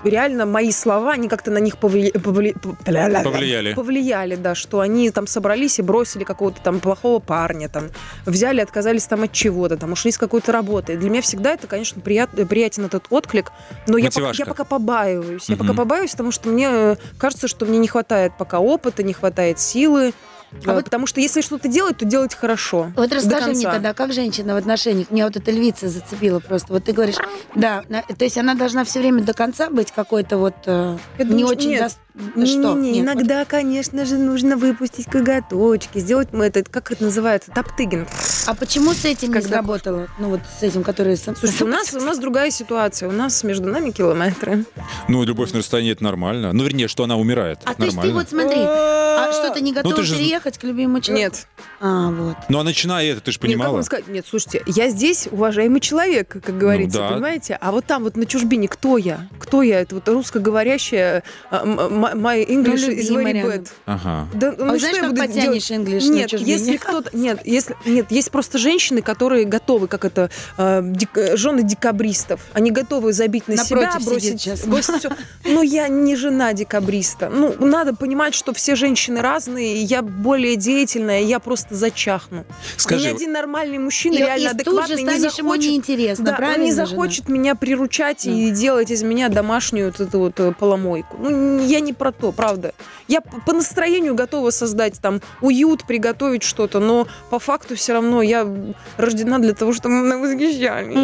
реально 0.04 0.46
мои 0.46 0.72
слова, 0.72 1.14
они 1.14 1.28
как-то 1.28 1.50
на 1.50 1.58
них 1.58 1.76
повли- 1.78 2.12
повли- 2.12 2.54
повли- 2.62 3.24
Повлияли. 3.24 3.74
повлияли, 3.74 4.36
да, 4.36 4.54
что 4.54 4.80
они 4.80 5.10
там 5.10 5.26
собрались 5.26 5.80
и 5.80 5.82
бросили 5.82 6.24
какого-то 6.24 6.62
там 6.62 6.80
плохого 6.80 7.18
парня, 7.20 7.68
там, 7.68 7.86
взяли, 8.26 8.62
отказались 8.62 9.06
там 9.08 9.24
от 9.24 9.32
чего-то, 9.32 9.76
там, 9.78 9.94
ушли 9.94 10.12
с 10.12 10.18
какой-то 10.20 10.52
работы. 10.52 10.94
И 10.94 10.98
для 10.98 11.10
меня 11.10 11.22
всегда 11.24 11.54
это, 11.54 11.66
конечно, 11.66 12.00
прият- 12.02 12.30
приятен 12.48 12.86
этот 12.86 13.06
отклик, 13.10 13.52
но 13.88 13.98
я 13.98 14.12
пока, 14.12 14.32
я 14.34 14.46
пока 14.46 14.64
побаиваюсь. 14.64 15.50
Я 15.50 15.56
Мгм. 15.56 15.66
пока 15.66 15.78
побаиваюсь, 15.78 16.12
потому 16.12 16.32
что 16.32 16.50
мне 16.50 16.68
э, 16.72 16.96
кажется, 17.18 17.48
что 17.48 17.66
мне 17.66 17.80
не 17.80 17.88
хватает 17.88 18.34
пока 18.38 18.60
опыта, 18.60 19.02
не 19.02 19.14
хватает 19.14 19.60
силы, 19.60 20.14
А 20.66 20.74
вот- 20.74 20.86
потому 20.86 21.08
что 21.08 21.20
если 21.20 21.42
что-то 21.42 21.68
делать, 21.68 21.98
то 21.98 22.06
делать 22.06 22.34
хорошо. 22.34 22.92
Вот 22.96 23.12
расскажи 23.12 23.52
мне 23.52 23.66
тогда, 23.74 23.94
как 23.94 24.14
женщина 24.14 24.54
в 24.54 24.58
отношениях? 24.58 25.12
Меня 25.12 25.26
вот 25.26 25.36
эта 25.36 25.52
львица 25.52 25.90
зацепила 25.90 26.40
просто. 26.40 26.72
Вот 26.74 26.86
ты 26.86 26.94
говоришь, 26.94 27.18
да, 27.56 27.84
то 28.18 28.24
есть 28.24 28.38
она 28.38 28.56
должна 28.56 28.84
все 28.84 29.00
время 29.00 29.22
до 29.24 29.34
конца 29.34 29.70
быть 29.70 29.92
какой-то 29.92 30.38
вот 30.38 30.56
э, 30.66 30.98
не 31.20 31.26
думаю, 31.26 31.48
очень... 31.48 31.70
нет. 31.72 31.98
Дос- 32.36 32.46
Что? 32.48 32.74
Не-не-не, 32.74 33.00
Нет, 33.02 33.06
вот- 33.06 33.16
иногда, 33.16 33.46
конечно 33.46 34.06
же, 34.06 34.18
нужно 34.18 34.58
выпустить 34.58 35.06
коготочки, 35.06 36.00
сделать 36.00 36.30
мы 36.34 36.46
это, 36.46 36.64
как 36.64 36.92
это 36.92 37.04
называется, 37.04 37.52
топтыгин. 37.52 38.08
А 38.48 38.54
почему 38.56 38.94
с 38.94 39.06
этим 39.06 39.30
не 39.30 39.34
Когда- 39.36 39.50
сработало? 39.50 40.08
Ну 40.20 40.30
вот 40.30 40.40
с 40.60 40.64
этим, 40.64 40.84
который... 40.84 41.18
Слушайте, 41.18 41.64
у 41.64 41.68
нас, 41.68 41.94
у 41.94 42.00
нас 42.00 42.18
другая 42.20 42.50
ситуация. 42.52 43.10
У 43.10 43.12
нас 43.12 43.44
между 43.44 43.68
нами 43.70 43.92
километры. 43.92 44.66
Ну, 45.08 45.24
любовь 45.24 45.52
на 45.52 45.60
расстоянии 45.60 45.92
это 45.92 46.04
нормально. 46.04 46.54
Ну, 46.54 46.64
вернее, 46.64 46.88
что 46.88 47.04
она 47.04 47.18
умирает. 47.18 47.60
А 47.66 47.74
то 47.74 47.84
есть 47.84 47.96
ты 48.00 48.08
нормально. 48.08 48.14
вот 48.20 48.30
смотри, 48.30 48.60
а 48.62 49.32
что, 49.34 49.54
ты 49.54 49.62
не 49.62 49.74
готова 49.74 49.96
ты 49.96 50.04
же- 50.04 50.16
переехать 50.16 50.58
к 50.58 50.64
любимому 50.64 51.02
человеку? 51.02 51.36
Нет. 51.36 51.48
А, 51.82 52.10
вот. 52.12 52.36
Ну, 52.50 52.60
а 52.60 52.64
начиная 52.64 53.06
это, 53.12 53.22
ты 53.22 53.32
же 53.32 53.38
Нет, 53.38 53.42
как 53.42 53.50
понимала. 53.50 53.74
вам 53.74 53.84
сказать? 53.84 54.08
Нет, 54.08 54.26
слушайте, 54.30 54.64
я 54.66 54.90
здесь 54.90 55.28
уважаемый 55.30 55.80
человек, 55.82 56.30
как 56.44 56.58
говорится, 56.58 57.00
да. 57.00 57.10
понимаете? 57.10 57.58
А 57.60 57.72
вот 57.72 57.86
там 57.86 58.04
вот 58.04 58.16
на 58.16 58.26
чужбине 58.26 58.68
кто 58.68 58.98
я? 58.98 59.28
Кто 59.40 59.62
я? 59.62 59.82
Это 59.82 59.96
вот 59.96 60.08
русскоговорящая 60.08 61.24
а, 61.52 61.64
м- 61.64 62.07
my 62.16 62.46
English 62.48 62.82
Ну, 62.88 62.94
is 62.94 63.10
very 63.10 63.44
bad. 63.44 63.68
Ага. 63.86 64.28
Да, 64.34 64.54
ну 64.58 64.66
А 64.74 64.80
что 64.80 64.80
знаешь, 64.80 64.98
как 64.98 65.16
потянешь 65.18 65.68
делать? 65.68 65.88
English 65.88 66.10
Нет, 66.10 66.34
если 66.34 66.78
кто-то... 66.78 67.10
Нет, 67.18 67.40
если, 67.46 67.76
нет, 67.86 68.08
есть 68.12 68.32
просто 68.32 68.58
женщины, 68.58 69.02
которые 69.02 69.46
готовы, 69.46 69.88
как 69.88 70.06
это, 70.06 70.30
э, 70.58 70.82
дек- 70.84 71.18
э, 71.18 71.36
жены 71.38 71.64
декабристов. 71.64 72.42
Они 72.54 72.72
готовы 72.72 73.14
забить 73.14 73.48
на 73.48 73.56
Напротив 73.56 74.02
себя, 74.02 74.12
бросить, 74.12 74.42
сейчас. 74.42 74.66
бросить 74.66 74.96
всё. 75.00 75.10
Ну, 75.46 75.62
я 75.62 75.88
не 75.88 76.16
жена 76.16 76.54
декабриста. 76.54 77.30
Ну, 77.30 77.54
надо 77.60 77.94
понимать, 77.96 78.34
что 78.36 78.54
все 78.54 78.76
женщины 78.76 79.22
разные, 79.22 79.78
и 79.78 79.80
я 79.80 80.02
более 80.02 80.56
деятельная, 80.56 81.22
я 81.22 81.40
просто 81.40 81.76
зачахну. 81.76 82.42
И 82.42 82.80
Скажи, 82.80 83.04
ни 83.06 83.08
один 83.08 83.32
нормальный 83.32 83.78
мужчина, 83.78 84.16
И, 84.16 84.18
реально 84.18 84.44
и 84.44 84.48
адекватный, 84.48 84.96
не 85.04 85.10
станешь 85.10 85.38
ему 85.38 85.50
захочет... 85.50 85.70
неинтересно, 85.72 86.26
Да, 86.26 86.34
правильно 86.34 86.64
он 86.64 86.66
не 86.66 86.74
захочет 86.74 87.30
меня 87.30 87.56
приручать 87.56 88.26
и 88.26 88.52
делать 88.52 88.92
из 88.92 89.04
меня 89.04 89.30
домашнюю 89.30 89.88
вот 89.88 90.00
эту 90.00 90.20
вот 90.20 90.40
э, 90.40 90.52
поломойку. 90.58 91.18
Ну, 91.20 91.66
я 91.66 91.80
не 91.80 91.94
про 91.98 92.12
то, 92.12 92.32
правда. 92.32 92.74
Я 93.08 93.22
по 93.22 93.54
настроению 93.54 94.16
готова 94.16 94.50
создать 94.52 95.00
там 95.02 95.22
уют, 95.42 95.86
приготовить 95.86 96.44
что-то, 96.44 96.80
но 96.80 97.08
по 97.30 97.40
факту 97.40 97.76
все 97.76 97.94
равно 97.94 98.22
я 98.22 98.48
рождена 98.98 99.40
для 99.40 99.54
того, 99.54 99.74
чтобы 99.74 99.96
мной 99.96 100.18
восхищались. 100.20 100.96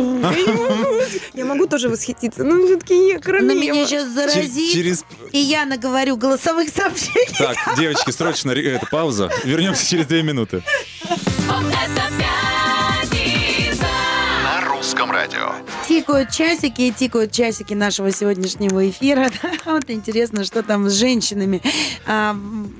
Я 1.33 1.45
могу. 1.45 1.63
Тоже 1.73 1.89
восхититься, 1.89 2.43
но 2.43 2.63
все-таки 2.65 3.07
я 3.07 3.15
На 3.15 3.19
королева. 3.21 3.53
меня 3.59 3.85
сейчас 3.85 4.07
заразит, 4.09 5.05
и 5.31 5.39
я 5.39 5.65
наговорю 5.65 6.17
голосовых 6.17 6.69
сообщений. 6.69 7.35
Так, 7.37 7.55
девочки, 7.77 8.11
срочно 8.11 8.51
это, 8.51 8.85
пауза. 8.85 9.31
Вернемся 9.43 9.87
через 9.87 10.05
две 10.05 10.21
минуты. 10.23 10.61
Вот 11.09 11.63
это 11.71 12.01
пятница. 12.19 13.02
Радио. 15.23 15.53
Тикают 15.87 16.31
часики, 16.31 16.91
тикают 16.91 17.31
часики 17.31 17.73
нашего 17.73 18.11
сегодняшнего 18.11 18.89
эфира. 18.89 19.29
Да, 19.65 19.73
Вот 19.75 19.89
интересно, 19.89 20.43
что 20.43 20.63
там 20.63 20.89
с 20.89 20.93
женщинами. 20.93 21.61
А, 22.05 22.35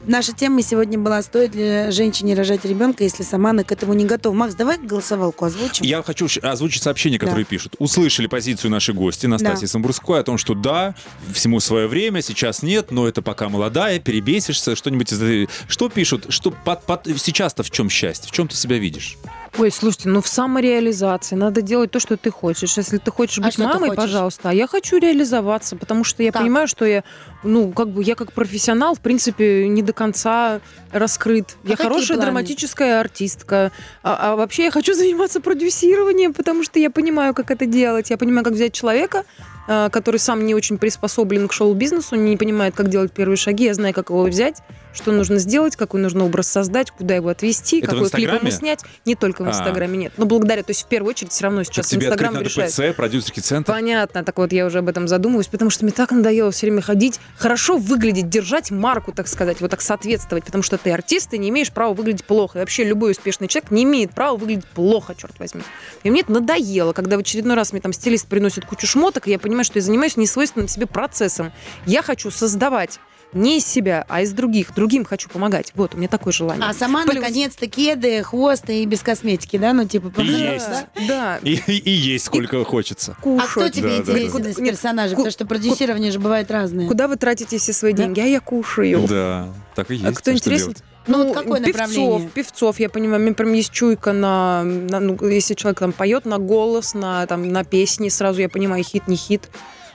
наша 0.06 0.34
тема 0.34 0.62
сегодня 0.62 1.00
была, 1.00 1.22
стоит 1.22 1.56
ли 1.56 1.90
женщине 1.92 2.34
рожать 2.34 2.66
ребенка, 2.66 3.06
если 3.06 3.24
сама 3.24 3.52
она 3.52 3.64
к 3.64 3.72
этому 3.72 3.94
не 3.94 4.04
готова. 4.04 4.34
Макс, 4.34 4.56
давай 4.56 4.78
голосовалку 4.78 5.46
озвучим. 5.46 5.86
Я 5.86 6.04
хочу 6.04 6.28
озвучить 6.42 6.84
сообщение, 6.84 7.18
которое 7.18 7.46
пишут. 7.46 7.76
Услышали 7.80 8.28
позицию 8.28 8.72
нашей 8.72 8.94
гости 8.94 9.26
Настасьи 9.26 9.62
Да. 9.62 9.68
Самбурской 9.68 10.20
о 10.20 10.24
том, 10.24 10.38
что 10.38 10.54
да, 10.54 10.96
всему 11.34 11.62
свое 11.62 11.88
время, 11.88 12.22
сейчас 12.22 12.62
нет, 12.62 12.92
но 12.92 13.08
это 13.08 13.22
пока 13.22 13.48
молодая, 13.48 14.00
перебесишься, 14.00 14.76
что-нибудь 14.76 15.14
из 15.14 15.48
Что 15.70 15.88
пишут? 15.88 16.26
Что 16.28 16.52
под- 16.52 16.84
под- 16.84 17.08
сейчас-то 17.18 17.64
в 17.64 17.72
чем 17.72 17.90
счастье? 17.90 18.28
В 18.28 18.32
чем 18.34 18.50
ты 18.50 18.56
себя 18.58 18.78
видишь? 18.78 19.18
Ой, 19.60 19.70
слушайте, 19.72 20.10
ну 20.10 20.22
в 20.22 20.28
самореализации 20.28 21.36
надо 21.36 21.62
делать 21.62 21.92
то, 21.92 22.00
что 22.00 22.18
ты 22.18 22.32
хочешь. 22.32 22.76
Если 22.76 22.98
ты 22.98 23.12
хочешь 23.12 23.38
А 23.38 23.44
быть 23.44 23.58
мамой, 23.60 23.94
пожалуйста. 23.94 24.50
А 24.50 24.54
я 24.54 24.66
хочу 24.66 24.98
реализоваться, 24.98 25.76
потому 25.76 26.04
что 26.04 26.24
я 26.24 26.32
Как? 26.32 26.42
понимаю, 26.42 26.68
что 26.68 26.86
я, 26.86 27.04
ну, 27.44 27.72
как 27.72 27.90
бы 27.90 28.04
я 28.04 28.16
как 28.16 28.34
профессионал, 28.34 28.96
в 28.96 29.00
принципе, 29.00 29.68
не 29.68 29.84
до 29.84 29.94
конца 29.94 30.60
раскрыт. 30.92 31.56
А 31.64 31.70
я 31.70 31.76
хорошая 31.76 32.18
планы? 32.18 32.22
драматическая 32.24 33.00
артистка. 33.00 33.72
А, 34.02 34.32
а 34.34 34.36
вообще 34.36 34.64
я 34.64 34.72
хочу 34.72 34.94
заниматься 34.96 35.40
продюсированием, 35.40 36.34
потому 36.34 36.64
что 36.64 36.80
я 36.80 36.90
понимаю, 36.90 37.36
как 37.36 37.52
это 37.52 37.68
делать. 37.68 38.10
Я 38.10 38.18
понимаю, 38.18 38.44
как 38.44 38.54
взять 38.54 38.74
человека, 38.74 39.24
а, 39.68 39.90
который 39.90 40.18
сам 40.18 40.46
не 40.48 40.56
очень 40.56 40.80
приспособлен 40.80 41.48
к 41.48 41.54
шоу-бизнесу, 41.54 42.16
не 42.16 42.38
понимает, 42.38 42.74
как 42.76 42.90
делать 42.90 43.12
первые 43.12 43.38
шаги. 43.38 43.66
Я 43.66 43.76
знаю, 43.76 43.94
как 43.94 44.10
его 44.10 44.24
взять, 44.24 44.64
что 44.94 45.12
нужно 45.12 45.40
сделать, 45.40 45.76
какой 45.76 46.00
нужно 46.02 46.26
образ 46.26 46.48
создать, 46.48 46.92
куда 46.92 47.16
его 47.16 47.30
отвести, 47.30 47.80
Это 47.80 47.92
какой 47.92 48.10
клип 48.10 48.32
ему 48.34 48.52
снять. 48.52 48.82
Не 49.06 49.16
только 49.16 49.44
в 49.44 49.48
А. 49.48 49.50
Инстаграме, 49.50 49.98
нет. 49.98 50.14
Но 50.18 50.26
благодаря, 50.26 50.64
то 50.64 50.72
есть 50.72 50.84
в 50.84 50.88
первую 50.88 51.12
очередь 51.12 51.32
все 51.32 51.44
равно 51.44 51.64
Так 51.64 51.74
сейчас 51.74 51.88
тебе 51.88 52.08
Инстаграм 52.08 52.34
надо 52.34 52.46
решает. 52.46 52.72
ПЦ, 52.72 52.96
продюсерский 52.96 53.42
центр? 53.42 53.72
Понятно, 53.72 54.24
так 54.24 54.38
вот 54.38 54.52
я 54.54 54.66
уже 54.66 54.80
об 54.80 54.90
этом 54.90 55.08
задумываюсь, 55.08 55.48
потому 55.48 55.70
что 55.72 55.86
мне 55.86 55.94
так 55.94 56.12
надоело 56.12 56.52
все 56.52 56.68
время 56.68 56.82
ходить, 56.82 57.20
хорошо 57.38 57.78
выглядеть, 57.78 58.30
держать 58.30 58.72
марку, 58.72 59.12
так 59.12 59.28
сказать, 59.28 59.62
вот 59.62 59.72
так 59.72 59.82
соответствовать, 59.82 60.46
потому 60.46 60.64
что 60.64 60.78
ты 60.78 60.92
артист, 60.92 61.32
ты 61.32 61.38
не 61.38 61.50
имеешь 61.50 61.72
права 61.72 61.94
выглядеть 61.94 62.26
плохо. 62.26 62.60
И 62.60 62.62
вообще 62.62 62.84
любой 62.84 63.12
успешный 63.12 63.48
человек 63.48 63.72
не 63.72 63.84
имеет 63.84 64.12
права 64.12 64.38
выглядеть 64.38 64.66
плохо, 64.68 65.16
черт 65.16 65.38
возьми. 65.40 65.62
И 66.04 66.12
мне 66.12 66.22
это 66.22 66.32
надоело, 66.32 66.94
когда 66.94 67.18
в 67.18 67.22
очередной 67.22 67.56
раз 67.56 67.72
мне 67.72 67.82
там 67.82 67.94
стилист 67.94 68.28
приносит 68.28 68.66
кучу 68.66 68.88
шмоток, 68.88 69.28
и 69.28 69.32
я 69.32 69.40
понимаю, 69.40 69.64
что 69.64 69.80
я 69.80 69.82
занимаюсь 69.82 70.18
несвойственным 70.18 70.68
себе 70.68 70.86
процессом. 70.86 71.52
Я 71.86 72.02
хочу 72.02 72.32
создавать 72.32 73.00
не 73.34 73.58
из 73.58 73.66
себя, 73.66 74.06
а 74.08 74.22
из 74.22 74.32
других. 74.34 74.74
Другим 74.76 75.06
хочу 75.06 75.30
помогать. 75.30 75.72
Вот, 75.76 75.94
у 75.96 75.98
меня 75.98 76.08
такое 76.08 76.34
желание. 76.34 76.66
А 76.68 76.74
сама, 76.74 77.04
Плюс- 77.04 77.16
наконец-то, 77.16 77.68
кеды, 77.68 78.24
хвост 78.24 78.70
и 78.70 78.86
без 78.86 79.02
косметики, 79.02 79.58
да? 79.58 79.74
Ну, 79.74 79.86
типа, 79.88 80.08
И 80.08 80.12
пожалуйста, 80.16 80.88
есть. 80.96 81.08
да? 81.08 81.40
Да, 81.44 81.50
И, 81.50 81.60
и- 81.68 81.78
и 81.78 81.92
есть 81.92 82.26
сколько 82.26 82.64
хочется. 82.64 83.16
кушать. 83.22 83.48
А 83.50 83.52
кто 83.52 83.70
тебе 83.70 83.90
Да, 83.90 83.96
да, 83.96 84.02
интересен 84.02 84.44
да. 84.44 84.50
из 84.50 84.58
Нет, 84.58 84.70
персонажей? 84.72 85.16
Потому 85.16 85.32
что 85.32 85.46
продюсирование 85.46 86.12
же 86.12 86.20
бывает 86.20 86.50
разное. 86.52 86.88
Куда 86.88 87.08
вы 87.08 87.16
тратите 87.16 87.58
все 87.58 87.74
свои 87.74 87.94
Да. 87.94 88.04
деньги? 88.04 88.20
А 88.20 88.26
я 88.26 88.40
кушаю. 88.40 89.06
Да, 89.08 89.48
так 89.76 89.92
и 89.92 89.96
есть. 89.96 90.06
А 90.08 90.14
кто 90.14 90.32
интересен? 90.32 90.66
делать? 90.66 90.84
Ну, 91.06 91.26
вот 91.26 91.34
какое 91.36 91.60
певцов, 91.60 91.82
направление? 91.88 92.30
Певцов, 92.34 92.80
я 92.80 92.88
понимаю, 92.90 93.20
у 93.22 93.26
меня 93.26 93.34
прям 93.36 93.52
есть 93.52 93.72
чуйка 93.72 94.14
на, 94.14 94.64
на- 94.64 95.02
ну, 95.02 95.18
если 95.28 95.54
человек 95.54 95.80
там 95.80 95.92
поет 95.92 96.24
на 96.26 96.38
голос, 96.38 96.94
на, 96.94 97.28
там, 97.28 97.50
на 97.50 97.66
песни, 97.66 98.08
сразу 98.08 98.40
я 98.40 98.48
понимаю, 98.48 98.84
хит, 98.86 99.08
не 99.08 99.18
хит. 99.18 99.50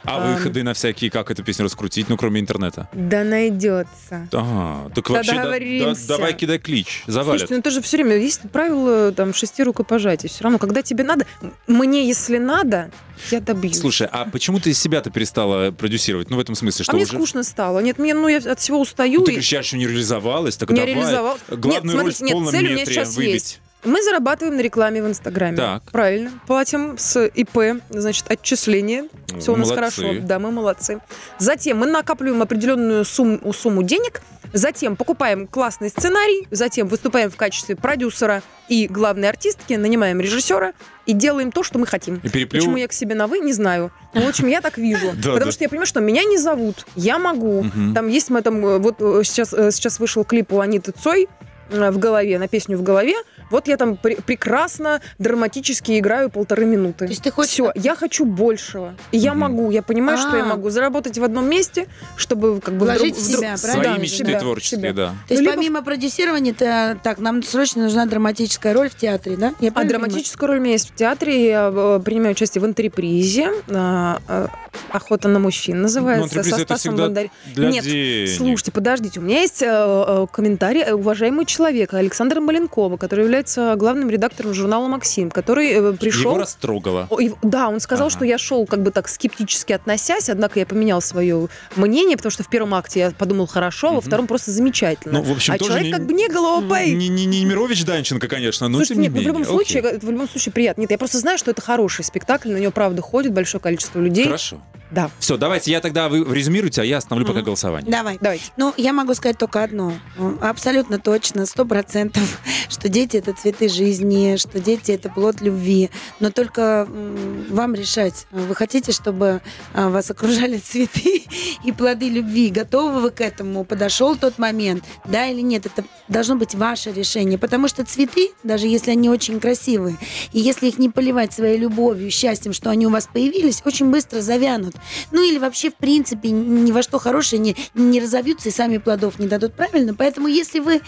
А 0.05 0.17
Ам. 0.19 0.35
выходы 0.35 0.63
на 0.63 0.75
всякие, 0.75 1.11
как 1.11 1.31
эту 1.31 1.43
песню 1.43 1.65
раскрутить, 1.65 2.09
ну, 2.09 2.17
кроме 2.17 2.41
интернета? 2.41 2.89
Да 2.93 3.25
найдется. 3.25 4.29
А, 4.33 4.89
так 4.95 5.11
вообще 5.11 5.35
да- 5.35 5.59
да- 5.95 5.95
давай 6.07 6.35
кидай 6.35 6.59
клич, 6.59 7.03
завалят. 7.07 7.41
Слушайте, 7.41 7.55
ну 7.55 7.61
это 7.61 7.71
же 7.71 7.83
все 7.83 7.97
время 7.97 8.17
есть 8.17 8.41
правило 8.53 9.13
там 9.13 9.35
шести 9.35 9.63
рукопожатий. 9.63 10.29
Все 10.29 10.45
равно, 10.45 10.59
когда 10.59 10.83
тебе 10.83 11.05
надо, 11.05 11.27
мне 11.67 12.07
если 12.07 12.39
надо, 12.39 12.91
я 13.31 13.41
добьюсь. 13.41 13.79
Слушай, 13.81 14.09
а 14.11 14.25
почему 14.25 14.61
ты 14.61 14.73
себя-то 14.73 15.11
перестала 15.11 15.73
продюсировать? 15.73 16.31
Ну, 16.31 16.37
в 16.37 16.41
этом 16.41 16.55
смысле, 16.55 16.85
что 16.85 16.93
а 16.93 16.95
мне 16.95 17.05
уже... 17.05 17.15
скучно 17.15 17.43
стало. 17.43 17.81
Нет, 17.81 17.99
мне, 17.99 18.15
ну 18.15 18.29
я 18.29 18.39
от 18.39 18.61
всего 18.61 18.81
устаю. 18.81 19.21
Ну, 19.21 19.25
ты 19.27 19.33
и- 19.33 19.35
говоришь, 19.35 19.53
я 19.53 19.59
еще 19.59 19.77
не 19.77 19.87
реализовалась, 19.87 20.57
так 20.57 20.71
Не 20.71 20.77
давай. 20.77 20.95
реализовал. 20.95 21.39
Главную 21.49 21.97
Нет, 21.97 22.05
роль 22.05 22.15
смотрите, 22.15 22.19
в 22.19 22.21
нет, 22.23 22.33
полном 22.33 22.51
цель 22.53 22.61
у 22.61 22.69
меня 22.69 22.77
метре 22.77 22.95
сейчас 22.95 23.17
выбить. 23.17 23.33
есть. 23.35 23.61
Мы 23.85 24.03
зарабатываем 24.03 24.57
на 24.57 24.61
рекламе 24.61 25.03
в 25.03 25.07
Инстаграме. 25.07 25.57
Так. 25.57 25.83
Правильно. 25.93 26.33
Платим 26.47 26.99
с 26.99 27.27
ИП, 27.27 27.81
значит, 27.91 28.31
отчисления. 28.31 29.07
Все 29.39 29.53
у 29.53 29.57
нас 29.57 29.71
молодцы. 29.71 29.75
хорошо. 30.03 30.21
Да, 30.23 30.39
мы 30.39 30.51
молодцы. 30.51 31.01
Затем 31.39 31.79
мы 31.79 31.87
накапливаем 31.87 32.43
определенную 32.43 33.05
сумму, 33.05 33.53
сумму 33.53 33.83
денег. 33.83 34.23
Затем 34.53 34.97
покупаем 34.97 35.47
классный 35.47 35.91
сценарий. 35.91 36.49
Затем 36.51 36.89
выступаем 36.89 37.31
в 37.31 37.37
качестве 37.37 37.77
продюсера 37.77 38.43
и 38.69 38.89
главной 38.89 39.29
артистки. 39.29 39.75
Нанимаем 39.75 40.21
режиссера 40.21 40.73
и 41.07 41.13
делаем 41.13 41.53
то, 41.53 41.63
что 41.63 41.79
мы 41.79 41.87
хотим. 41.87 42.17
И 42.23 42.29
переплю... 42.29 42.59
Почему 42.59 42.77
я 42.79 42.89
к 42.89 42.93
себе 42.93 43.15
на 43.15 43.27
вы, 43.27 43.39
не 43.39 43.53
знаю. 43.53 43.93
Но, 44.15 44.23
в 44.23 44.29
общем, 44.29 44.49
я 44.49 44.61
так 44.61 44.79
вижу. 44.79 45.13
Потому 45.23 45.53
что 45.53 45.63
я 45.63 45.69
понимаю, 45.69 45.87
что 45.87 46.01
меня 46.01 46.25
не 46.25 46.39
зовут. 46.39 46.87
Я 46.97 47.19
могу. 47.19 47.65
Там 47.95 48.09
есть 48.09 48.31
мы 48.31 48.43
там, 48.43 48.65
э, 48.67 48.79
вот 48.79 48.97
э, 49.01 49.23
сейчас, 49.25 49.53
э, 49.53 49.71
сейчас 49.71 50.01
вышел 50.01 50.25
клип 50.25 50.53
у 50.53 50.61
Аниты 50.61 50.93
Цой, 50.93 51.29
в 51.71 51.99
голове, 51.99 52.39
на 52.39 52.49
песню 52.49 52.79
в 52.79 52.83
голове, 52.83 53.15
вот 53.51 53.69
я 53.69 53.77
там 53.77 53.97
пр- 53.97 54.21
прекрасно 54.23 55.01
драматически 55.19 55.99
играю 55.99 56.31
полторы 56.31 56.65
минуты. 56.67 57.07
То 57.07 57.11
есть 57.11 57.23
ты 57.23 57.31
хочешь- 57.31 57.53
Все, 57.53 57.73
я 57.75 57.95
хочу 57.95 58.25
большего. 58.25 58.95
И 59.13 59.19
я 59.19 59.35
могу, 59.35 59.71
я 59.71 59.83
понимаю, 59.83 60.19
что 60.19 60.37
я 60.37 60.43
А. 60.43 60.47
могу 60.47 60.71
заработать 60.71 61.19
в 61.19 61.25
одном 61.25 61.49
месте, 61.49 61.87
чтобы 62.17 62.61
как 62.61 62.75
бы... 62.75 62.85
Вложить 62.87 63.15
друг- 63.15 63.19
в 63.19 63.21
себя, 63.27 63.49
друг- 63.57 63.61
правильно? 63.63 63.83
Свои 63.85 63.95
Да, 63.97 64.03
мечты 64.03 64.17
себя, 64.17 64.41
творческие, 64.41 64.81
себя. 64.81 64.93
да. 64.93 65.07
То 65.29 65.35
есть 65.35 65.43
Ну, 65.43 65.51
либо- 65.51 65.53
помимо 65.55 65.83
продюсирования, 65.83 66.53
ты, 66.55 66.99
так, 67.03 67.19
нам 67.19 67.43
срочно 67.43 67.83
нужна 67.85 68.07
драматическая 68.07 68.73
роль 68.75 68.89
в 68.91 68.95
театре, 68.95 69.37
да? 69.37 69.55
Я 69.61 69.69
А 69.71 69.73
правильно 69.73 69.99
драматическую 69.99 70.49
роль 70.49 70.59
у 70.59 70.61
меня 70.63 70.73
есть 70.73 70.91
в 70.91 70.95
театре. 70.95 71.49
Я 71.49 71.71
э, 71.75 72.01
принимаю 72.05 72.33
участие 72.33 72.61
в 72.63 72.65
антрепризе. 72.65 73.51
а, 73.71 74.21
а, 74.29 74.49
«Охота 74.93 75.29
на 75.29 75.39
мужчин» 75.39 75.83
называется. 75.83 76.37
Ну, 76.37 76.43
со 76.43 76.51
это 76.51 76.65
Стасом 76.65 76.97
Для 76.97 77.31
Нет, 77.69 77.85
денег. 77.85 78.29
Слушайте, 78.37 78.73
подождите, 78.73 79.21
у 79.21 79.23
меня 79.23 79.41
есть 79.41 79.63
э, 79.63 79.67
э, 79.69 80.27
комментарий 80.31 80.83
э, 80.83 80.93
уважаемого 80.95 81.45
человека 81.45 81.99
Александра 81.99 82.41
Маленкова, 82.41 82.97
который 82.97 83.25
является 83.25 83.38
главным 83.47 84.11
редактором 84.11 84.55
журнала 84.55 84.89
«Максим», 84.89 85.31
который 85.31 85.69
э, 85.73 85.93
пришел... 85.93 86.33
Его 86.33 86.41
растрогало. 86.41 87.09
Да, 87.43 87.69
он 87.69 87.81
сказал, 87.81 88.07
Ага. 88.09 88.17
что 88.17 88.25
я 88.25 88.39
шел 88.39 88.67
как 88.67 88.83
бы 88.83 88.91
так 88.91 89.09
скептически 89.09 89.73
относясь, 89.73 90.29
однако 90.29 90.59
я 90.59 90.67
поменял 90.67 91.01
свое 91.01 91.49
мнение, 91.77 92.17
потому 92.17 92.31
что 92.31 92.43
в 92.43 92.49
первом 92.51 92.75
акте 92.75 93.01
я 93.01 93.11
подумал 93.11 93.47
хорошо, 93.47 93.89
а 93.89 93.93
во 93.93 94.01
втором 94.01 94.27
просто 94.27 94.51
замечательно. 94.51 95.19
Ну, 95.21 95.23
в 95.25 95.33
общем, 95.33 95.55
а 95.55 95.59
тоже 95.59 95.71
человек 95.71 95.87
не- 95.87 95.93
как 95.93 96.07
бы 96.07 96.13
не 96.13 96.29
глупый. 96.29 96.93
Не, 96.95 97.09
не, 97.09 97.25
не 97.27 97.45
Мирович 97.45 97.85
Данченко, 97.85 98.29
конечно, 98.29 98.69
но 98.69 98.79
Слушайте, 98.79 98.95
тем 98.95 99.03
не 99.03 99.09
нет, 99.09 99.13
ну, 99.15 99.19
в 99.21 99.25
менее. 99.25 99.33
любом 99.41 99.45
случае, 99.57 99.83
Окей. 99.83 99.99
в 100.01 100.11
любом 100.11 100.29
случае 100.29 100.53
приятно. 100.53 100.81
Нет, 100.83 100.91
я 100.91 100.99
просто 100.99 101.19
знаю, 101.19 101.39
что 101.39 101.51
это 101.51 101.61
хороший 101.63 102.05
спектакль, 102.05 102.51
на 102.51 102.57
него 102.59 102.73
правда 102.73 103.03
ходит 103.03 103.33
большое 103.33 103.61
количество 103.61 104.01
людей. 104.01 104.25
Хорошо. 104.25 104.61
Да. 104.91 105.11
Все, 105.19 105.37
давайте 105.37 105.71
я 105.71 105.81
тогда 105.83 106.09
вы 106.09 106.25
резюмируйте, 106.35 106.81
а 106.81 106.85
я 106.85 106.97
остановлю 106.97 107.27
пока 107.27 107.41
Мгм. 107.41 107.45
голосование. 107.47 107.91
Давай. 107.93 108.17
Давайте. 108.23 108.45
Ну, 108.57 108.73
я 108.79 108.95
могу 108.95 109.13
сказать 109.15 109.37
только 109.37 109.63
одно. 109.63 109.93
Абсолютно 110.41 110.99
точно, 110.99 111.45
сто 111.47 111.65
процентов, 111.67 112.41
что 112.71 112.89
дети— 112.89 113.17
это 113.19 113.28
цветы 113.33 113.69
жизни, 113.69 114.37
что 114.37 114.61
дети— 114.61 114.93
это 114.93 115.09
плод 115.09 115.41
любви. 115.41 115.91
Но 116.21 116.31
только 116.31 116.87
вам 116.89 117.75
решать. 117.75 118.27
Вы 118.31 118.55
хотите, 118.55 118.93
чтобы 118.93 119.41
а, 119.75 119.89
вас 119.89 120.11
окружали 120.11 120.59
цветы 120.65 121.23
и 121.65 121.73
плоды 121.73 122.09
любви? 122.09 122.51
Готовы 122.51 123.01
вы 123.01 123.11
к 123.11 123.21
этому? 123.21 123.65
Подошел 123.65 124.17
тот 124.17 124.39
момент? 124.39 124.85
Да 125.05 125.27
или 125.27 125.41
нет? 125.41 125.67
Это 125.67 125.85
должно 126.09 126.37
быть 126.37 126.55
ваше 126.55 126.93
решение. 126.93 127.39
Потому 127.39 127.69
что 127.69 127.85
цветы, 127.85 128.33
даже 128.43 128.67
если 128.67 128.93
они 128.93 129.11
очень 129.11 129.41
красивые, 129.41 129.97
и 130.33 130.41
если 130.41 130.69
их 130.69 130.79
не 130.79 130.89
поливать 130.89 131.33
своей 131.33 131.59
любовью, 131.59 132.11
счастьем, 132.11 132.53
что 132.53 132.71
они 132.71 132.87
у 132.87 132.91
вас 132.91 133.09
появились, 133.13 133.63
очень 133.65 133.91
быстро 133.91 134.21
завянут. 134.21 134.75
Ну 135.13 135.23
или 135.23 135.39
вообще, 135.39 135.71
в 135.71 135.77
принципе, 135.77 136.31
ни 136.31 136.73
во 136.73 136.83
что 136.83 136.99
хорошее 136.99 137.41
не, 137.41 137.57
не 137.75 138.01
разовьются 138.01 138.49
и 138.49 138.53
сами 138.53 138.79
плодов 138.79 139.19
не 139.19 139.27
дадут. 139.27 139.55
Правильно? 139.55 139.95
Поэтому 139.95 140.29
если 140.29 140.61
вы 140.61 140.81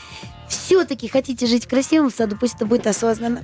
все-таки 0.50 1.08
хотите 1.08 1.46
жить 1.46 1.66
красиво 1.66 2.10
в 2.10 2.14
саду, 2.14 2.36
пусть 2.38 2.56
это 2.56 2.66
будет 2.66 2.86
осознанно. 2.86 3.42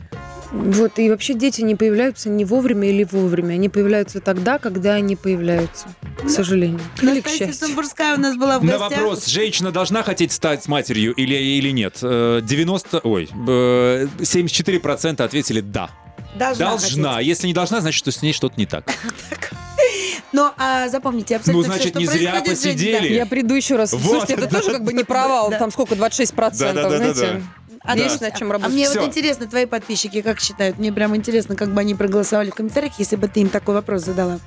Вот, 0.53 0.99
и 0.99 1.11
вообще 1.11 1.35
дети 1.35 1.63
не 1.63 1.75
появляются 1.75 2.29
не 2.29 2.45
вовремя 2.45 2.89
или 2.89 3.05
вовремя. 3.05 3.55
Они 3.55 3.69
появляются 3.69 4.21
тогда, 4.21 4.59
когда 4.59 4.95
они 4.95 5.17
появляются, 5.17 5.89
к 6.25 6.29
сожалению. 6.29 6.81
Или 7.03 7.21
к 7.21 7.29
счастью. 7.29 7.53
Самбурская 7.53 8.15
у 8.17 8.21
нас 8.21 8.37
была 8.37 8.59
в 8.59 8.65
На 8.65 8.79
гостях. 8.79 8.91
вопрос, 8.91 9.27
женщина 9.27 9.73
должна 9.73 10.03
хотеть 10.03 10.33
стать 10.33 10.67
матерью 10.69 11.13
или, 11.15 11.35
или 11.35 11.71
нет? 11.71 11.99
Э, 12.03 12.41
90, 12.43 13.01
ой, 13.01 13.29
э, 13.49 14.07
74% 14.21 15.21
ответили 15.25 15.61
да. 15.61 15.91
Должна. 16.39 16.71
Должна. 16.71 17.13
хотеть. 17.15 17.27
Если 17.29 17.47
не 17.49 17.53
должна, 17.55 17.81
значит, 17.81 17.99
что 17.99 18.11
с 18.11 18.23
ней 18.23 18.33
что-то 18.33 18.55
не 18.59 18.67
так. 18.67 18.85
Но 20.33 20.53
а, 20.59 20.89
запомните, 20.89 21.37
абсолютно 21.37 21.69
Ну, 21.69 21.75
значит, 21.75 21.91
что 21.91 21.99
не 21.99 22.07
зря 22.07 22.43
посидели. 22.45 23.15
Я 23.15 23.27
приду 23.27 23.55
еще 23.55 23.77
раз. 23.77 23.93
Вот, 23.93 24.03
Слушайте, 24.03 24.35
это 24.35 24.49
да, 24.49 24.61
тоже 24.61 24.73
как 24.73 24.85
бы 24.85 24.93
не 24.93 25.05
провал. 25.05 25.51
да. 25.51 25.59
Там 25.59 25.71
сколько, 25.71 25.95
26%, 25.95 26.35
Да-да-да-да-да. 26.35 27.15
знаете? 27.15 27.43
А, 27.83 27.97
Есть 27.97 28.19
да. 28.19 28.27
над 28.27 28.37
чем 28.37 28.51
А 28.51 28.55
работать. 28.55 28.75
мне 28.75 28.89
Всё. 28.89 29.01
вот 29.01 29.09
интересно, 29.09 29.47
твои 29.47 29.65
подписчики 29.67 30.21
как 30.21 30.41
считают? 30.41 30.79
Мне 30.79 30.93
прям 30.93 31.15
интересно, 31.15 31.55
как 31.55 31.73
бы 31.73 31.81
они 31.81 31.95
проголосовали 31.95 32.51
в 32.51 32.55
комментариях, 32.55 32.95
если 32.99 33.15
бы 33.17 33.29
ты 33.29 33.41
им 33.41 33.49
такой 33.49 33.75
вопрос 33.77 34.03
задала. 34.03 34.41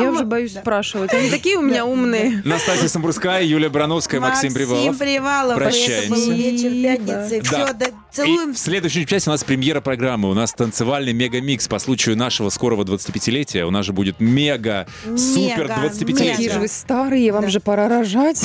Я 0.00 0.10
уже 0.10 0.24
боюсь 0.24 0.52
спрашивать. 0.54 1.12
Они 1.12 1.30
такие 1.30 1.56
у 1.56 1.62
меня 1.62 1.84
умные. 1.84 2.42
Настасья 2.44 2.88
Самбурская, 2.88 3.42
Юлия 3.42 3.68
Брановская, 3.68 4.20
Максим 4.20 4.52
Привалов. 4.52 4.98
Привалов. 4.98 5.56
Это 5.56 5.60
Прощаемся. 5.60 6.10
был 6.10 6.30
вечер 6.32 6.70
пятницы. 6.70 7.42
Да. 7.50 7.66
Все, 8.10 8.24
целуем. 8.24 8.54
в 8.54 8.58
следующей 8.58 9.06
части 9.06 9.28
у 9.28 9.32
нас 9.32 9.44
премьера 9.44 9.80
программы. 9.80 10.30
У 10.30 10.34
нас 10.34 10.52
танцевальный 10.52 11.12
мега-микс 11.12 11.68
по 11.68 11.78
случаю 11.78 12.16
нашего 12.16 12.50
скорого 12.50 12.82
25-летия. 12.82 13.64
У 13.64 13.70
нас 13.70 13.86
же 13.86 13.92
будет 13.92 14.20
мега-супер 14.20 15.68
Мега, 15.68 15.80
25-летие. 15.86 16.30
Какие 16.30 16.50
же 16.50 16.58
вы 16.60 16.68
старые, 16.68 17.32
вам 17.32 17.48
же 17.48 17.60
пора 17.60 17.88
рожать. 17.88 18.44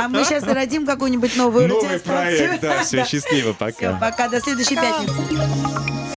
А 0.00 0.08
мы 0.08 0.24
сейчас 0.24 0.44
родим 0.44 0.86
какую-нибудь 0.86 1.36
новую 1.36 1.68
Новый 1.68 1.98
проект, 1.98 2.60
да, 2.60 2.82
все, 2.84 3.04
счастливо, 3.04 3.52
пока. 3.52 3.94
пока, 4.00 4.28
до 4.28 4.40
следующей 4.40 4.76
пятницы. 4.76 6.17